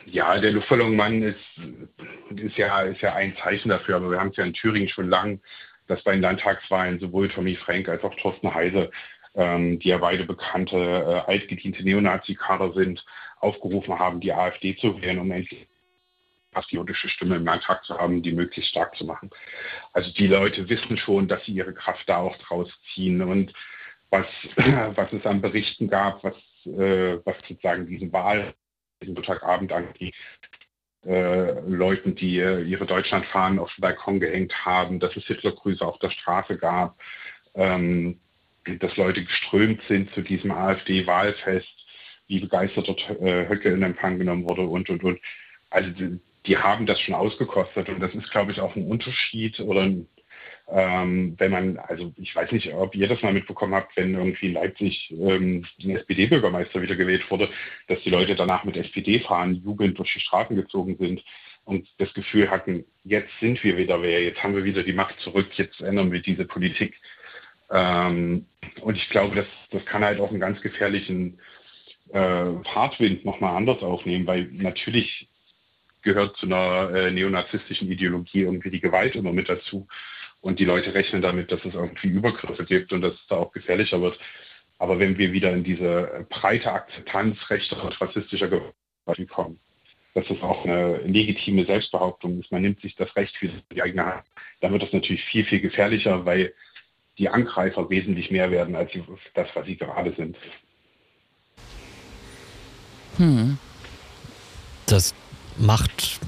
Ja, 0.06 0.38
der 0.38 0.52
Luftballonmann 0.52 1.22
ist, 1.22 1.38
ist, 2.36 2.56
ja, 2.56 2.80
ist 2.80 3.00
ja 3.00 3.14
ein 3.14 3.36
Zeichen 3.42 3.68
dafür, 3.68 3.96
aber 3.96 4.10
wir 4.10 4.18
haben 4.18 4.30
es 4.30 4.36
ja 4.36 4.44
in 4.44 4.52
Thüringen 4.52 4.88
schon 4.88 5.08
lang, 5.08 5.40
dass 5.86 6.02
bei 6.02 6.12
den 6.12 6.22
Landtagswahlen 6.22 6.98
sowohl 6.98 7.28
Tommy 7.28 7.54
Frank 7.54 7.88
als 7.88 8.02
auch 8.02 8.14
Thorsten 8.16 8.52
Heise, 8.52 8.90
ähm, 9.34 9.78
die 9.78 9.88
ja 9.88 9.98
beide 9.98 10.24
bekannte, 10.24 10.76
äh, 10.76 11.30
altgediente 11.30 11.84
Neonazi-Kader 11.84 12.72
sind, 12.72 13.04
aufgerufen 13.38 13.98
haben, 13.98 14.20
die 14.20 14.32
AfD 14.32 14.76
zu 14.76 15.00
wählen, 15.00 15.20
um 15.20 15.30
endlich 15.30 15.66
patriotische 16.50 17.08
Stimme 17.08 17.36
im 17.36 17.44
Landtag 17.44 17.84
zu 17.84 17.96
haben, 17.96 18.22
die 18.22 18.32
möglichst 18.32 18.70
stark 18.70 18.96
zu 18.96 19.04
machen. 19.04 19.30
Also 19.92 20.12
die 20.12 20.26
Leute 20.26 20.68
wissen 20.68 20.96
schon, 20.96 21.28
dass 21.28 21.44
sie 21.44 21.52
ihre 21.52 21.74
Kraft 21.74 22.08
da 22.08 22.18
auch 22.18 22.36
draus 22.38 22.68
ziehen 22.94 23.22
und 23.22 23.52
was, 24.10 24.26
was 24.56 25.12
es 25.12 25.24
an 25.26 25.40
Berichten 25.40 25.88
gab, 25.88 26.22
was, 26.24 26.34
äh, 26.66 27.18
was 27.24 27.36
sozusagen 27.48 27.86
diesen 27.86 28.12
Wahl, 28.12 28.54
diesen 29.00 29.14
Montagabend 29.14 29.72
angeht, 29.72 30.14
äh, 31.06 31.60
Leuten, 31.60 32.14
die 32.14 32.38
äh, 32.38 32.62
ihre 32.62 32.84
Deutschlandfahnen 32.84 33.58
auf 33.58 33.72
den 33.74 33.82
Balkon 33.82 34.20
gehängt 34.20 34.52
haben, 34.66 35.00
dass 35.00 35.16
es 35.16 35.24
Hitlergrüße 35.24 35.86
auf 35.86 35.98
der 35.98 36.10
Straße 36.10 36.58
gab, 36.58 36.98
ähm, 37.54 38.20
dass 38.80 38.96
Leute 38.96 39.24
geströmt 39.24 39.80
sind 39.88 40.12
zu 40.12 40.20
diesem 40.20 40.50
AfD-Wahlfest, 40.50 41.86
wie 42.26 42.40
begeistert 42.40 42.88
dort 42.88 43.00
äh, 43.22 43.48
Höcke 43.48 43.70
in 43.70 43.82
Empfang 43.82 44.18
genommen 44.18 44.46
wurde 44.46 44.62
und, 44.62 44.90
und, 44.90 45.02
und. 45.02 45.20
Also 45.70 45.90
die 46.46 46.56
haben 46.56 46.86
das 46.86 47.00
schon 47.00 47.14
ausgekostet 47.14 47.88
und 47.88 48.00
das 48.00 48.14
ist, 48.14 48.30
glaube 48.30 48.52
ich, 48.52 48.60
auch 48.60 48.74
ein 48.76 48.86
Unterschied 48.86 49.60
oder 49.60 49.82
ein, 49.82 50.06
ähm, 50.72 51.34
wenn 51.38 51.50
man, 51.50 51.78
also 51.78 52.12
ich 52.16 52.34
weiß 52.34 52.52
nicht, 52.52 52.72
ob 52.72 52.94
ihr 52.94 53.08
das 53.08 53.22
mal 53.22 53.32
mitbekommen 53.32 53.74
habt, 53.74 53.96
wenn 53.96 54.14
irgendwie 54.14 54.46
in 54.46 54.54
Leipzig 54.54 55.12
ähm, 55.18 55.66
ein 55.82 55.96
SPD-Bürgermeister 55.96 56.80
wieder 56.80 56.96
gewählt 56.96 57.30
wurde, 57.30 57.48
dass 57.88 58.00
die 58.02 58.10
Leute 58.10 58.34
danach 58.36 58.64
mit 58.64 58.76
SPD 58.76 59.20
fahren, 59.20 59.60
Jugend 59.64 59.98
durch 59.98 60.12
die 60.14 60.20
Straßen 60.20 60.56
gezogen 60.56 60.96
sind 60.98 61.22
und 61.64 61.88
das 61.98 62.12
Gefühl 62.14 62.50
hatten, 62.50 62.84
jetzt 63.04 63.30
sind 63.40 63.62
wir 63.62 63.76
wieder 63.76 64.00
wer, 64.00 64.22
jetzt 64.22 64.42
haben 64.42 64.54
wir 64.54 64.64
wieder 64.64 64.82
die 64.82 64.92
Macht 64.92 65.18
zurück, 65.20 65.48
jetzt 65.56 65.80
ändern 65.80 66.12
wir 66.12 66.22
diese 66.22 66.44
Politik. 66.44 66.94
Ähm, 67.70 68.46
und 68.80 68.96
ich 68.96 69.08
glaube, 69.10 69.36
das, 69.36 69.46
das 69.70 69.84
kann 69.84 70.04
halt 70.04 70.20
auch 70.20 70.30
einen 70.30 70.40
ganz 70.40 70.60
gefährlichen 70.60 71.38
äh, 72.12 72.46
Fahrtwind 72.72 73.24
nochmal 73.24 73.56
anders 73.56 73.82
aufnehmen, 73.82 74.26
weil 74.26 74.44
natürlich 74.52 75.28
gehört 76.02 76.36
zu 76.36 76.46
einer 76.46 76.90
äh, 76.94 77.10
neonazistischen 77.10 77.90
Ideologie 77.90 78.42
irgendwie 78.42 78.70
die 78.70 78.80
Gewalt 78.80 79.14
immer 79.14 79.32
mit 79.32 79.48
dazu. 79.48 79.86
Und 80.40 80.58
die 80.58 80.64
Leute 80.64 80.94
rechnen 80.94 81.20
damit, 81.20 81.52
dass 81.52 81.64
es 81.64 81.74
irgendwie 81.74 82.08
Übergriffe 82.08 82.64
gibt 82.64 82.92
und 82.92 83.02
dass 83.02 83.14
es 83.14 83.26
da 83.28 83.36
auch 83.36 83.52
gefährlicher 83.52 84.00
wird. 84.00 84.18
Aber 84.78 84.98
wenn 84.98 85.18
wir 85.18 85.32
wieder 85.32 85.52
in 85.52 85.62
diese 85.62 86.26
breite 86.30 86.72
Akzeptanz 86.72 87.38
rechter 87.50 87.84
und 87.84 88.00
rassistischer 88.00 88.48
Gewalt 88.48 89.28
kommen, 89.28 89.60
dass 90.14 90.28
es 90.30 90.40
auch 90.42 90.64
eine 90.64 90.98
legitime 90.98 91.66
Selbstbehauptung 91.66 92.40
ist, 92.40 92.50
man 92.50 92.62
nimmt 92.62 92.80
sich 92.80 92.96
das 92.96 93.14
Recht 93.14 93.36
für 93.36 93.50
die 93.72 93.82
eigene 93.82 94.06
Hand, 94.06 94.24
dann 94.60 94.72
wird 94.72 94.82
das 94.82 94.92
natürlich 94.92 95.22
viel, 95.24 95.44
viel 95.44 95.60
gefährlicher, 95.60 96.24
weil 96.24 96.54
die 97.18 97.28
Angreifer 97.28 97.90
wesentlich 97.90 98.30
mehr 98.30 98.50
werden 98.50 98.74
als 98.74 98.90
das, 99.34 99.48
was 99.54 99.66
sie 99.66 99.76
gerade 99.76 100.14
sind. 100.14 100.36
Hm. 103.18 103.58
Das 104.86 105.14
macht 105.60 106.20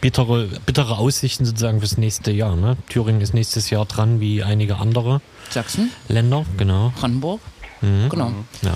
bittere, 0.00 0.48
bittere 0.66 0.98
Aussichten 0.98 1.44
sozusagen 1.44 1.80
fürs 1.80 1.98
nächste 1.98 2.32
Jahr. 2.32 2.56
Ne? 2.56 2.76
Thüringen 2.88 3.20
ist 3.20 3.34
nächstes 3.34 3.70
Jahr 3.70 3.84
dran 3.86 4.20
wie 4.20 4.42
einige 4.42 4.76
andere 4.76 5.20
Sachsen. 5.50 5.90
Länder, 6.08 6.44
genau. 6.56 6.92
Brandenburg. 6.98 7.40
Mhm. 7.80 8.08
Genau. 8.08 8.32
Ja. 8.62 8.74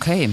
Okay. 0.00 0.30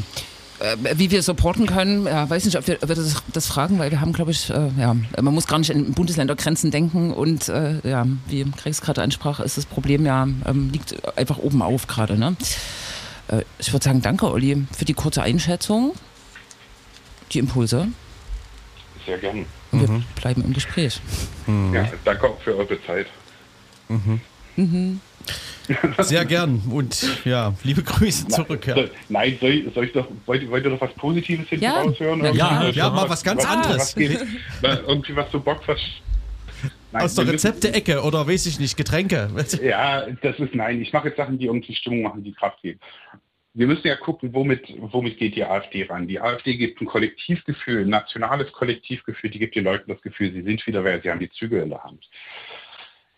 Äh, 0.59 0.77
wie 0.97 1.09
wir 1.09 1.23
supporten 1.23 1.65
können, 1.65 2.05
ja, 2.05 2.29
weiß 2.29 2.45
nicht, 2.45 2.57
ob 2.57 2.67
wir, 2.67 2.77
ob 2.81 2.89
wir 2.89 2.95
das, 2.95 3.23
das, 3.33 3.47
fragen, 3.47 3.79
weil 3.79 3.89
wir 3.89 3.99
haben, 3.99 4.13
glaube 4.13 4.31
ich, 4.31 4.49
äh, 4.51 4.69
ja, 4.77 4.95
man 5.19 5.33
muss 5.33 5.47
gar 5.47 5.57
nicht 5.57 5.71
in 5.71 5.93
Bundesländergrenzen 5.93 6.69
denken 6.69 7.11
und 7.11 7.49
äh, 7.49 7.87
ja, 7.87 8.05
wie 8.27 8.43
Kreis 8.43 8.81
gerade 8.81 9.01
ansprach, 9.01 9.39
ist 9.39 9.57
das 9.57 9.65
Problem 9.65 10.05
ja, 10.05 10.23
ähm, 10.23 10.69
liegt 10.71 10.95
einfach 11.17 11.39
oben 11.39 11.63
auf 11.63 11.87
gerade. 11.87 12.17
Ne? 12.17 12.35
Äh, 13.29 13.41
ich 13.57 13.73
würde 13.73 13.83
sagen, 13.83 14.01
danke, 14.03 14.29
Olli, 14.29 14.67
für 14.77 14.85
die 14.85 14.93
kurze 14.93 15.23
Einschätzung, 15.23 15.93
die 17.31 17.39
Impulse. 17.39 17.87
Sehr 19.05 19.17
gerne. 19.17 19.45
Wir 19.71 19.87
mhm. 19.87 20.03
bleiben 20.19 20.43
im 20.43 20.53
Gespräch. 20.53 20.99
Mhm. 21.47 21.73
Ja, 21.73 21.89
danke 22.03 22.27
auch 22.27 22.39
für 22.41 22.55
eure 22.55 22.81
Zeit. 22.83 23.07
Mhm. 23.89 24.21
Mhm. 24.55 25.01
Sehr 25.99 26.25
gern 26.25 26.61
und 26.71 27.25
ja, 27.25 27.53
liebe 27.63 27.83
Grüße 27.83 28.27
zurück. 28.27 28.67
Ja. 28.67 28.75
Nein, 29.09 29.37
soll, 29.39 29.71
soll 29.73 29.85
ich 29.85 29.93
doch, 29.93 30.07
wollt, 30.25 30.49
wollt 30.49 30.65
ihr 30.65 30.71
noch 30.71 30.81
was 30.81 30.93
Positives 30.93 31.47
hinten 31.47 31.63
ja. 31.63 31.81
raushören? 31.81 32.23
Ja, 32.25 32.31
ja, 32.31 32.69
ja, 32.69 32.89
mal 32.89 33.09
was 33.09 33.23
ganz 33.23 33.43
was, 33.43 33.49
anderes. 33.49 33.77
Was 33.77 33.95
geht, 33.95 34.19
irgendwie 34.61 35.15
was 35.15 35.31
so 35.31 35.39
Bock, 35.39 35.61
was 35.67 35.79
Nein, 36.91 37.03
Aus 37.03 37.15
der 37.15 37.25
Rezepte-Ecke 37.25 38.01
oder 38.01 38.27
weiß 38.27 38.47
ich 38.47 38.59
nicht, 38.59 38.75
Getränke. 38.75 39.29
Ja, 39.63 40.05
das 40.21 40.37
ist 40.39 40.53
nein. 40.53 40.81
Ich 40.81 40.91
mache 40.91 41.07
jetzt 41.07 41.17
Sachen, 41.17 41.37
die 41.37 41.45
irgendwie 41.45 41.73
Stimmung 41.73 42.01
machen, 42.01 42.21
die 42.21 42.33
Kraft 42.33 42.61
geben 42.61 42.81
wir 43.53 43.67
müssen 43.67 43.87
ja 43.87 43.95
gucken, 43.97 44.33
womit, 44.33 44.73
womit 44.77 45.17
geht 45.17 45.35
die 45.35 45.43
AfD 45.43 45.83
ran. 45.83 46.07
Die 46.07 46.21
AfD 46.21 46.55
gibt 46.55 46.79
ein 46.81 46.85
Kollektivgefühl, 46.85 47.81
ein 47.81 47.89
nationales 47.89 48.51
Kollektivgefühl, 48.53 49.29
die 49.29 49.39
gibt 49.39 49.55
den 49.55 49.65
Leuten 49.65 49.91
das 49.91 50.01
Gefühl, 50.01 50.31
sie 50.31 50.43
sind 50.43 50.65
wieder 50.65 50.83
wer, 50.83 51.01
sie 51.01 51.09
haben 51.09 51.19
die 51.19 51.29
Züge 51.31 51.61
in 51.61 51.69
der 51.69 51.83
Hand. 51.83 52.07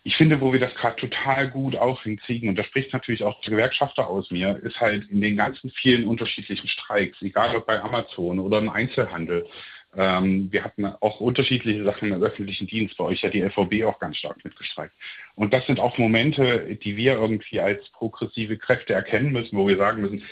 Ich 0.02 0.16
finde, 0.16 0.40
wo 0.40 0.52
wir 0.52 0.60
das 0.60 0.74
gerade 0.74 0.96
total 0.96 1.48
gut 1.50 1.76
auch 1.76 2.02
hinkriegen, 2.02 2.48
und 2.48 2.58
da 2.58 2.64
spricht 2.64 2.92
natürlich 2.92 3.22
auch 3.22 3.40
der 3.40 3.52
Gewerkschafter 3.52 4.06
aus 4.06 4.30
mir, 4.30 4.56
ist 4.62 4.78
halt 4.78 5.08
in 5.10 5.20
den 5.20 5.36
ganzen 5.36 5.70
vielen 5.70 6.06
unterschiedlichen 6.06 6.68
Streiks, 6.68 7.22
egal 7.22 7.56
ob 7.56 7.66
bei 7.66 7.80
Amazon 7.80 8.38
oder 8.38 8.58
im 8.58 8.68
Einzelhandel, 8.68 9.46
ähm, 9.96 10.48
wir 10.50 10.64
hatten 10.64 10.86
auch 10.86 11.20
unterschiedliche 11.20 11.84
Sachen 11.84 12.12
im 12.12 12.22
öffentlichen 12.22 12.66
Dienst, 12.66 12.96
bei 12.96 13.04
euch 13.04 13.22
ja 13.22 13.30
die 13.30 13.42
LVB 13.42 13.84
auch 13.84 13.98
ganz 13.98 14.16
stark 14.16 14.44
mitgestreikt. 14.44 14.94
Und 15.34 15.52
das 15.52 15.66
sind 15.66 15.80
auch 15.80 15.98
Momente, 15.98 16.76
die 16.82 16.96
wir 16.96 17.14
irgendwie 17.14 17.60
als 17.60 17.88
progressive 17.90 18.56
Kräfte 18.56 18.94
erkennen 18.94 19.32
müssen, 19.32 19.56
wo 19.56 19.68
wir 19.68 19.76
sagen 19.76 20.02
müssen, 20.02 20.22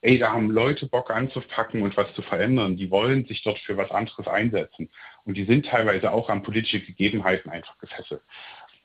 ey, 0.00 0.18
da 0.18 0.32
haben 0.32 0.50
Leute 0.50 0.86
Bock 0.86 1.10
anzupacken 1.10 1.82
und 1.82 1.96
was 1.96 2.12
zu 2.14 2.22
verändern. 2.22 2.76
Die 2.76 2.90
wollen 2.90 3.24
sich 3.24 3.42
dort 3.42 3.58
für 3.60 3.76
was 3.76 3.90
anderes 3.90 4.26
einsetzen. 4.26 4.90
Und 5.24 5.36
die 5.36 5.44
sind 5.44 5.66
teilweise 5.66 6.12
auch 6.12 6.28
an 6.28 6.42
politische 6.42 6.80
Gegebenheiten 6.80 7.50
einfach 7.50 7.78
gefesselt. 7.78 8.20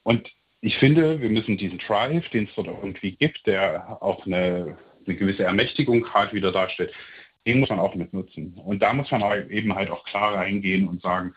Und 0.04 0.30
ich 0.62 0.78
finde, 0.78 1.22
wir 1.22 1.30
müssen 1.30 1.58
diesen 1.58 1.80
Drive, 1.80 2.28
den 2.30 2.46
es 2.46 2.56
dort 2.56 2.68
irgendwie 2.68 3.12
gibt, 3.12 3.46
der 3.48 4.02
auch 4.02 4.26
eine, 4.26 4.78
eine 5.06 5.16
gewisse 5.16 5.44
Ermächtigung 5.44 6.02
gerade 6.02 6.34
wieder 6.34 6.52
darstellt, 6.52 6.94
den 7.46 7.60
muss 7.60 7.70
man 7.70 7.80
auch 7.80 7.96
mitnutzen. 7.96 8.54
Und 8.54 8.82
da 8.82 8.94
muss 8.94 9.12
man 9.12 9.24
halt 9.24 9.50
eben 9.50 9.74
halt 9.76 9.90
auch 9.90 10.04
klar 10.06 10.36
reingehen 10.36 10.88
und 10.88 11.02
sagen, 11.02 11.34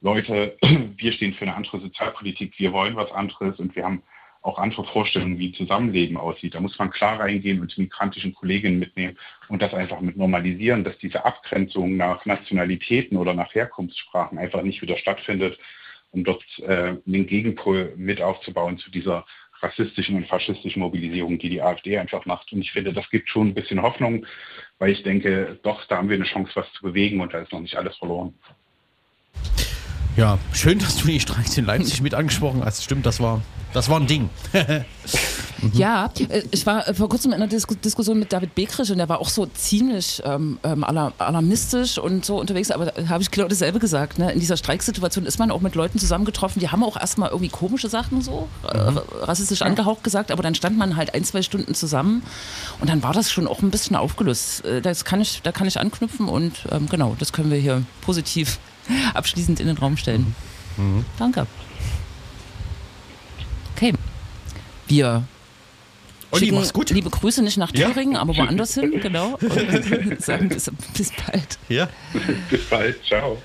Leute, 0.00 0.56
wir 0.96 1.12
stehen 1.12 1.34
für 1.34 1.42
eine 1.42 1.56
andere 1.56 1.80
Sozialpolitik, 1.80 2.54
wir 2.58 2.72
wollen 2.72 2.96
was 2.96 3.10
anderes 3.12 3.58
und 3.58 3.74
wir 3.74 3.84
haben 3.84 4.02
auch 4.42 4.58
andere 4.58 4.84
Vorstellungen, 4.84 5.38
wie 5.38 5.52
Zusammenleben 5.52 6.16
aussieht. 6.16 6.54
Da 6.54 6.60
muss 6.60 6.78
man 6.78 6.90
klar 6.90 7.18
reingehen 7.18 7.60
und 7.60 7.76
die 7.76 7.82
migrantischen 7.82 8.34
Kolleginnen 8.34 8.78
mitnehmen 8.78 9.18
und 9.48 9.60
das 9.60 9.74
einfach 9.74 10.00
mit 10.00 10.16
normalisieren, 10.16 10.84
dass 10.84 10.96
diese 10.98 11.24
Abgrenzung 11.24 11.96
nach 11.96 12.24
Nationalitäten 12.24 13.16
oder 13.16 13.34
nach 13.34 13.52
Herkunftssprachen 13.54 14.38
einfach 14.38 14.62
nicht 14.62 14.80
wieder 14.80 14.96
stattfindet, 14.96 15.58
um 16.12 16.24
dort 16.24 16.44
äh, 16.60 16.94
den 17.04 17.26
Gegenpol 17.26 17.94
mit 17.96 18.22
aufzubauen 18.22 18.78
zu 18.78 18.90
dieser 18.90 19.26
rassistischen 19.60 20.16
und 20.16 20.26
faschistischen 20.26 20.80
Mobilisierung, 20.80 21.38
die 21.38 21.48
die 21.48 21.62
AfD 21.62 21.98
einfach 21.98 22.26
macht. 22.26 22.52
Und 22.52 22.60
ich 22.60 22.72
finde, 22.72 22.92
das 22.92 23.08
gibt 23.10 23.28
schon 23.28 23.48
ein 23.48 23.54
bisschen 23.54 23.82
Hoffnung, 23.82 24.26
weil 24.78 24.90
ich 24.90 25.02
denke, 25.02 25.58
doch, 25.62 25.84
da 25.86 25.96
haben 25.96 26.08
wir 26.08 26.16
eine 26.16 26.24
Chance, 26.24 26.52
was 26.54 26.72
zu 26.72 26.82
bewegen 26.82 27.20
und 27.20 27.32
da 27.34 27.40
ist 27.40 27.52
noch 27.52 27.60
nicht 27.60 27.76
alles 27.76 27.96
verloren. 27.96 28.34
Ja, 30.18 30.36
schön, 30.52 30.80
dass 30.80 30.96
du 30.96 31.06
die 31.06 31.20
Streiks 31.20 31.56
in 31.56 31.64
Leipzig 31.64 32.02
mit 32.02 32.12
angesprochen 32.12 32.64
hast. 32.64 32.82
Stimmt, 32.82 33.06
das 33.06 33.20
war, 33.20 33.40
das 33.72 33.88
war 33.88 34.00
ein 34.00 34.08
Ding. 34.08 34.28
Ja, 35.72 36.08
äh, 36.28 36.42
ich 36.52 36.64
war 36.66 36.86
äh, 36.86 36.94
vor 36.94 37.08
kurzem 37.08 37.32
in 37.32 37.42
einer 37.42 37.48
Dis 37.48 37.66
Diskussion 37.66 38.20
mit 38.20 38.32
David 38.32 38.54
Bekrich 38.54 38.92
und 38.92 38.98
der 38.98 39.08
war 39.08 39.20
auch 39.20 39.28
so 39.28 39.44
ziemlich 39.46 40.22
ähm, 40.24 40.60
ähm, 40.62 40.84
alar 40.84 41.12
alarmistisch 41.18 41.98
und 41.98 42.24
so 42.24 42.38
unterwegs, 42.38 42.70
aber 42.70 42.86
da 42.86 43.08
habe 43.08 43.24
ich 43.24 43.30
genau 43.32 43.48
dasselbe 43.48 43.80
gesagt. 43.80 44.20
Ne? 44.20 44.30
In 44.30 44.38
dieser 44.38 44.56
Streiksituation 44.56 45.26
ist 45.26 45.40
man 45.40 45.50
auch 45.50 45.60
mit 45.60 45.74
Leuten 45.74 45.98
zusammengetroffen, 45.98 46.60
die 46.60 46.68
haben 46.68 46.84
auch 46.84 46.96
erstmal 46.96 47.30
irgendwie 47.30 47.48
komische 47.48 47.88
Sachen 47.88 48.22
so, 48.22 48.48
äh, 48.72 48.78
rassistisch 49.22 49.62
angehaucht 49.62 50.04
gesagt, 50.04 50.30
aber 50.30 50.44
dann 50.44 50.54
stand 50.54 50.78
man 50.78 50.94
halt 50.94 51.14
ein, 51.14 51.24
zwei 51.24 51.42
Stunden 51.42 51.74
zusammen 51.74 52.22
und 52.80 52.88
dann 52.88 53.02
war 53.02 53.12
das 53.12 53.28
schon 53.32 53.48
auch 53.48 53.60
ein 53.60 53.72
bisschen 53.72 53.96
aufgelöst. 53.96 54.62
Das 54.84 55.04
kann 55.04 55.20
ich, 55.20 55.42
da 55.42 55.50
kann 55.50 55.66
ich 55.66 55.80
anknüpfen 55.80 56.28
und 56.28 56.52
ähm, 56.70 56.88
genau, 56.88 57.16
das 57.18 57.32
können 57.32 57.50
wir 57.50 57.58
hier 57.58 57.82
positiv 58.02 58.60
abschließend 59.14 59.60
in 59.60 59.66
den 59.66 59.78
Raum 59.78 59.96
stellen. 59.96 60.34
Danke. 61.18 61.46
Okay. 63.74 63.92
Wir 64.86 65.24
Olli, 66.30 66.44
schicken 66.46 66.58
mach's 66.58 66.72
gut. 66.72 66.90
liebe 66.90 67.10
Grüße 67.10 67.42
nicht 67.42 67.56
nach 67.56 67.72
Ja. 67.74 67.88
Thüringen, 67.88 68.16
aber 68.16 68.36
woanders 68.36 68.74
hin, 68.74 69.00
genau. 69.00 69.38
Und 69.40 70.22
sagen 70.22 70.48
bis, 70.48 70.70
bis 70.96 71.12
bald. 71.26 71.58
Ja. 71.68 71.88
Bis 72.50 72.64
bald. 72.68 73.04
Ciao. 73.04 73.40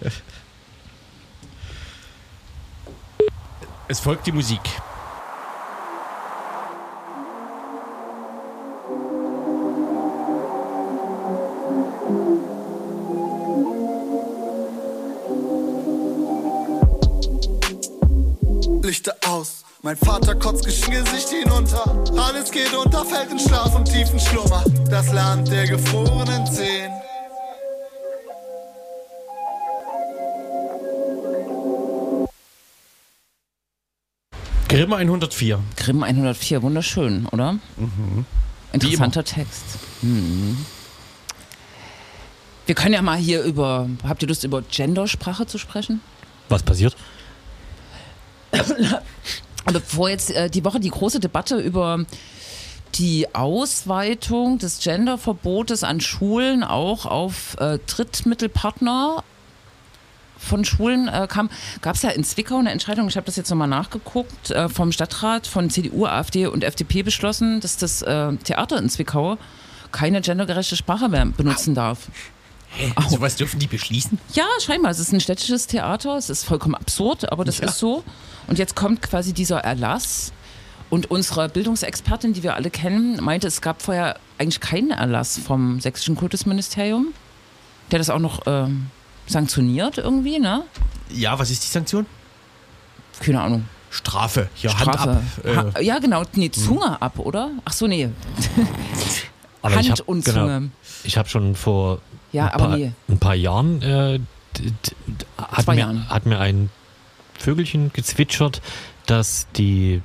Es 3.88 4.00
folgt 4.00 4.28
die 4.28 4.32
Musik. 4.32 4.62
Lichter 18.94 19.16
aus. 19.26 19.64
Mein 19.82 19.98
Vater 19.98 20.36
kotzt 20.36 20.66
Gesicht 20.66 21.30
hinunter. 21.30 21.84
Alles 22.16 22.52
geht 22.52 22.72
unter, 22.76 23.04
fällt 23.04 23.32
in 23.32 23.40
Schlaf 23.40 23.74
und 23.74 23.86
tiefen 23.86 24.20
Schlummer. 24.20 24.64
Das 24.88 25.12
Land 25.12 25.48
der 25.48 25.66
gefrorenen 25.66 26.46
Zehen. 26.46 26.92
Grimme 34.68 34.98
104. 34.98 35.60
Grimm 35.76 36.04
104, 36.04 36.62
wunderschön, 36.62 37.26
oder? 37.32 37.58
Interessanter 38.74 39.24
Text. 39.24 39.64
Mhm. 40.04 40.64
Wir 42.68 42.76
können 42.76 42.94
ja 42.94 43.02
mal 43.02 43.18
hier 43.18 43.42
über, 43.42 43.90
habt 44.08 44.22
ihr 44.22 44.28
Lust 44.28 44.44
über 44.44 44.62
Gendersprache 44.62 45.48
zu 45.48 45.58
sprechen? 45.58 46.00
Was 46.48 46.62
passiert? 46.62 46.96
Bevor 49.72 50.10
jetzt 50.10 50.32
äh, 50.32 50.50
die 50.50 50.64
Woche 50.66 50.80
die 50.80 50.90
große 50.90 51.20
Debatte 51.20 51.58
über 51.58 52.06
die 52.96 53.34
Ausweitung 53.34 54.60
des 54.60 54.80
Genderverbotes 54.80 55.84
an 55.84 56.00
Schulen 56.02 56.64
auch 56.64 57.06
auf 57.06 57.56
äh, 57.60 57.80
Drittmittelpartner 57.88 59.24
von 60.38 60.66
Schulen 60.66 61.08
äh, 61.08 61.26
kam, 61.28 61.50
gab 61.82 61.96
es 61.96 62.02
ja 62.02 62.10
in 62.10 62.24
Zwickau 62.24 62.58
eine 62.58 62.72
Entscheidung, 62.72 63.08
ich 63.08 63.16
habe 63.16 63.26
das 63.26 63.38
jetzt 63.38 63.50
nochmal 63.50 63.70
nachgeguckt, 63.70 64.52
äh, 64.52 64.68
vom 64.68 64.92
Stadtrat 64.92 65.48
von 65.48 65.70
CDU, 65.70 66.06
AfD 66.06 66.48
und 66.48 66.64
FDP 66.64 67.02
beschlossen, 67.02 67.62
dass 67.62 67.78
das 67.78 68.02
äh, 68.02 68.34
Theater 68.44 68.78
in 68.78 68.90
Zwickau 68.90 69.38
keine 69.94 70.20
gendergerechte 70.22 70.76
Sprache 70.76 71.08
mehr 71.08 71.26
benutzen 71.26 71.74
darf. 71.76 72.10
So 73.08 73.22
was 73.22 73.36
dürfen 73.36 73.60
die 73.60 73.68
beschließen? 73.68 74.18
Ja, 74.34 74.46
scheinbar. 74.60 74.90
Es 74.92 74.98
ist 75.00 75.14
ein 75.14 75.22
städtisches 75.22 75.68
Theater. 75.68 76.18
Es 76.18 76.32
ist 76.32 76.44
vollkommen 76.44 76.74
absurd, 76.74 77.32
aber 77.32 77.46
das 77.46 77.60
Ja. 77.60 77.68
ist 77.68 77.78
so. 77.78 78.04
Und 78.48 78.60
jetzt 78.60 78.76
kommt 78.76 79.02
quasi 79.02 79.34
dieser 79.34 79.60
Erlass. 79.60 80.32
Und 80.90 81.10
unsere 81.10 81.50
Bildungsexpertin, 81.50 82.34
die 82.34 82.44
wir 82.44 82.56
alle 82.56 82.70
kennen, 82.70 83.24
meinte, 83.24 83.48
es 83.48 83.62
gab 83.62 83.82
vorher 83.82 84.18
eigentlich 84.38 84.60
keinen 84.60 84.92
Erlass 84.92 85.40
vom 85.40 85.80
sächsischen 85.80 86.16
Kultusministerium, 86.16 87.08
der 87.92 88.00
das 88.00 88.10
auch 88.12 88.20
noch 88.20 88.42
ähm, 88.46 88.88
sanktioniert 89.26 89.98
irgendwie, 89.98 90.38
ne? 90.40 90.64
Ja, 91.10 91.40
was 91.40 91.50
ist 91.50 91.64
die 91.64 91.70
Sanktion? 91.70 92.06
Keine 93.20 93.42
Ahnung. 93.42 93.66
Strafe. 93.90 94.50
Ja, 94.62 94.72
Hand 94.80 94.94
Strafe. 94.94 95.10
ab. 95.10 95.22
Äh, 95.44 95.56
ha 95.56 95.80
ja, 95.80 96.00
genau. 96.00 96.24
Nee, 96.34 96.52
Zunge 96.52 97.02
ab, 97.02 97.20
oder? 97.20 97.52
Ach 97.66 97.74
so, 97.74 97.88
nee. 97.88 98.10
Aber 99.62 99.76
Hand 99.76 99.90
hab, 99.92 100.00
und 100.08 100.26
genau, 100.26 100.40
Zunge. 100.42 100.70
Ich 101.04 101.18
habe 101.18 101.30
schon 101.30 101.56
vor 101.56 102.00
Ja, 102.32 102.48
ein, 102.48 102.58
paar, 102.60 102.78
nee. 102.78 102.92
ein 103.08 103.20
paar 103.20 103.36
Jahren 103.36 103.82
äh, 103.82 104.20
hat, 105.38 105.64
Zwei 105.64 105.76
mir, 105.76 105.80
Jahren. 105.82 106.10
hat 106.10 106.26
mir 106.26 106.40
ein 106.40 106.70
Vögelchen 107.44 107.92
gezwitschert, 107.94 108.62
dass 109.06 109.48
die, 109.58 110.02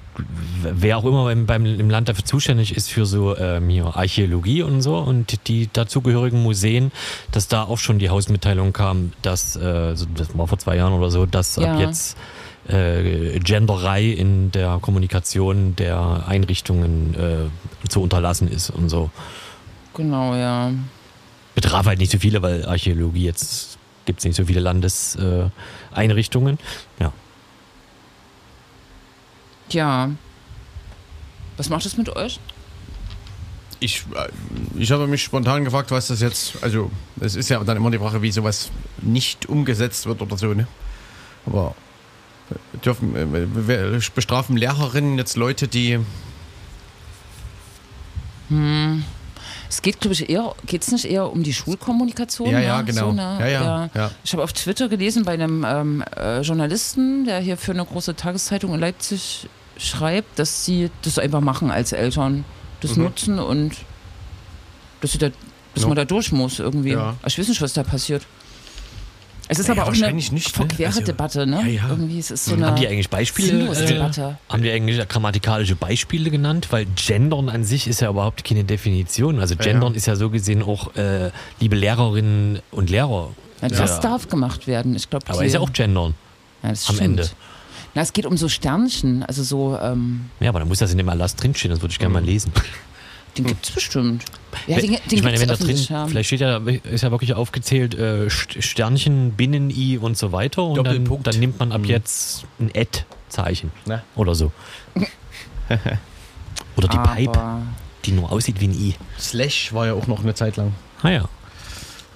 wer 0.63 0.99
auch 0.99 1.05
immer 1.05 1.25
beim, 1.25 1.47
beim, 1.47 1.65
im 1.67 1.89
Land 1.89 2.09
dafür 2.09 2.25
zuständig 2.25 2.77
ist 2.77 2.91
für 2.91 3.07
so 3.07 3.37
ähm, 3.37 3.69
hier 3.69 3.87
Archäologie 3.97 4.63
und 4.63 4.83
so 4.83 4.97
und 4.97 5.47
die 5.47 5.69
dazugehörigen 5.73 6.43
Museen, 6.43 6.91
dass 7.31 7.47
da 7.47 7.63
auch 7.63 7.79
schon 7.79 8.01
die 8.01 8.11
Hausmitteilung 8.11 8.73
kam, 8.73 9.13
dass, 9.23 9.55
äh, 9.55 9.95
das 10.17 10.37
war 10.37 10.49
vor 10.49 10.59
zwei 10.59 10.77
Jahren 10.77 10.93
oder 10.93 11.11
so, 11.11 11.27
dass 11.27 11.57
Ja. 11.57 11.75
ab 11.75 11.81
jetzt 11.81 12.17
äh, 12.69 13.39
Genderei 13.39 14.05
in 14.05 14.51
der 14.51 14.79
Kommunikation 14.83 15.77
der 15.77 16.25
Einrichtungen 16.27 17.15
äh, 17.15 17.89
zu 17.89 18.03
unterlassen 18.03 18.49
ist 18.49 18.71
und 18.71 18.89
so. 18.89 19.11
Genau, 19.95 20.35
ja. 20.35 20.73
Betraf 21.55 21.87
halt 21.87 22.01
nicht 22.01 22.11
so 22.13 22.19
viele, 22.19 22.43
weil 22.43 22.67
Archäologie 22.67 23.25
jetzt 23.25 23.79
gibt 24.07 24.21
es 24.21 24.25
nicht 24.25 24.37
so 24.37 24.45
viele 24.45 24.61
Landeseinrichtungen. 24.61 25.53
Einrichtungen. 25.93 26.59
ja. 26.99 27.13
Ja. 29.71 30.11
Was 31.57 31.69
macht 31.69 31.85
das 31.85 31.97
mit 31.97 32.09
euch? 32.11 32.39
ich, 33.81 34.05
äh, 34.15 34.29
ich 34.77 34.91
habe 34.91 35.07
mich 35.07 35.23
spontan 35.23 35.65
gefragt, 35.65 35.93
was 35.93 36.09
das 36.09 36.21
jetzt, 36.21 36.55
also 36.63 36.91
es 37.21 37.37
ist 37.37 37.49
ja 37.49 37.63
dann 37.63 37.77
immer 37.77 37.93
die 37.93 37.99
Frage, 37.99 38.23
wie 38.23 38.33
sowas 38.33 38.71
nicht 39.01 39.47
umgesetzt 39.47 40.07
wird 40.07 40.21
oder 40.21 40.37
so, 40.37 40.53
ne? 40.53 40.67
Aber 41.47 41.77
äh, 42.51 42.79
dürfen, 42.79 43.15
äh, 43.15 43.27
wer- 43.29 44.01
bestrafen 44.15 44.57
Lehrerinnen 44.57 45.17
jetzt 45.17 45.37
Leute, 45.37 45.69
die 45.69 46.01
Es 49.69 49.83
geht, 49.83 50.01
glaube 50.01 50.15
ich, 50.15 50.29
eher, 50.31 50.55
geht 50.67 50.83
es 50.83 50.91
nicht 50.91 51.05
eher 51.05 51.31
um 51.31 51.43
die 51.43 51.53
Schulkommunikation? 51.53 52.51
Ja, 52.51 52.61
ja, 52.61 52.81
genau. 52.83 53.13
ne? 53.13 53.37
Ja, 53.41 53.47
ja, 53.47 53.91
ja. 53.95 54.11
Ich 54.25 54.33
habe 54.33 54.43
auf 54.43 54.53
Twitter 54.55 54.89
gelesen 54.89 55.25
bei 55.25 55.35
einem 55.35 55.65
ähm, 55.69 56.03
äh, 56.17 56.41
Journalisten, 56.41 57.27
der 57.27 57.41
hier 57.41 57.57
für 57.59 57.73
eine 57.73 57.85
große 57.85 58.17
Tageszeitung 58.17 58.73
in 58.75 58.81
Leipzig 58.81 59.49
schreibt, 59.79 60.39
dass 60.39 60.65
sie 60.65 60.91
das 61.03 61.19
einfach 61.19 61.41
machen 61.41 61.71
als 61.71 61.93
Eltern. 61.93 62.45
Das 62.81 62.97
Mhm. 62.97 63.05
nutzen 63.05 63.39
und 63.39 63.73
dass, 65.01 65.13
sie 65.13 65.19
da, 65.19 65.29
dass 65.75 65.83
Ja. 65.83 65.89
man 65.89 65.97
da 65.97 66.05
durch 66.05 66.33
muss 66.33 66.59
irgendwie. 66.59 66.91
Ja. 66.93 67.17
Ich 67.27 67.39
weiß 67.39 67.49
nicht, 67.49 67.61
was 67.63 67.73
da 67.73 67.83
passiert. 67.83 68.27
Es 69.51 69.59
ist 69.59 69.67
Ja, 69.69 69.73
aber 69.73 69.85
auch 69.85 69.87
eine 69.89 69.99
wahrscheinlich 70.01 70.31
nicht, 70.31 70.49
ne? 70.49 70.53
verquere 70.67 70.89
Also, 70.89 71.01
Debatte, 71.01 71.47
ne? 71.47 71.63
ja, 71.63 71.67
ja. 71.69 71.89
Irgendwie 71.89 72.19
es 72.19 72.31
ist 72.31 72.45
so 72.45 72.53
Haben 72.53 72.65
eine 72.65 72.75
die 72.81 72.87
eigentlich 72.87 73.09
Beispiele? 73.09 73.67
Äh, 73.73 73.87
Debatte. 73.87 74.37
haben 74.51 74.63
die 74.63 74.71
eigentlich 74.71 75.09
grammatikalische 75.09 75.75
Beispiele 75.75 76.31
genannt? 76.31 76.69
Weil 76.71 76.85
Gendern 76.97 77.49
an 77.49 77.65
sich 77.65 77.89
ist 77.89 78.01
ja 78.03 78.11
überhaupt 78.11 78.45
keine 78.45 78.65
Definition. 78.65 79.41
Also 79.41 79.57
Gendern 79.57 79.93
ja. 79.93 79.97
ist 79.97 80.07
ja 80.07 80.17
so 80.17 80.29
gesehen 80.29 80.63
auch 80.63 80.95
äh, 80.97 81.31
liebe 81.61 81.77
Lehrerinnen 81.77 82.61
und 82.73 82.91
Lehrer. 82.91 83.31
Ja, 83.63 83.69
das 83.69 83.79
Ja. 83.91 84.01
darf 84.01 84.29
gemacht 84.29 84.67
werden. 84.67 84.95
Ich 84.95 85.09
glaube, 85.09 85.25
Aber 85.31 85.43
ist 85.45 85.55
ja 85.55 85.61
auch 85.61 85.73
Gendern 85.73 86.15
ja, 86.63 86.69
das 86.69 86.87
am 86.91 86.97
stimmt. 86.97 87.21
Ende. 87.21 87.31
Na, 87.95 88.03
es 88.03 88.13
geht 88.13 88.27
um 88.27 88.37
so 88.37 88.49
Sternchen, 88.49 89.23
also 89.23 89.43
so, 89.43 89.79
ähm, 89.81 90.31
Ja, 90.41 90.51
aber 90.51 90.59
dann 90.61 90.69
muss 90.69 90.79
das 90.79 90.93
in 90.93 90.99
dem 90.99 91.09
Erlass 91.09 91.35
drinstehen, 91.37 91.71
das 91.73 91.81
würde 91.81 91.93
ich 91.93 91.99
gerne 91.99 92.13
mal 92.15 92.25
lesen. 92.25 92.53
den 93.37 93.47
gibt 93.47 93.65
es 93.67 93.71
bestimmt. 93.73 94.25
Ja, 94.67 94.79
den, 94.79 94.91
den 94.93 95.01
ich 95.11 95.23
meine, 95.23 95.39
wenn 95.41 95.49
da 95.49 95.57
drin, 95.57 95.77
vielleicht 96.09 96.27
steht 96.27 96.41
ja, 96.41 96.59
ist 96.59 97.03
ja 97.03 97.11
wirklich 97.11 97.35
aufgezählt, 97.35 97.95
äh, 97.95 98.27
St- 98.29 98.61
Sternchen, 98.63 99.33
Binnen-I 99.33 99.99
und 99.99 100.17
so 100.19 100.33
weiter. 100.33 100.65
Und 100.65 100.77
dann, 100.77 100.85
Doppelpunkt. 100.85 101.27
dann 101.27 101.39
nimmt 101.39 101.59
man 101.59 101.73
ab 101.73 101.81
Mhm. 101.83 101.87
jetzt 101.87 102.45
ein 102.61 102.71
Ad-Zeichen 102.75 103.71
oder 104.17 104.35
so. 104.35 104.53
oder 106.77 106.89
die 106.89 106.99
Pipe, 106.99 107.39
Aber 107.39 107.63
die 108.05 108.13
nur 108.13 108.31
aussieht 108.31 108.61
wie 108.61 108.69
ein 108.69 108.75
I. 108.75 108.95
Slash 109.19 109.73
war 109.73 109.87
ja 109.87 109.95
auch 109.95 110.07
noch 110.07 110.21
eine 110.21 110.35
Zeit 110.35 110.57
lang. 110.57 110.73
Ah 111.03 111.11
ja. 111.11 111.29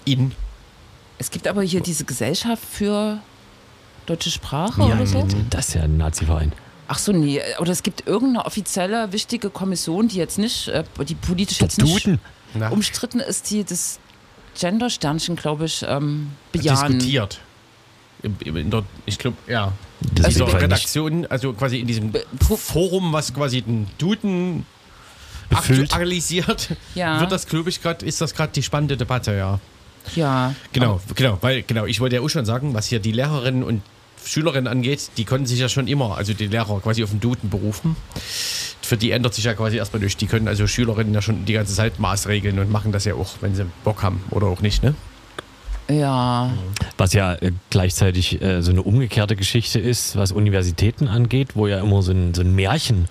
In. 0.04 0.32
es 1.18 1.30
gibt 1.30 1.46
aber 1.46 1.62
hier 1.62 1.80
diese 1.80 2.04
Gesellschaft 2.04 2.64
für 2.68 3.18
deutsche 4.06 4.30
Sprache 4.30 4.80
ja 4.82 4.94
oder 4.94 5.06
so. 5.06 5.26
Das 5.50 5.68
ist 5.68 5.74
ja 5.74 5.82
ein 5.82 5.96
Nazi-Verein. 5.96 6.52
Ach 6.88 6.98
so, 6.98 7.12
nee. 7.12 7.40
Oder 7.58 7.72
es 7.72 7.82
gibt 7.82 8.06
irgendeine 8.06 8.44
offizielle, 8.44 9.12
wichtige 9.12 9.48
Kommission, 9.50 10.08
die 10.08 10.16
jetzt 10.16 10.38
nicht, 10.38 10.68
äh, 10.68 10.84
die 11.06 11.14
politisch 11.14 11.60
jetzt 11.60 11.80
nicht. 11.80 12.08
Na, 12.54 12.68
umstritten 12.68 13.20
ist, 13.20 13.50
die 13.50 13.64
das 13.64 13.98
Gender-Sternchen, 14.58 15.36
glaube 15.36 15.64
ich, 15.64 15.82
ähm, 15.88 16.32
bejahen. 16.52 16.92
diskutiert. 16.98 17.40
In 18.22 18.70
der, 18.70 18.84
ich 19.06 19.18
glaube, 19.18 19.36
ja. 19.48 19.72
Das 20.14 20.26
In 20.36 20.38
Fall 20.46 20.60
nicht 20.60 20.62
Redaktion, 20.62 21.26
also 21.26 21.52
quasi 21.54 21.78
in 21.80 21.86
diesem 21.86 22.12
Be- 22.12 22.24
Forum, 22.56 23.12
was 23.12 23.32
quasi 23.32 23.62
den 23.62 23.88
Duden 23.98 24.66
befüllt. 25.48 25.92
aktualisiert, 25.92 26.70
Ja. 26.94 27.20
wird 27.20 27.32
das, 27.32 27.46
glaube 27.46 27.70
ich, 27.70 27.80
gerade, 27.82 28.04
ist 28.04 28.20
das 28.20 28.34
gerade 28.34 28.52
die 28.52 28.62
spannende 28.62 28.96
Debatte, 28.96 29.32
ja. 29.34 29.58
Ja. 30.14 30.54
Genau, 30.72 31.00
genau, 31.14 31.38
weil, 31.40 31.62
genau, 31.62 31.86
ich 31.86 32.00
wollte 32.00 32.16
ja 32.16 32.22
auch 32.22 32.28
schon 32.28 32.44
sagen, 32.44 32.74
was 32.74 32.86
hier 32.86 33.00
die 33.00 33.12
Lehrerinnen 33.12 33.62
und 33.62 33.82
Schülerinnen 34.24 34.68
angeht, 34.68 35.10
die 35.16 35.24
konnten 35.24 35.46
sich 35.46 35.58
ja 35.58 35.68
schon 35.68 35.88
immer, 35.88 36.16
also 36.16 36.32
die 36.32 36.46
Lehrer 36.46 36.80
quasi 36.80 37.02
auf 37.02 37.10
den 37.10 37.20
Duden 37.20 37.50
berufen. 37.50 37.96
Für 38.80 38.96
die 38.96 39.10
ändert 39.10 39.34
sich 39.34 39.44
ja 39.44 39.54
quasi 39.54 39.76
erstmal 39.76 40.02
nichts. 40.02 40.16
Die 40.16 40.26
können 40.26 40.48
also 40.48 40.66
Schülerinnen 40.66 41.14
ja 41.14 41.22
schon 41.22 41.44
die 41.44 41.54
ganze 41.54 41.74
Zeit 41.74 41.98
maßregeln 41.98 42.58
und 42.58 42.70
machen 42.70 42.92
das 42.92 43.04
ja 43.04 43.14
auch, 43.14 43.30
wenn 43.40 43.54
sie 43.54 43.66
Bock 43.84 44.02
haben 44.02 44.22
oder 44.30 44.46
auch 44.46 44.60
nicht, 44.60 44.82
ne? 44.82 44.94
Ja. 45.88 46.52
Was 46.96 47.12
ja 47.12 47.34
äh, 47.34 47.52
gleichzeitig 47.70 48.40
äh, 48.40 48.62
so 48.62 48.70
eine 48.70 48.82
umgekehrte 48.82 49.36
Geschichte 49.36 49.80
ist, 49.80 50.16
was 50.16 50.32
Universitäten 50.32 51.08
angeht, 51.08 51.50
wo 51.54 51.66
ja 51.66 51.80
immer 51.80 52.02
so 52.02 52.12
ein, 52.12 52.34
so 52.34 52.42
ein 52.42 52.54
Märchen 52.54 53.04
äh, 53.04 53.08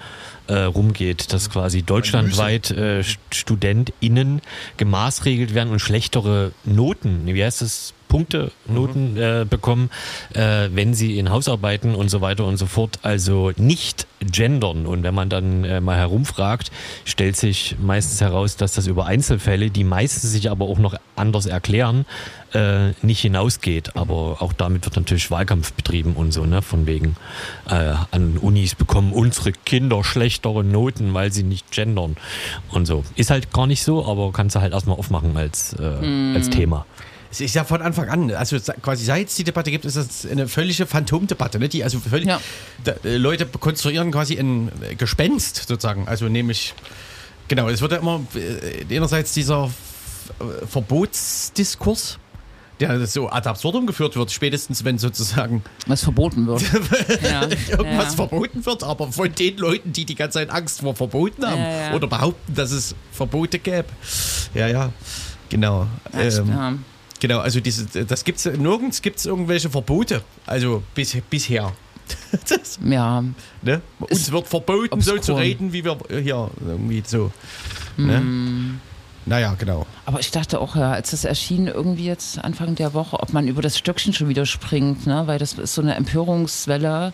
rumgeht, 0.54 1.34
dass 1.34 1.50
quasi 1.50 1.84
deutschlandweit 1.84 2.72
äh, 2.72 3.02
St- 3.02 3.18
StudentInnen 3.34 4.42
gemaßregelt 4.78 5.54
werden 5.54 5.72
und 5.72 5.80
schlechtere 5.80 6.52
Noten, 6.66 7.26
wie 7.26 7.44
heißt 7.44 7.62
das, 7.62 7.94
Punkte, 8.12 8.52
Noten 8.68 9.16
äh, 9.16 9.46
bekommen, 9.50 9.90
äh, 10.34 10.68
wenn 10.74 10.94
sie 10.94 11.18
in 11.18 11.30
Hausarbeiten 11.30 11.96
und 11.96 12.10
so 12.10 12.20
weiter 12.20 12.46
und 12.46 12.58
so 12.58 12.66
fort, 12.66 13.00
also 13.04 13.54
nicht 13.56 14.06
gendern. 14.20 14.86
Und 14.86 15.04
wenn 15.04 15.16
man 15.16 15.30
dann 15.30 15.64
äh, 15.64 15.80
mal 15.80 15.96
herumfragt, 15.96 16.72
stellt 17.06 17.38
sich 17.38 17.78
meistens 17.82 18.20
heraus, 18.20 18.58
dass 18.58 18.74
das 18.74 18.88
über 18.88 19.06
Einzelfälle, 19.06 19.70
die 19.70 19.86
meistens 19.86 20.30
sich 20.30 20.52
aber 20.52 20.66
auch 20.66 20.78
noch 20.78 20.96
anders 21.16 21.46
erklären, 21.46 22.06
äh, 22.54 22.90
nicht 23.02 23.22
hinausgeht. 23.22 23.96
Aber 23.96 24.42
auch 24.42 24.52
damit 24.52 24.84
wird 24.84 24.98
natürlich 24.98 25.32
Wahlkampf 25.32 25.72
betrieben 25.72 26.12
und 26.18 26.34
so, 26.34 26.46
ne? 26.46 26.62
Von 26.62 26.88
wegen 26.88 27.16
äh, 27.70 27.94
an 28.12 28.38
Unis 28.42 28.76
bekommen 28.76 29.14
unsere 29.14 29.54
Kinder 29.54 30.04
schlechtere 30.04 30.66
Noten, 30.66 31.14
weil 31.14 31.32
sie 31.32 31.44
nicht 31.44 31.72
gendern 31.72 32.18
und 32.72 32.88
so. 32.88 33.06
Ist 33.16 33.30
halt 33.30 33.54
gar 33.54 33.68
nicht 33.68 33.84
so, 33.84 34.06
aber 34.06 34.34
kannst 34.34 34.58
du 34.58 34.60
halt 34.60 34.74
erstmal 34.74 34.98
aufmachen 34.98 35.38
als, 35.38 35.72
äh, 35.80 36.36
als 36.36 36.50
Thema. 36.50 36.86
Es 37.32 37.40
ist 37.40 37.56
ja 37.56 37.64
von 37.64 37.82
Anfang 37.82 38.10
an, 38.10 38.32
also 38.32 38.58
quasi 38.82 39.06
seit 39.06 39.30
es 39.30 39.36
die 39.36 39.46
Debatte 39.46 39.72
gibt, 39.72 39.86
ist 39.86 39.96
das 39.96 40.28
eine 40.30 40.50
völlige 40.50 40.86
Phantomdebatte, 40.86 41.60
ne? 41.60 41.70
Die 41.70 41.82
also 41.84 42.00
völlig, 42.00 42.28
Ja. 42.28 42.42
da, 42.84 42.92
äh, 43.06 43.16
Leute 43.16 43.46
konstruieren 43.46 44.12
quasi 44.12 44.38
ein 44.38 44.70
äh, 44.82 44.96
Gespenst 44.96 45.66
sozusagen. 45.68 46.08
Also 46.10 46.28
nämlich, 46.28 46.74
genau, 47.48 47.70
es 47.70 47.80
wird 47.82 47.94
ja 47.94 48.00
immer 48.00 48.20
äh, 48.36 48.94
einerseits 48.96 49.34
dieser 49.34 49.72
äh, 50.40 50.66
Verbotsdiskurs, 50.68 52.20
der 52.82 53.06
so 53.08 53.30
ad 53.30 53.48
absurdum 53.48 53.86
geführt 53.88 54.18
wird, 54.18 54.30
spätestens 54.32 54.84
wenn 54.84 54.98
sozusagen 54.98 55.64
Was 55.88 56.04
verboten 56.04 56.48
wird. 56.48 56.64
ja. 57.24 57.44
irgendwas 57.44 58.10
ja. 58.10 58.16
verboten 58.16 58.66
wird, 58.66 58.84
aber 58.84 59.10
von 59.10 59.34
den 59.34 59.56
Leuten, 59.58 59.94
die 59.94 60.04
die 60.04 60.16
ganze 60.16 60.40
Zeit 60.40 60.50
Angst 60.50 60.82
vor 60.82 60.96
Verboten 60.96 61.46
haben 61.46 61.62
Ja, 61.62 61.94
oder 61.94 62.08
behaupten, 62.08 62.54
dass 62.54 62.72
es 62.72 62.94
Verbote 63.14 63.58
gäbe. 63.60 63.88
Ja, 64.54 64.68
ja, 64.68 64.90
genau. 65.50 65.88
Ähm, 66.14 66.48
ja. 66.50 66.74
Genau, 67.22 67.38
also 67.40 67.60
diese, 67.60 67.86
das 68.04 68.24
gibt's 68.24 68.46
nirgends 68.46 69.04
gibt 69.04 69.20
es 69.20 69.28
irgendwelche 69.28 69.70
Verbote. 69.70 70.24
Also 70.48 70.82
bis, 70.96 71.16
bisher. 71.30 71.72
das, 72.50 72.80
ja. 72.84 73.24
ne? 73.62 73.82
Uns 74.00 74.32
wird 74.32 74.48
verboten, 74.48 75.00
so 75.02 75.12
zu 75.12 75.18
obskur. 75.18 75.38
reden, 75.38 75.72
wie 75.72 75.86
wir 75.86 75.98
hier 76.10 76.50
irgendwie 76.66 77.04
so. 77.06 77.32
Ne? 77.96 78.20
Mm. 78.20 78.80
Naja, 79.28 79.54
genau. 79.54 79.86
Aber 80.08 80.20
ich 80.20 80.32
dachte 80.32 80.60
auch, 80.60 80.76
ja, 80.76 80.94
als 80.94 81.12
das 81.12 81.24
erschien, 81.24 81.68
irgendwie 81.68 82.06
jetzt 82.06 82.40
Anfang 82.40 82.74
der 82.74 82.96
Woche, 82.96 83.20
ob 83.20 83.34
man 83.34 83.48
über 83.48 83.62
das 83.62 83.78
Stöckchen 83.78 84.14
schon 84.14 84.28
wieder 84.28 84.48
springt, 84.48 85.06
ne? 85.06 85.28
weil 85.28 85.38
das 85.38 85.54
ist 85.54 85.76
so 85.76 85.82
eine 85.84 85.94
Empörungswelle, 85.94 87.14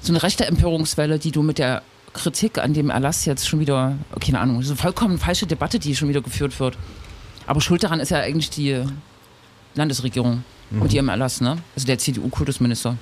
so 0.00 0.12
eine 0.12 0.22
rechte 0.22 0.46
Empörungswelle, 0.46 1.18
die 1.18 1.30
du 1.30 1.42
mit 1.42 1.58
der 1.58 1.82
Kritik 2.14 2.56
an 2.56 2.72
dem 2.72 2.88
Erlass 2.88 3.26
jetzt 3.26 3.46
schon 3.46 3.60
wieder, 3.60 3.98
keine 4.18 4.40
Ahnung, 4.40 4.62
so 4.62 4.72
eine 4.72 4.80
vollkommen 4.80 5.18
falsche 5.18 5.46
Debatte, 5.46 5.78
die 5.78 5.94
schon 5.94 6.08
wieder 6.08 6.22
geführt 6.22 6.58
wird. 6.58 6.78
Aber 7.46 7.60
schuld 7.60 7.82
daran 7.82 8.00
ist 8.00 8.10
ja 8.10 8.18
eigentlich 8.18 8.48
die 8.48 8.82
Landesregierung 9.74 10.44
mit 10.70 10.92
ihrem 10.92 11.08
Erlass, 11.08 11.40
ne? 11.40 11.58
Also 11.74 11.86
der 11.86 11.98
CDU-Kultusminister. 11.98 12.96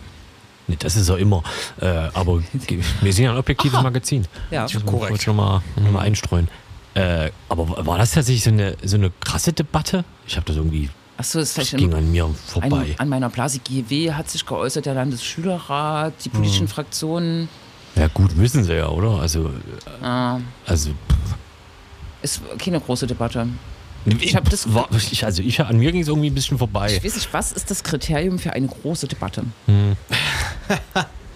Nee, 0.66 0.76
das 0.78 0.96
ist 0.96 1.08
ja 1.08 1.16
immer. 1.16 1.42
Äh, 1.80 1.86
aber 1.86 2.42
wir 3.00 3.12
sind 3.12 3.24
ja 3.24 3.32
ein 3.32 3.38
objektives 3.38 3.80
Magazin. 3.82 4.26
Ja. 4.50 4.62
Das 4.62 4.72
Korrekt. 4.72 4.92
wollte 4.92 5.14
ich 5.14 5.26
nochmal 5.26 5.62
noch 5.76 5.90
mal 5.92 6.00
einstreuen. 6.00 6.48
Äh, 6.94 7.30
aber 7.48 7.86
war 7.86 7.98
das 7.98 8.12
tatsächlich 8.12 8.44
so 8.44 8.50
eine, 8.50 8.76
so 8.82 8.96
eine 8.96 9.10
krasse 9.20 9.52
Debatte? 9.52 10.04
Ich 10.26 10.36
habe 10.36 10.46
das 10.46 10.56
irgendwie, 10.56 10.88
Achso, 11.16 11.38
das 11.40 11.54
ging 11.70 11.90
ein, 11.92 11.98
an 11.98 12.10
mir 12.12 12.28
vorbei. 12.46 12.94
an 12.98 13.08
meiner 13.08 13.28
Blase 13.28 13.60
GW 13.60 14.12
hat 14.12 14.28
sich 14.30 14.44
geäußert, 14.46 14.86
der 14.86 14.94
Landesschülerrat, 14.94 16.12
die 16.24 16.28
politischen 16.28 16.66
Hm. 16.66 16.68
Fraktionen. 16.68 17.48
Ja 17.96 18.08
gut, 18.08 18.36
müssen 18.36 18.64
sie 18.64 18.74
ja, 18.74 18.88
oder? 18.88 19.20
Also, 19.20 19.50
Äh, 20.02 20.40
also 20.66 20.90
ist 22.22 22.40
keine 22.58 22.80
große 22.80 23.06
Debatte. 23.06 23.46
Ich 24.06 24.34
hab 24.36 24.48
das- 24.48 24.66
ich, 25.12 25.24
also 25.24 25.42
ich, 25.42 25.60
an 25.60 25.78
mir 25.78 25.92
ging 25.92 26.00
es 26.02 26.08
irgendwie 26.08 26.30
ein 26.30 26.34
bisschen 26.34 26.58
vorbei. 26.58 26.94
Ich 26.96 27.04
weiß 27.04 27.14
nicht, 27.16 27.32
was 27.32 27.52
ist 27.52 27.70
das 27.70 27.82
Kriterium 27.82 28.38
für 28.38 28.52
eine 28.52 28.66
große 28.68 29.06
Debatte? 29.08 29.44
Hm. 29.66 29.96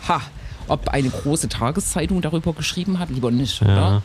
ha, 0.08 0.20
ob 0.68 0.88
eine 0.88 1.08
große 1.10 1.48
Tageszeitung 1.48 2.20
darüber 2.22 2.52
geschrieben 2.52 2.98
hat, 2.98 3.10
lieber 3.10 3.30
nicht, 3.30 3.60
Ja. 3.60 3.66
oder? 3.66 4.02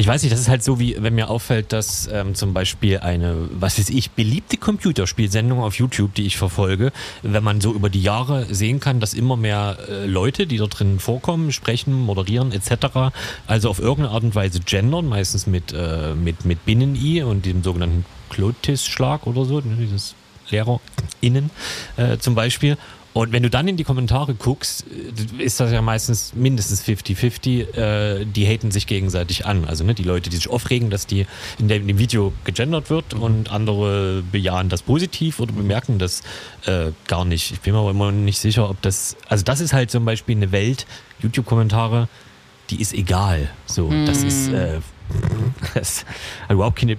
Ich 0.00 0.06
weiß 0.06 0.22
nicht, 0.22 0.32
das 0.32 0.40
ist 0.40 0.48
halt 0.48 0.64
so, 0.64 0.80
wie 0.80 0.96
wenn 0.98 1.14
mir 1.14 1.28
auffällt, 1.28 1.74
dass 1.74 2.08
ähm, 2.10 2.34
zum 2.34 2.54
Beispiel 2.54 3.00
eine, 3.00 3.36
was 3.52 3.78
weiß 3.78 3.90
ich, 3.90 4.12
beliebte 4.12 4.56
Computerspielsendung 4.56 5.60
auf 5.60 5.74
YouTube, 5.74 6.14
die 6.14 6.24
ich 6.24 6.38
verfolge, 6.38 6.90
wenn 7.20 7.44
man 7.44 7.60
so 7.60 7.74
über 7.74 7.90
die 7.90 8.00
Jahre 8.00 8.46
sehen 8.48 8.80
kann, 8.80 8.98
dass 8.98 9.12
immer 9.12 9.36
mehr 9.36 9.76
äh, 9.90 10.06
Leute, 10.06 10.46
die 10.46 10.56
da 10.56 10.68
drin 10.68 11.00
vorkommen, 11.00 11.52
sprechen, 11.52 11.92
moderieren 11.92 12.50
etc., 12.52 13.12
also 13.46 13.68
auf 13.68 13.78
irgendeine 13.78 14.14
Art 14.14 14.22
und 14.22 14.34
Weise 14.34 14.60
gendern, 14.60 15.06
meistens 15.06 15.46
mit, 15.46 15.74
äh, 15.74 16.14
mit, 16.14 16.46
mit 16.46 16.64
Binnen-I 16.64 17.22
und 17.22 17.44
dem 17.44 17.62
sogenannten 17.62 18.06
Klotis-Schlag 18.30 19.26
oder 19.26 19.44
so, 19.44 19.60
ne, 19.60 19.76
dieses 19.78 20.14
LehrerInnen 20.48 21.50
äh, 21.98 22.16
zum 22.16 22.34
Beispiel. 22.34 22.78
Und 23.12 23.32
wenn 23.32 23.42
du 23.42 23.50
dann 23.50 23.66
in 23.66 23.76
die 23.76 23.82
Kommentare 23.82 24.34
guckst, 24.34 24.84
ist 25.38 25.58
das 25.58 25.72
ja 25.72 25.82
meistens 25.82 26.32
mindestens 26.34 26.84
50-50. 26.84 27.76
Äh, 27.76 28.24
die 28.24 28.46
haten 28.46 28.70
sich 28.70 28.86
gegenseitig 28.86 29.46
an. 29.46 29.64
Also 29.64 29.82
ne, 29.82 29.94
die 29.94 30.04
Leute, 30.04 30.30
die 30.30 30.36
sich 30.36 30.48
aufregen, 30.48 30.90
dass 30.90 31.06
die 31.08 31.26
in, 31.58 31.66
der, 31.66 31.78
in 31.78 31.88
dem 31.88 31.98
Video 31.98 32.32
gegendert 32.44 32.88
wird 32.88 33.14
und 33.14 33.50
andere 33.50 34.22
bejahen 34.30 34.68
das 34.68 34.82
positiv 34.82 35.40
oder 35.40 35.52
bemerken 35.52 35.98
das 35.98 36.22
äh, 36.66 36.92
gar 37.08 37.24
nicht. 37.24 37.50
Ich 37.50 37.60
bin 37.60 37.72
mir 37.74 37.80
aber 37.80 37.90
immer 37.90 38.12
nicht 38.12 38.38
sicher, 38.38 38.70
ob 38.70 38.80
das. 38.82 39.16
Also 39.28 39.42
das 39.42 39.60
ist 39.60 39.72
halt 39.72 39.90
zum 39.90 40.04
Beispiel 40.04 40.36
eine 40.36 40.52
Welt, 40.52 40.86
YouTube-Kommentare, 41.20 42.08
die 42.70 42.80
ist 42.80 42.94
egal. 42.94 43.50
So, 43.66 43.90
das 44.06 44.22
ist. 44.22 44.48
Äh, 44.52 44.78
das 45.74 46.04
hat 46.44 46.52
überhaupt 46.52 46.78
keine. 46.78 46.96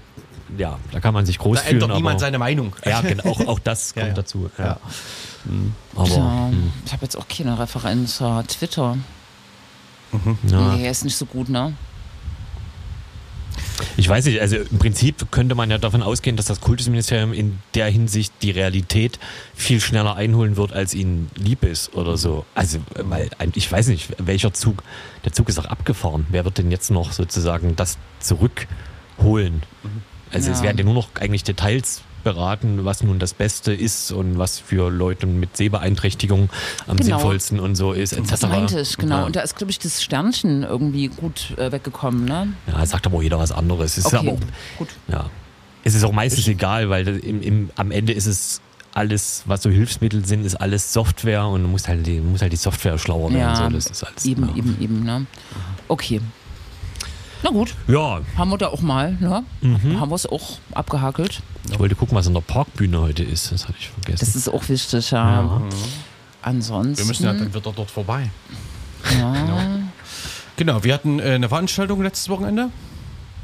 Ja, 0.58 0.78
da 0.92 1.00
kann 1.00 1.14
man 1.14 1.26
sich 1.26 1.38
groß 1.38 1.60
Da 1.60 1.64
fühlen. 1.64 1.82
ändert 1.82 1.96
niemand 1.98 2.20
seine 2.20 2.38
Meinung. 2.38 2.76
ja, 2.86 3.00
genau, 3.00 3.24
auch, 3.30 3.48
auch 3.48 3.60
das 3.60 3.94
Ja, 3.96 4.02
kommt 4.02 4.18
ja. 4.18 4.22
dazu. 4.22 4.52
Ja. 4.58 4.80
Ja. 5.46 5.52
Aber 6.02 6.10
Ja, 6.10 6.48
hm, 6.50 6.72
ich 6.86 6.92
habe 6.94 7.04
jetzt 7.04 7.16
auch 7.18 7.28
keine 7.28 7.58
Referenz 7.60 8.18
zur 8.18 8.44
Twitter. 8.48 8.98
ja. 10.48 10.76
Nee, 10.76 10.90
ist 10.90 11.04
nicht 11.06 11.16
so 11.18 11.26
gut, 11.26 11.50
ne? 11.50 11.74
ich 13.98 14.08
weiß 14.08 14.26
nicht, 14.26 14.40
also 14.40 14.58
im 14.58 14.80
Prinzip 14.80 15.32
könnte 15.32 15.56
man 15.56 15.70
ja 15.72 15.78
davon 15.78 16.02
ausgehen, 16.04 16.36
dass 16.38 16.46
das 16.46 16.62
Kultusministerium 16.62 17.34
in 17.34 17.60
der 17.74 17.88
Hinsicht 17.88 18.32
die 18.42 18.52
Realität 18.52 19.20
viel 19.56 19.80
schneller 19.82 20.16
einholen 20.16 20.56
wird, 20.56 20.72
als 20.74 20.94
ihnen 20.94 21.30
lieb 21.36 21.64
ist 21.64 21.94
oder 21.96 22.18
so. 22.18 22.46
Also, 22.56 22.80
weil 22.96 23.30
ich 23.56 23.72
weiß 23.72 23.88
nicht, 23.88 24.14
welcher 24.18 24.54
Zug, 24.54 24.84
der 25.26 25.34
Zug 25.34 25.50
ist 25.50 25.60
auch 25.60 25.66
abgefahren. 25.66 26.26
Wer 26.30 26.46
wird 26.46 26.58
denn 26.60 26.72
jetzt 26.72 26.92
noch 26.92 27.12
sozusagen 27.12 27.76
das 27.76 27.98
zurückholen? 28.20 29.64
Also 30.32 30.52
es 30.52 30.60
Ja. 30.60 30.66
werden 30.66 30.78
ja 30.78 30.84
nur 30.84 30.94
noch 30.94 31.10
eigentlich 31.20 31.44
Details 31.44 32.02
beraten, 32.22 32.86
was 32.86 33.04
nun 33.04 33.20
das 33.20 33.34
Beste 33.34 33.74
ist 33.74 34.12
und 34.12 34.38
was 34.38 34.60
für 34.60 34.90
Leute 34.90 35.28
mit 35.28 35.58
Sehbeeinträchtigung 35.58 36.50
am 36.88 36.98
Genau. 36.98 37.18
sinnvollsten 37.18 37.60
und 37.60 37.76
so 37.76 37.94
ist, 37.94 38.14
etc. 38.14 38.30
Das 38.32 38.42
meinte 38.44 38.80
ich, 38.82 38.98
genau. 38.98 39.18
Ja. 39.20 39.26
Und 39.26 39.36
da 39.36 39.42
ist, 39.42 39.56
glaube 39.56 39.72
ich, 39.72 39.80
das 39.80 40.02
Sternchen 40.04 40.64
irgendwie 40.64 41.08
gut 41.08 41.58
äh, 41.58 41.72
weggekommen, 41.72 42.26
ne? 42.26 42.54
Ja, 42.68 42.86
sagt 42.86 43.06
aber 43.06 43.18
auch 43.18 43.24
jeder 43.24 43.40
was 43.40 43.52
anderes. 43.52 43.98
Es 43.98 44.06
ist 44.06 44.14
aber 44.14 44.32
auch, 44.34 44.40
gut. 44.78 44.90
ja. 45.08 45.30
Es 45.84 45.96
ist 45.96 46.04
auch 46.04 46.12
meistens 46.12 46.48
egal, 46.48 46.90
weil 46.90 47.08
im, 47.08 47.42
im, 47.42 47.70
am 47.76 47.90
Ende 47.92 48.14
ist 48.14 48.28
es 48.28 48.62
alles, 48.94 49.44
was 49.46 49.64
so 49.64 49.70
Hilfsmittel 49.70 50.26
sind, 50.26 50.46
ist 50.46 50.56
alles 50.56 50.94
Software 50.94 51.48
und 51.48 51.64
du 51.64 51.68
musst 51.70 51.88
halt 51.88 52.06
die, 52.06 52.20
muss 52.20 52.42
halt 52.42 52.52
die 52.54 52.58
Software 52.58 52.98
schlauer 52.98 53.32
werden. 53.34 53.40
Ja, 53.40 53.56
So, 53.56 53.70
das 53.70 53.86
ist 53.88 54.04
alles, 54.04 54.26
eben, 54.26 54.50
ja. 54.50 54.56
eben, 54.58 54.78
eben, 54.82 55.04
ne? 55.04 55.26
Okay. 55.88 56.22
Na 57.44 57.50
gut, 57.50 57.74
Ja, 57.88 58.22
haben 58.38 58.50
wir 58.52 58.58
da 58.58 58.68
auch 58.68 58.82
mal, 58.82 59.14
ne? 59.20 59.44
Mhm. 59.62 60.00
Haben 60.00 60.12
wir 60.12 60.16
es 60.16 60.26
auch 60.28 60.58
abgehakelt. 60.74 61.42
ich 61.72 61.80
wollte 61.80 61.96
gucken, 61.96 62.16
was 62.16 62.28
an 62.28 62.34
der 62.34 62.42
Parkbühne 62.42 63.00
heute 63.02 63.24
ist. 63.24 63.52
Das 63.52 63.68
hatte 63.68 63.78
ich 63.80 63.90
vergessen. 63.90 64.20
Das 64.26 64.36
ist 64.36 64.48
auch 64.48 64.68
wichtig, 64.70 65.12
ja. 65.12 65.42
Ja. 65.44 65.62
Ansonsten. 66.44 66.98
Wir 66.98 67.06
müssen 67.06 67.24
ja 67.26 67.34
dann 67.34 67.54
wieder 67.54 67.72
dort 67.74 67.90
vorbei. 67.92 68.30
ja. 69.18 69.34
Genau, 70.58 70.84
wir 70.84 70.94
hatten 70.94 71.20
äh, 71.20 71.32
eine 71.32 71.50
Veranstaltung 71.50 72.04
letztes 72.04 72.30
Wochenende. 72.30 72.70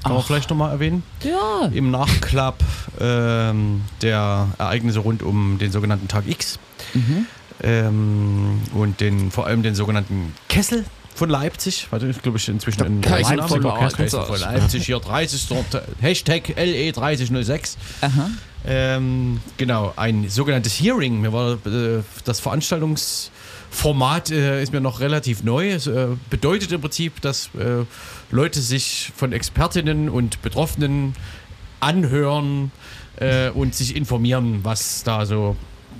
Kann 0.03 0.13
man 0.13 0.21
vielleicht 0.23 0.49
nochmal 0.49 0.71
erwähnen. 0.71 1.01
ja. 1.23 1.67
Im 1.73 1.89
Nachklapp 1.89 2.63
ähm, 2.99 3.81
der 4.01 4.47
Ereignisse 4.59 4.99
rund 4.99 5.23
um 5.23 5.57
den 5.57 5.71
sogenannten 5.71 6.07
Tag 6.07 6.27
X. 6.27 6.59
Mhm. 6.93 7.25
Ähm, 7.63 8.61
und 8.75 8.99
den, 9.01 9.31
vor 9.31 9.47
allem 9.47 9.63
den 9.63 9.73
sogenannten 9.73 10.33
Kessel. 10.47 10.85
Von 11.17 11.29
Leipzig. 11.29 11.87
Warte, 11.89 12.07
ich 12.07 12.21
glaube, 12.21 12.37
ich 12.37 12.47
inzwischen 12.47 12.85
in 12.85 13.03
von 13.03 13.63
war 13.63 13.81
Leipzig. 13.81 14.11
Von 14.11 14.39
Leipzig 14.39 14.85
hier 14.85 14.99
30. 14.99 15.47
dort, 15.47 15.83
Hashtag 15.99 16.49
E 16.57 16.91
LE3006. 16.91 17.75
Aha. 18.01 18.29
Ähm, 18.65 19.39
genau, 19.57 19.93
ein 19.95 20.29
sogenanntes 20.29 20.73
Hearing. 20.79 21.21
Mir 21.21 21.33
war 21.33 21.53
äh, 21.65 22.03
das 22.25 22.39
Veranstaltungsformat 22.39 24.31
äh, 24.31 24.61
ist 24.61 24.73
mir 24.73 24.81
noch 24.81 24.99
relativ 24.99 25.43
neu. 25.43 25.71
Es 25.71 25.87
äh, 25.87 26.07
bedeutet 26.29 26.71
im 26.71 26.81
Prinzip, 26.81 27.21
dass 27.21 27.49
äh, 27.57 27.85
Leute 28.29 28.61
sich 28.61 29.11
von 29.15 29.31
Expertinnen 29.31 30.09
und 30.09 30.41
Betroffenen 30.41 31.15
anhören 31.79 32.71
äh, 33.17 33.49
und 33.49 33.73
sich 33.73 33.95
informieren, 33.95 34.59
was 34.63 35.03
da 35.03 35.25
so, 35.25 35.55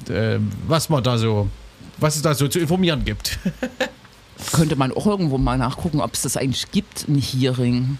äh, 0.09 0.39
was 0.67 0.89
man 0.89 1.03
da 1.03 1.17
so, 1.17 1.49
was 1.97 2.17
es 2.17 2.21
da 2.21 2.33
so 2.35 2.47
zu 2.47 2.59
informieren 2.59 3.05
gibt. 3.05 3.39
Könnte 4.53 4.75
man 4.75 4.91
auch 4.91 5.05
irgendwo 5.07 5.37
mal 5.37 5.57
nachgucken, 5.57 5.99
ob 6.01 6.13
es 6.13 6.21
das 6.21 6.37
eigentlich 6.37 6.71
gibt, 6.71 7.07
ein 7.07 7.19
Hearing. 7.19 7.97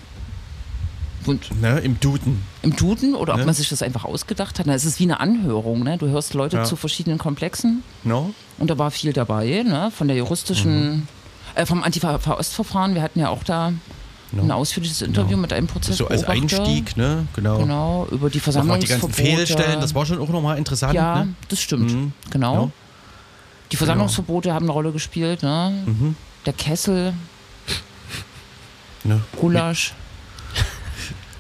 Und 1.25 1.59
ne, 1.61 1.79
Im 1.79 1.99
Duden. 1.99 2.43
im 2.61 2.75
Duden 2.75 3.13
oder 3.15 3.33
ob 3.33 3.39
Ne? 3.39 3.45
man 3.47 3.53
sich 3.53 3.67
das 3.67 3.81
einfach 3.81 4.05
ausgedacht 4.05 4.59
hat. 4.59 4.65
Na, 4.65 4.73
Es 4.73 4.85
ist 4.85 4.99
wie 4.99 5.03
eine 5.03 5.19
Anhörung. 5.19 5.83
Ne? 5.83 5.97
Du 5.97 6.07
hörst 6.07 6.33
Leute 6.33 6.57
Ja. 6.57 6.63
zu 6.63 6.75
verschiedenen 6.77 7.17
Komplexen 7.17 7.83
No? 8.03 8.33
und 8.59 8.69
da 8.69 8.77
war 8.77 8.91
viel 8.91 9.11
dabei, 9.13 9.63
ne? 9.67 9.91
von 9.91 10.07
der 10.07 10.15
juristischen, 10.15 10.89
Mhm. 10.99 11.07
äh, 11.55 11.65
vom 11.65 11.83
Antifa-Ostverfahren. 11.83 12.95
Wir 12.95 13.01
hatten 13.01 13.19
ja 13.19 13.27
auch 13.29 13.43
da 13.43 13.73
No. 14.31 14.43
ein 14.43 14.51
ausführliches 14.51 15.01
Interview 15.01 15.29
Genau. 15.31 15.41
mit 15.41 15.53
einem 15.53 15.67
Prozess. 15.67 15.97
So 15.97 16.07
als 16.07 16.23
Einstieg, 16.25 16.95
ne? 16.97 17.27
Genau. 17.33 17.57
Genau, 17.59 18.07
über 18.11 18.17
die 18.17 18.23
noch 18.25 18.31
die 18.31 18.39
Versammlungsverbote. 18.39 19.07
ganzen 19.13 19.25
Fehlstellen, 19.25 19.81
das 19.81 19.95
war 19.95 20.05
schon 20.05 20.19
auch 20.19 20.29
nochmal 20.29 20.57
interessant. 20.57 20.93
Ja, 20.93 21.25
Ne? 21.25 21.33
das 21.49 21.59
stimmt. 21.59 21.91
Mhm. 21.93 22.11
Genau. 22.29 22.71
Die 23.71 23.75
Versammlungsverbote 23.75 24.53
haben 24.53 24.63
eine 24.65 24.71
Rolle 24.71 24.91
gespielt. 24.93 25.43
Ne? 25.43 25.73
Mhm. 25.85 26.15
Der 26.47 26.53
Kessel, 26.53 27.13
Ne? 29.03 29.21
Gulasch. 29.39 29.93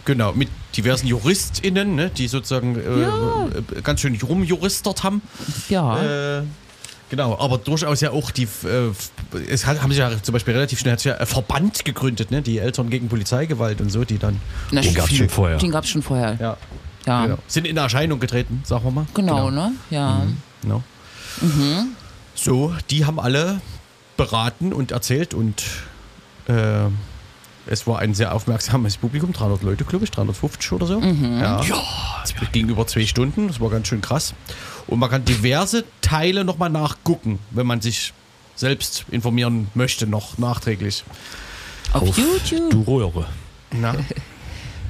Genau, 0.05 0.31
mit 0.33 0.47
diversen 0.77 1.07
JuristInnen, 1.07 1.95
ne, 1.95 2.09
die 2.09 2.27
sozusagen 2.27 2.75
äh, 2.79 3.01
Ja. 3.01 3.47
äh, 3.75 3.81
ganz 3.81 3.99
schön 4.01 4.17
rumjuristert 4.21 5.03
haben. 5.03 5.21
Ja. 5.69 6.37
Äh, 6.39 6.43
genau, 7.09 7.37
aber 7.39 7.57
durchaus 7.57 7.99
ja 8.01 8.11
auch 8.11 8.31
die, 8.31 8.43
äh, 8.43 8.91
es 9.49 9.65
hat, 9.65 9.81
haben 9.81 9.89
sich 9.91 9.99
ja 9.99 10.11
zum 10.21 10.31
Beispiel 10.33 10.53
relativ 10.53 10.79
schnell 10.79 10.95
ja 11.01 11.15
ein 11.17 11.25
Verband 11.25 11.83
gegründet, 11.83 12.31
ne, 12.31 12.41
die 12.41 12.59
Eltern 12.59 12.89
gegen 12.89 13.09
Polizeigewalt 13.09 13.81
und 13.81 13.89
so, 13.89 14.05
die 14.05 14.17
dann 14.17 14.39
Na, 14.71 14.79
Den 14.81 14.93
gab 14.93 15.09
es 15.09 15.15
schon 15.17 15.27
vorher. 15.29 15.57
Den 15.57 15.71
gab 15.71 15.83
es 15.83 15.89
schon 15.89 16.03
vorher. 16.03 16.37
ja, 16.39 16.57
Ja. 17.05 17.23
genau, 17.25 17.37
sind 17.47 17.65
in 17.67 17.75
Erscheinung 17.75 18.19
getreten, 18.21 18.61
sagen 18.65 18.83
wir 18.85 18.91
mal. 18.91 19.07
Genau, 19.13 19.49
ne? 19.51 19.71
Ja. 19.89 20.25
Genau. 20.61 20.83
So, 22.35 22.73
die 22.89 23.03
haben 23.05 23.19
alle 23.19 23.59
beraten 24.17 24.73
und 24.73 24.91
erzählt 24.91 25.33
und 25.33 25.63
äh, 26.47 26.87
es 27.69 27.85
war 27.85 27.99
ein 27.99 28.13
sehr 28.13 28.33
aufmerksames 28.33 28.97
Publikum, 28.97 29.33
300 29.33 29.61
Leute, 29.61 29.83
glaube 29.83 30.05
ich, 30.05 30.11
350 30.11 30.71
oder 30.71 30.85
so. 30.85 31.01
Ja, 31.01 31.61
das 32.21 32.33
ging 32.51 32.69
über 32.69 32.87
zwei 32.87 33.05
Stunden, 33.05 33.47
das 33.47 33.59
war 33.59 33.69
ganz 33.69 33.87
schön 33.87 34.01
krass. 34.01 34.33
Und 34.87 34.99
man 34.99 35.09
kann 35.09 35.25
diverse 35.25 35.83
Teile 36.01 36.45
nochmal 36.45 36.69
nachgucken, 36.69 37.39
wenn 37.51 37.67
man 37.67 37.81
sich 37.81 38.13
selbst 38.55 39.05
informieren 39.11 39.67
möchte, 39.73 40.07
noch 40.07 40.37
nachträglich. 40.37 41.03
Auf, 41.93 42.17
YouTube. 42.17 42.69
Du 42.69 42.81
Röhre. 42.81 43.27
Na? 43.71 43.95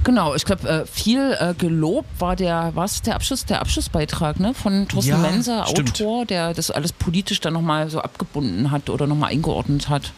Genau, 0.07 0.33
ich 0.35 0.45
glaube, 0.45 0.69
äh, 0.69 0.85
viel 0.85 1.35
äh, 1.37 1.53
gelobt 1.53 2.07
war 2.21 2.37
der, 2.37 2.71
was 2.75 3.01
der 3.01 3.15
Abschluss, 3.15 3.43
der 3.43 3.59
Abschlussbeitrag, 3.59 4.39
ne? 4.39 4.53
Von 4.53 4.87
Thorsten 4.87 5.11
Ja, 5.11 5.17
Menser, 5.17 5.65
stimmt. 5.67 5.89
Autor, 5.99 6.25
der 6.25 6.53
das 6.53 6.71
alles 6.71 6.93
politisch 6.93 7.41
dann 7.41 7.51
nochmal 7.51 7.89
so 7.89 7.99
abgebunden 7.99 8.71
hat 8.71 8.89
oder 8.89 9.05
nochmal 9.05 9.31
eingeordnet 9.31 9.89
hat. 9.89 10.13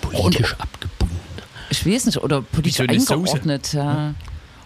Politisch 0.00 0.54
abgebunden. 0.58 1.14
Ich 1.68 1.84
weiß 1.86 2.06
nicht, 2.06 2.22
oder 2.22 2.40
politisch 2.40 2.80
eine 2.80 2.98
Soße. 2.98 3.12
eingeordnet, 3.16 3.74
ja. 3.74 4.14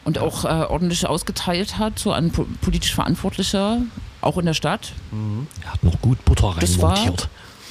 Und 0.04 0.18
auch 0.18 0.44
äh, 0.44 0.48
ordentlich 0.48 1.08
ausgeteilt 1.08 1.78
hat, 1.78 1.98
so 1.98 2.12
an 2.12 2.30
po 2.30 2.46
politisch 2.60 2.94
Verantwortliche, 2.94 3.78
auch 4.20 4.38
in 4.38 4.46
der 4.46 4.54
Stadt. 4.54 4.92
Er 5.64 5.72
hat 5.72 5.82
noch 5.82 6.00
gut 6.00 6.24
Butter 6.24 6.54
Das 6.60 6.80
war- 6.80 6.92
reinmontiert. 6.96 7.28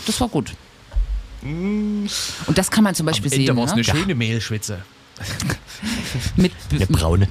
Das 0.07 0.19
war 0.19 0.27
gut. 0.27 0.51
Und 1.41 2.09
das 2.53 2.69
kann 2.69 2.83
man 2.83 2.95
zum 2.95 3.05
Beispiel 3.05 3.31
Ende 3.31 3.45
sehen, 3.45 3.55
war 3.55 3.63
es 3.63 3.69
ne? 3.71 3.75
eine 3.75 3.83
schöne 3.85 4.13
Mehlschwitze. 4.13 4.79
mit 6.35 6.51
Eine 6.71 6.85
braune 6.87 7.27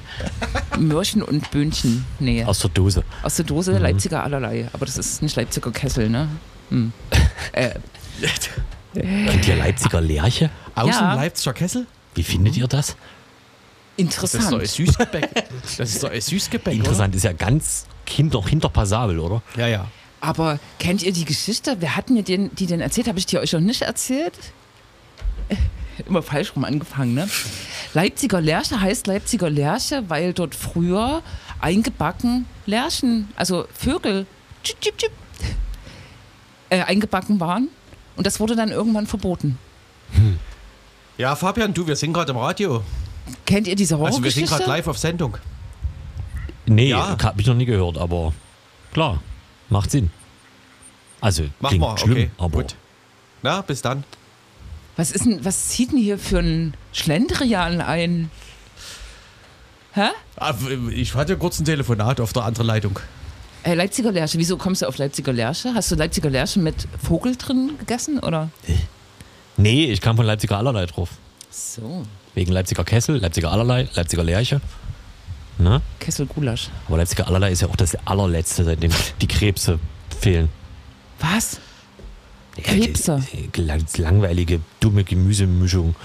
Möhrchen 0.79 1.21
und 1.21 1.51
Böhnchen. 1.51 2.05
Nee, 2.19 2.43
aus 2.43 2.59
der 2.59 2.69
Dose. 2.69 3.03
aus 3.23 3.35
der 3.35 3.45
Dose 3.45 3.77
Leipziger 3.77 4.23
allerlei. 4.23 4.67
Aber 4.73 4.85
das 4.85 4.97
ist 4.97 5.21
nicht 5.21 5.35
Leipziger 5.35 5.71
Kessel, 5.71 6.09
ne? 6.09 6.27
Hm. 6.69 6.93
äh, 7.51 7.71
Kennt 8.93 9.47
ihr 9.47 9.55
Leipziger 9.55 10.01
Lerche? 10.01 10.49
Außen 10.75 10.91
Ja. 10.91 11.13
Leipziger 11.13 11.53
Kessel? 11.53 11.87
Wie 12.15 12.23
findet 12.23 12.57
ihr 12.57 12.67
das? 12.67 12.95
Das 13.97 14.33
ist 14.33 14.51
doch 14.51 14.53
ein 14.53 14.61
interessant. 14.61 14.67
Süßgebäck. 14.67 15.29
Das 15.77 15.89
ist 15.89 16.03
doch 16.03 16.09
ein 16.09 16.21
Süßgebäck, 16.21 16.73
Interessant, 16.73 17.15
ist 17.15 17.23
ja 17.23 17.33
ganz 17.33 17.85
hinter, 18.07 18.43
hinterpassabel, 18.43 19.19
oder? 19.19 19.35
oder? 19.35 19.43
Ja, 19.57 19.67
ja. 19.67 19.87
Aber 20.21 20.59
kennt 20.79 21.03
ihr 21.03 21.11
die 21.11 21.25
Geschichte? 21.25 21.77
Wer 21.79 21.95
hat 21.95 22.09
mir 22.09 22.23
den, 22.23 22.53
die 22.55 22.65
denn 22.65 22.81
erzählt? 22.81 23.07
Habe 23.07 23.19
ich 23.19 23.25
die 23.25 23.37
euch 23.37 23.53
noch 23.53 23.59
nicht 23.59 23.81
erzählt? 23.81 24.33
Immer 26.07 26.21
falsch 26.21 26.55
rum 26.55 26.63
angefangen, 26.63 27.13
ne? 27.13 27.27
Leipziger 27.93 28.39
Lerche 28.41 28.79
heißt 28.79 29.07
Leipziger 29.07 29.49
Lerche, 29.49 30.03
weil 30.09 30.33
dort 30.33 30.55
früher 30.55 31.21
eingebacken 31.59 32.45
Lerchen, 32.65 33.27
also 33.35 33.65
Vögel, 33.73 34.25
tschip, 34.63 34.79
tschip, 34.81 34.97
tschip, 34.97 35.11
äh, 36.69 36.81
eingebacken 36.81 37.39
waren. 37.39 37.67
Und 38.15 38.25
das 38.27 38.39
wurde 38.39 38.55
dann 38.55 38.69
irgendwann 38.69 39.07
verboten. 39.07 39.57
Ja, 41.17 41.35
Fabian, 41.35 41.73
du, 41.73 41.85
wir 41.87 41.95
sind 41.95 42.13
gerade 42.13 42.31
im 42.31 42.37
Radio. 42.37 42.83
Kennt 43.45 43.67
ihr 43.67 43.75
diese 43.75 43.95
Also 43.95 44.23
wir 44.23 44.31
sind 44.31 44.43
Horrorgeschichte? 44.49 44.55
gerade 44.55 44.69
live 44.69 44.87
auf 44.87 44.97
Sendung. 44.97 45.37
Nee, 46.65 46.89
Ja. 46.89 47.17
habe 47.21 47.41
ich 47.41 47.47
noch 47.47 47.55
nie 47.55 47.65
gehört, 47.65 47.97
aber 47.97 48.33
klar, 48.93 49.21
macht 49.69 49.91
Sinn. 49.91 50.11
Also, 51.19 51.43
Mach 51.59 51.69
klingt 51.69 51.81
mal, 51.81 51.97
schlimm, 51.97 52.11
okay. 52.13 52.31
aber 52.37 52.61
Gut. 52.63 52.75
Na, 53.43 53.61
bis 53.61 53.81
dann. 53.81 54.03
Was, 54.97 55.11
ist 55.11 55.25
denn, 55.25 55.43
was 55.45 55.69
zieht 55.69 55.91
denn 55.91 55.99
hier 55.99 56.17
für 56.17 56.39
ein 56.39 56.73
Schlendrian 56.93 57.81
ein? 57.81 58.29
Hä? 59.93 60.09
Ah, 60.37 60.53
Ich 60.93 61.15
hatte 61.15 61.37
kurz 61.37 61.59
ein 61.59 61.65
Telefonat 61.65 62.19
auf 62.21 62.33
der 62.33 62.43
anderen 62.43 62.67
Leitung. 62.67 62.99
Äh, 63.63 63.73
Leipziger 63.75 64.11
Lerche. 64.11 64.37
Wieso 64.37 64.57
kommst 64.57 64.81
du 64.81 64.87
auf 64.87 64.97
Leipziger 64.97 65.33
Lerche? 65.33 65.73
Hast 65.75 65.91
du 65.91 65.95
Leipziger 65.95 66.29
Lerche 66.29 66.59
mit 66.59 66.87
Vogel 67.03 67.35
drin 67.35 67.71
gegessen 67.77 68.19
oder? 68.19 68.49
nee, 69.57 69.85
ich 69.91 70.01
kam 70.01 70.15
von 70.17 70.25
Leipziger 70.25 70.57
Allerlei 70.57 70.85
drauf. 70.87 71.09
So. 71.51 72.03
Wegen 72.33 72.51
Leipziger 72.53 72.83
Kessel, 72.85 73.17
Leipziger 73.17 73.51
Allerlei, 73.51 73.87
Leipziger 73.93 74.23
Lerche. 74.23 74.61
Ne? 75.57 75.81
Kessel 75.99 76.25
Gulasch. 76.25 76.69
Aber 76.87 76.97
Leipziger 76.97 77.27
Allerlei 77.27 77.51
ist 77.51 77.61
ja 77.61 77.67
auch 77.67 77.75
das 77.75 77.95
allerletzte, 78.07 78.63
seitdem 78.63 78.91
die 79.19 79.27
Krebse 79.27 79.79
fehlen. 80.19 80.49
Was? 81.19 81.59
Ja, 82.65 82.73
Krebse? 82.73 83.23
lang- 83.55 83.85
langweilige, 83.97 84.59
dumme 84.79 85.03
Gemüsemischung 85.03 85.95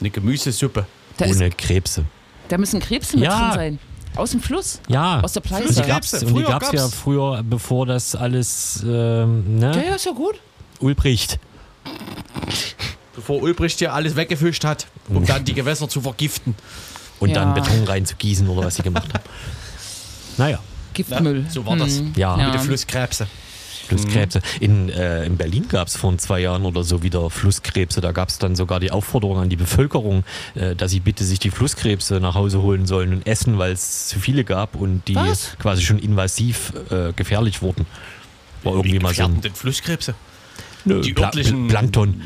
Eine 0.00 0.10
Gemüsesuppe. 0.10 0.86
Da, 1.16 1.24
ist, 1.24 1.36
ohne 1.36 1.50
Krebse. 1.50 2.04
da 2.48 2.58
müssen 2.58 2.80
Krebse 2.80 3.16
mit 3.16 3.24
Ja. 3.24 3.48
drin 3.50 3.54
sein. 3.54 3.78
Aus 4.16 4.30
dem 4.30 4.40
Fluss? 4.40 4.80
Ja, 4.88 5.20
Aus 5.20 5.32
der 5.34 5.40
Pleiße. 5.40 5.64
und 5.68 5.76
die 5.76 5.80
Krebse. 5.82 5.88
gab's, 5.88 6.12
und 6.14 6.26
die 6.28 6.32
Früher 6.32 6.46
gab's 6.48 6.72
ja 6.72 6.88
früher, 6.88 7.42
bevor 7.42 7.86
das 7.86 8.14
alles, 8.14 8.82
ähm, 8.86 9.58
Ja, 9.60 9.70
ne? 9.74 9.86
ja, 9.88 9.94
ist 9.94 10.06
ja 10.06 10.12
gut. 10.12 10.36
Ulbricht. 10.80 11.38
Bevor 13.14 13.40
Ulbricht 13.42 13.78
hier 13.78 13.94
alles 13.94 14.16
weggefischt 14.16 14.64
hat, 14.64 14.86
um 15.08 15.24
dann 15.24 15.44
die 15.44 15.54
Gewässer 15.54 15.88
zu 15.88 16.00
vergiften. 16.02 16.54
Und 17.18 17.30
Ja. 17.30 17.36
dann 17.36 17.54
Beton 17.54 17.84
reinzugießen 17.84 18.46
oder 18.48 18.66
was 18.66 18.76
sie 18.76 18.82
gemacht 18.82 19.12
haben. 19.14 19.24
Naja, 20.38 20.58
Giftmüll. 20.92 21.44
Ja, 21.44 21.50
so 21.50 21.64
war 21.64 21.76
das. 21.78 21.96
Hm. 21.98 22.12
Ja. 22.14 22.36
Mit 22.36 22.52
den 22.52 22.60
Flusskrebse. 22.60 23.26
Flusskrebse. 23.86 24.40
In, 24.60 24.88
äh, 24.88 25.24
in 25.24 25.36
Berlin 25.36 25.66
gab 25.68 25.88
es 25.88 25.96
vor 25.96 26.16
zwei 26.18 26.40
Jahren 26.40 26.64
oder 26.64 26.84
so 26.84 27.02
wieder 27.02 27.30
Flusskrebse. 27.30 28.00
Da 28.00 28.12
gab 28.12 28.28
es 28.28 28.38
dann 28.38 28.56
sogar 28.56 28.80
die 28.80 28.90
Aufforderung 28.90 29.38
an 29.38 29.48
die 29.48 29.56
Bevölkerung, 29.56 30.24
äh, 30.54 30.74
dass 30.74 30.90
sie 30.90 31.00
bitte 31.00 31.24
sich 31.24 31.38
die 31.38 31.50
Flusskrebse 31.50 32.20
nach 32.20 32.34
Hause 32.34 32.62
holen 32.62 32.86
sollen 32.86 33.12
und 33.12 33.26
essen, 33.26 33.58
weil 33.58 33.72
es 33.72 34.08
zu 34.08 34.18
viele 34.20 34.44
gab 34.44 34.76
und 34.76 35.06
die 35.08 35.16
Was? 35.16 35.56
quasi 35.58 35.82
schon 35.82 35.98
invasiv 35.98 36.72
äh, 36.90 37.12
gefährlich 37.12 37.62
wurden. 37.62 37.86
War 38.62 38.74
irgendwie 38.74 38.98
mal 38.98 39.08
so 39.08 39.22
gefährden 39.22 39.36
ein 39.36 39.40
den 39.42 39.54
Flusskrebse. 39.54 40.14
Nö, 40.84 41.00
die 41.00 41.12
Pla 41.14 41.26
örtlichen- 41.28 41.68
Plankton. 41.68 42.22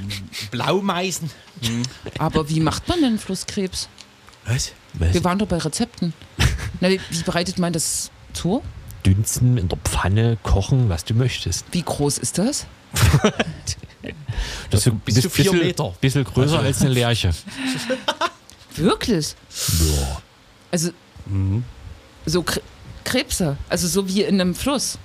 Blaumeisen. 0.51 1.31
Aber 2.19 2.49
wie 2.49 2.61
macht 2.61 2.89
man 2.89 3.01
denn 3.01 3.19
Flusskrebs? 3.19 3.89
Was? 4.47 4.73
Was? 4.95 5.15
Wir 5.15 5.25
waren 5.25 5.39
doch 5.39 5.47
bei 5.47 5.59
Rezepten. 5.59 6.13
Na, 6.81 6.91
wie, 6.91 7.01
wie 7.11 7.23
bereitet 7.23 7.59
man 7.59 7.73
das 7.73 8.11
zu? 8.33 8.63
Dünsten, 9.05 9.57
in 9.57 9.69
der 9.69 9.79
Pfanne, 9.79 10.39
kochen, 10.43 10.89
was 10.89 11.05
du 11.05 11.15
möchtest. 11.15 11.65
Wie 11.73 11.83
groß 11.83 12.19
ist 12.19 12.39
das? 12.39 12.67
Das 14.71 14.87
Ja, 14.87 14.93
bis 15.05 15.21
zu 15.21 15.29
vier 15.29 15.51
bisschen, 15.51 15.59
Meter. 15.67 15.95
bisschen 16.01 16.25
größer 16.25 16.59
als 16.59 16.81
eine 16.81 16.89
Lerche. 16.91 17.33
Wirklich? 18.77 19.35
Ja. 19.81 20.23
Also, 20.71 20.91
so 22.25 22.43
Kre 22.43 22.63
Krebse. 23.05 23.59
Also 23.69 23.89
so 23.89 24.09
wie 24.09 24.23
in 24.23 24.41
einem 24.41 24.55
Fluss. 24.55 24.99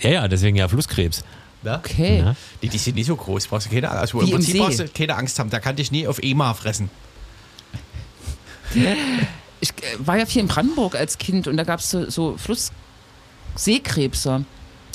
ja, 0.00 0.10
ja, 0.10 0.28
deswegen 0.28 0.56
ja 0.56 0.66
Flusskrebs. 0.68 1.22
Na? 1.62 1.78
Okay. 1.78 2.18
Ja. 2.18 2.34
Die, 2.62 2.68
die 2.68 2.78
sind 2.78 2.96
nicht 2.96 3.06
so 3.06 3.14
groß, 3.14 3.46
brauchst 3.46 3.66
du 3.66 3.70
keine 3.70 3.90
Angst. 3.90 4.00
Also 4.14 4.20
im 4.20 4.26
im 4.26 4.32
Prinzip 4.32 4.52
See. 4.54 4.58
brauchst 4.58 4.78
du 4.80 4.88
keine 4.88 5.14
Angst 5.16 5.38
haben, 5.38 5.50
da 5.50 5.60
kann 5.60 5.76
dich 5.76 5.92
nie 5.92 6.08
auf 6.08 6.18
EMA 6.22 6.54
fressen. 6.54 6.90
Ich 9.58 9.70
äh, 9.70 9.96
war 9.98 10.18
ja 10.18 10.26
viel 10.26 10.42
in 10.42 10.48
Brandenburg 10.48 10.94
als 10.96 11.16
Kind 11.16 11.48
und 11.48 11.56
da 11.56 11.64
gab 11.64 11.80
es 11.80 11.90
so, 11.90 12.10
so 12.10 12.36
Flussseekrebse. 13.56 14.44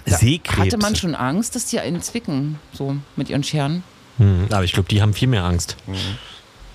Da 0.06 0.18
Seekrebs. 0.18 0.60
Hatte 0.60 0.78
man 0.78 0.96
schon 0.96 1.16
Angst, 1.16 1.56
dass 1.56 1.66
die 1.66 1.80
einen 1.80 2.02
zwicken, 2.02 2.60
so 2.74 2.96
mit 3.16 3.30
ihren 3.30 3.44
Scheren. 3.44 3.84
Hm, 4.18 4.48
aber 4.50 4.64
ich 4.64 4.74
glaube, 4.74 4.90
die 4.90 5.02
haben 5.02 5.14
viel 5.14 5.28
mehr 5.28 5.44
Angst. 5.44 5.76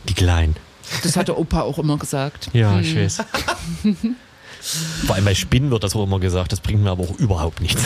Die 0.08 0.14
Kleinen. 0.14 0.56
Das 1.02 1.16
hatte 1.16 1.36
Opa 1.38 1.62
auch 1.62 1.78
immer 1.78 1.96
gesagt. 1.96 2.50
Ja, 2.52 2.78
ich 2.78 2.94
weiß. 2.96 3.18
Vor 5.06 5.14
allem 5.14 5.24
bei 5.24 5.34
Spinnen 5.34 5.70
wird 5.70 5.84
das 5.84 5.94
auch 5.96 6.04
immer 6.04 6.20
gesagt. 6.20 6.52
Das 6.52 6.60
bringt 6.60 6.82
mir 6.82 6.90
aber 6.90 7.04
auch 7.04 7.18
überhaupt 7.18 7.60
nichts. 7.60 7.82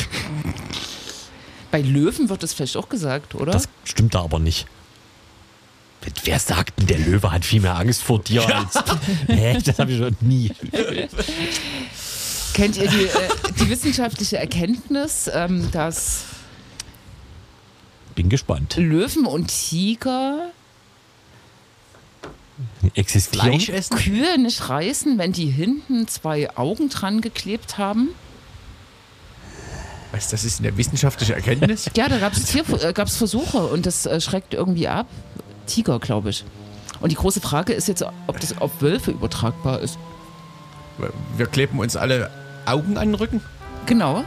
Bei 1.71 1.81
Löwen 1.81 2.29
wird 2.29 2.43
das 2.43 2.53
vielleicht 2.53 2.77
auch 2.77 2.89
gesagt, 2.89 3.35
oder? 3.35 3.53
Das 3.53 3.69
stimmt 3.85 4.15
da 4.15 4.23
aber 4.23 4.39
nicht. 4.39 4.67
Wer 6.25 6.39
sagt 6.39 6.79
denn, 6.79 6.87
der 6.87 6.99
Löwe 6.99 7.31
hat 7.31 7.45
viel 7.45 7.61
mehr 7.61 7.77
Angst 7.77 8.03
vor 8.03 8.21
dir 8.21 8.43
als. 8.57 8.75
Hä? 9.27 9.59
Das 9.65 9.79
habe 9.79 9.93
ich 9.93 9.99
schon 9.99 10.17
nie. 10.21 10.51
Kennt 12.55 12.77
ihr 12.77 12.89
die, 12.89 13.05
äh, 13.05 13.29
die 13.59 13.71
wissenschaftliche 13.71 14.39
Erkenntnis, 14.39 15.31
ähm, 15.33 15.71
dass 15.71 16.25
Bin 18.15 18.29
gespannt. 18.29 18.77
Löwen 18.77 19.27
und 19.27 19.49
Tiger 19.49 20.53
Existieren? 22.95 23.53
Fleisch 23.53 23.69
essen? 23.69 23.97
Kühe 23.97 24.39
nicht 24.39 24.69
reißen, 24.69 25.19
wenn 25.19 25.33
die 25.33 25.47
hinten 25.47 26.09
zwei 26.09 26.55
Augen 26.57 26.89
dran 26.89 27.21
geklebt 27.21 27.79
haben? 27.79 28.11
Was, 30.13 30.29
das 30.29 30.45
ist 30.45 30.61
eine 30.61 30.77
wissenschaftliche 30.77 31.35
Erkenntnis? 31.35 31.89
Ja, 31.97 32.09
da 32.09 32.19
gab 32.19 32.33
es 32.33 32.55
äh, 32.55 32.93
gab's 32.93 33.17
Versuche 33.17 33.59
und 33.59 33.87
das 33.87 34.07
äh, 34.07 34.21
schreckt 34.21 34.55
irgendwie 34.55 34.89
ab. 34.89 35.07
Tiger, 35.67 36.01
glaube 36.01 36.31
ich. 36.31 36.45
Und 37.01 37.13
die 37.13 37.17
große 37.17 37.41
Frage 37.41 37.73
ist 37.73 37.89
jetzt, 37.89 38.05
ob 38.27 38.41
das 38.41 38.59
auf 38.59 38.83
Wölfe 38.83 39.13
übertragbar 39.13 39.81
ist. 39.81 39.99
Wir 41.37 41.47
kleben 41.47 41.79
uns 41.79 41.97
alle 41.97 42.31
Augen 42.71 42.97
an 42.99 43.09
den 43.09 43.15
Rücken, 43.15 43.41
Genau. 43.87 44.25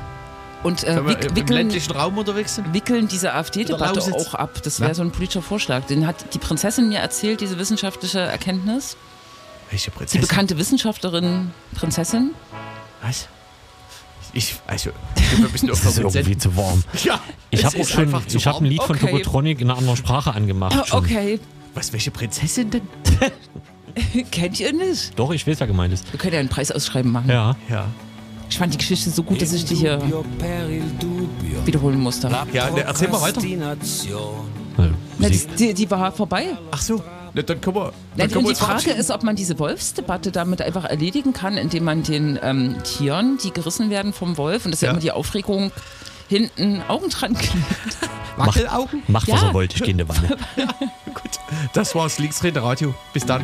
Und 0.64 0.84
äh, 0.86 1.06
wick, 1.06 1.26
im 1.26 1.36
wickeln, 1.36 1.58
ländlichen 1.58 1.92
Raum 1.92 2.18
unterwegs 2.18 2.56
sind. 2.56 2.74
wickeln 2.74 3.10
diese 3.10 3.34
AfD-Debatte 3.34 4.02
auch 4.14 4.34
ab. 4.34 4.62
Das 4.64 4.80
wäre 4.80 4.96
so 4.96 5.02
ein 5.02 5.12
politischer 5.12 5.42
Vorschlag. 5.42 5.84
Den 5.88 6.08
hat 6.08 6.34
die 6.34 6.38
Prinzessin 6.40 6.88
mir 6.88 7.00
erzählt, 7.00 7.42
diese 7.42 7.58
wissenschaftliche 7.60 8.20
Erkenntnis. 8.20 8.96
Welche 9.70 9.92
Die 9.92 9.98
Prinzessin? 9.98 10.22
bekannte 10.22 10.58
Wissenschaftlerin, 10.58 11.52
Prinzessin. 11.76 12.32
Was? 13.02 13.28
Ich, 14.32 14.56
also, 14.66 14.92
ich 15.18 15.30
glaube, 15.30 15.44
wir 15.44 15.50
müssen 15.52 15.68
Das 15.68 15.86
ist 15.86 15.98
irgendwie 15.98 16.38
zu 16.38 16.56
warm. 16.56 16.82
Ja, 17.04 17.20
Ich 17.50 17.66
habe 17.66 17.80
auch 17.82 17.86
schon, 17.88 18.14
ich 18.28 18.48
habe 18.48 18.60
ein. 18.60 18.66
Lied 18.66 18.82
von 18.84 18.96
Okay. 18.96 19.08
Tokotronic 19.12 19.60
in 19.60 19.70
einer 19.70 19.78
anderen 19.78 19.98
Sprache 19.98 20.34
angemacht. 20.34 20.78
Ah, 20.80 20.86
schon. 20.86 21.00
okay. 21.04 21.40
Was, 21.74 21.92
welche 21.92 22.10
Prinzessin 22.12 22.70
denn? 22.72 22.82
Kennt 24.32 24.60
ihr 24.60 24.72
nicht? 24.74 25.18
Doch, 25.20 25.32
ich 25.32 25.46
weiß, 25.46 25.60
wer 25.60 25.68
gemeint 25.68 25.94
ist. 25.94 26.12
Wir 26.12 26.18
können 26.20 26.34
ja 26.34 26.40
einen 26.40 26.50
Preis 26.50 26.72
ausschreiben 26.72 27.12
machen. 27.12 27.30
Ja. 27.30 27.56
Ja. 27.70 27.86
Ich 28.54 28.60
fand 28.60 28.72
die 28.72 28.78
Geschichte 28.78 29.10
so 29.10 29.24
gut, 29.24 29.42
dass 29.42 29.52
ich 29.52 29.66
die 29.66 29.74
hier 29.74 30.00
wiederholen 31.66 32.00
musste. 32.00 32.30
Ja, 32.54 32.70
ne, 32.70 32.82
erzähl 32.82 33.08
mal 33.10 33.20
weiter. 33.20 33.42
Na, 35.18 35.28
die, 35.28 35.48
die, 35.58 35.74
die 35.74 35.90
war 35.90 36.12
vorbei. 36.12 36.56
Ach 36.70 36.80
so, 36.80 37.02
ne, 37.34 37.44
dann 37.44 37.60
können 37.60 37.76
wir. 37.78 37.86
Na, 37.86 37.92
Dann 38.18 38.28
können 38.28 38.38
und 38.38 38.44
wir 38.44 38.44
die 38.44 38.48
uns 38.50 38.60
Frage 38.60 38.70
verabschieden. 38.74 39.00
ist, 39.00 39.10
ob 39.10 39.24
man 39.24 39.36
diese 39.36 39.58
Wolfsdebatte 39.58 40.32
damit 40.32 40.62
einfach 40.62 40.86
erledigen 40.86 41.34
kann, 41.34 41.58
indem 41.58 41.84
man 41.86 42.04
den 42.04 42.38
ähm, 42.44 42.76
Tieren, 42.84 43.40
die 43.44 43.50
gerissen 43.50 43.90
werden 43.90 44.14
vom 44.14 44.38
Wolf, 44.38 44.66
und 44.66 44.72
das 44.72 44.78
ist 44.78 44.82
ja, 44.84 44.90
Ja. 44.90 44.92
immer 44.92 45.02
die 45.02 45.12
Aufregung, 45.14 45.72
hinten 46.30 46.84
Augen 46.88 47.10
dran 47.10 47.34
klebt. 47.34 47.98
Wackelaugen? 48.38 49.02
Macht, 49.08 49.28
was 49.30 49.42
Ja. 49.42 49.48
er 49.48 49.54
wollte, 49.56 49.78
ich 49.78 49.82
gehe 49.82 49.94
in 49.94 49.98
die 49.98 50.08
Wanne. 50.08 50.28
Gut, 51.08 51.40
das 51.74 51.96
war's. 51.96 52.20
Linksrede 52.20 52.62
Radio. 52.62 52.94
Bis 53.14 53.26
dann. 53.26 53.44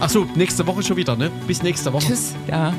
Ach 0.00 0.08
so, 0.08 0.26
nächste 0.34 0.66
Woche 0.66 0.82
schon 0.82 0.96
wieder, 0.96 1.14
ne? 1.14 1.30
Bis 1.46 1.62
nächste 1.62 1.92
Woche. 1.92 2.06
Tschüss. 2.06 2.32
Ja. 2.48 2.72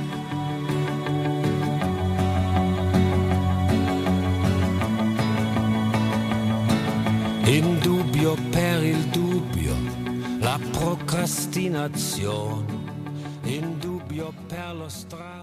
In 7.45 7.79
dubbio 7.79 8.35
per 8.51 8.83
il 8.83 9.03
dubbio, 9.09 9.75
la 10.39 10.57
procrastinazione. 10.71 12.71
In 13.43 13.77
dubbio 13.79 14.33
per 14.47 14.73
lo 14.73 14.87
strano. 14.87 15.42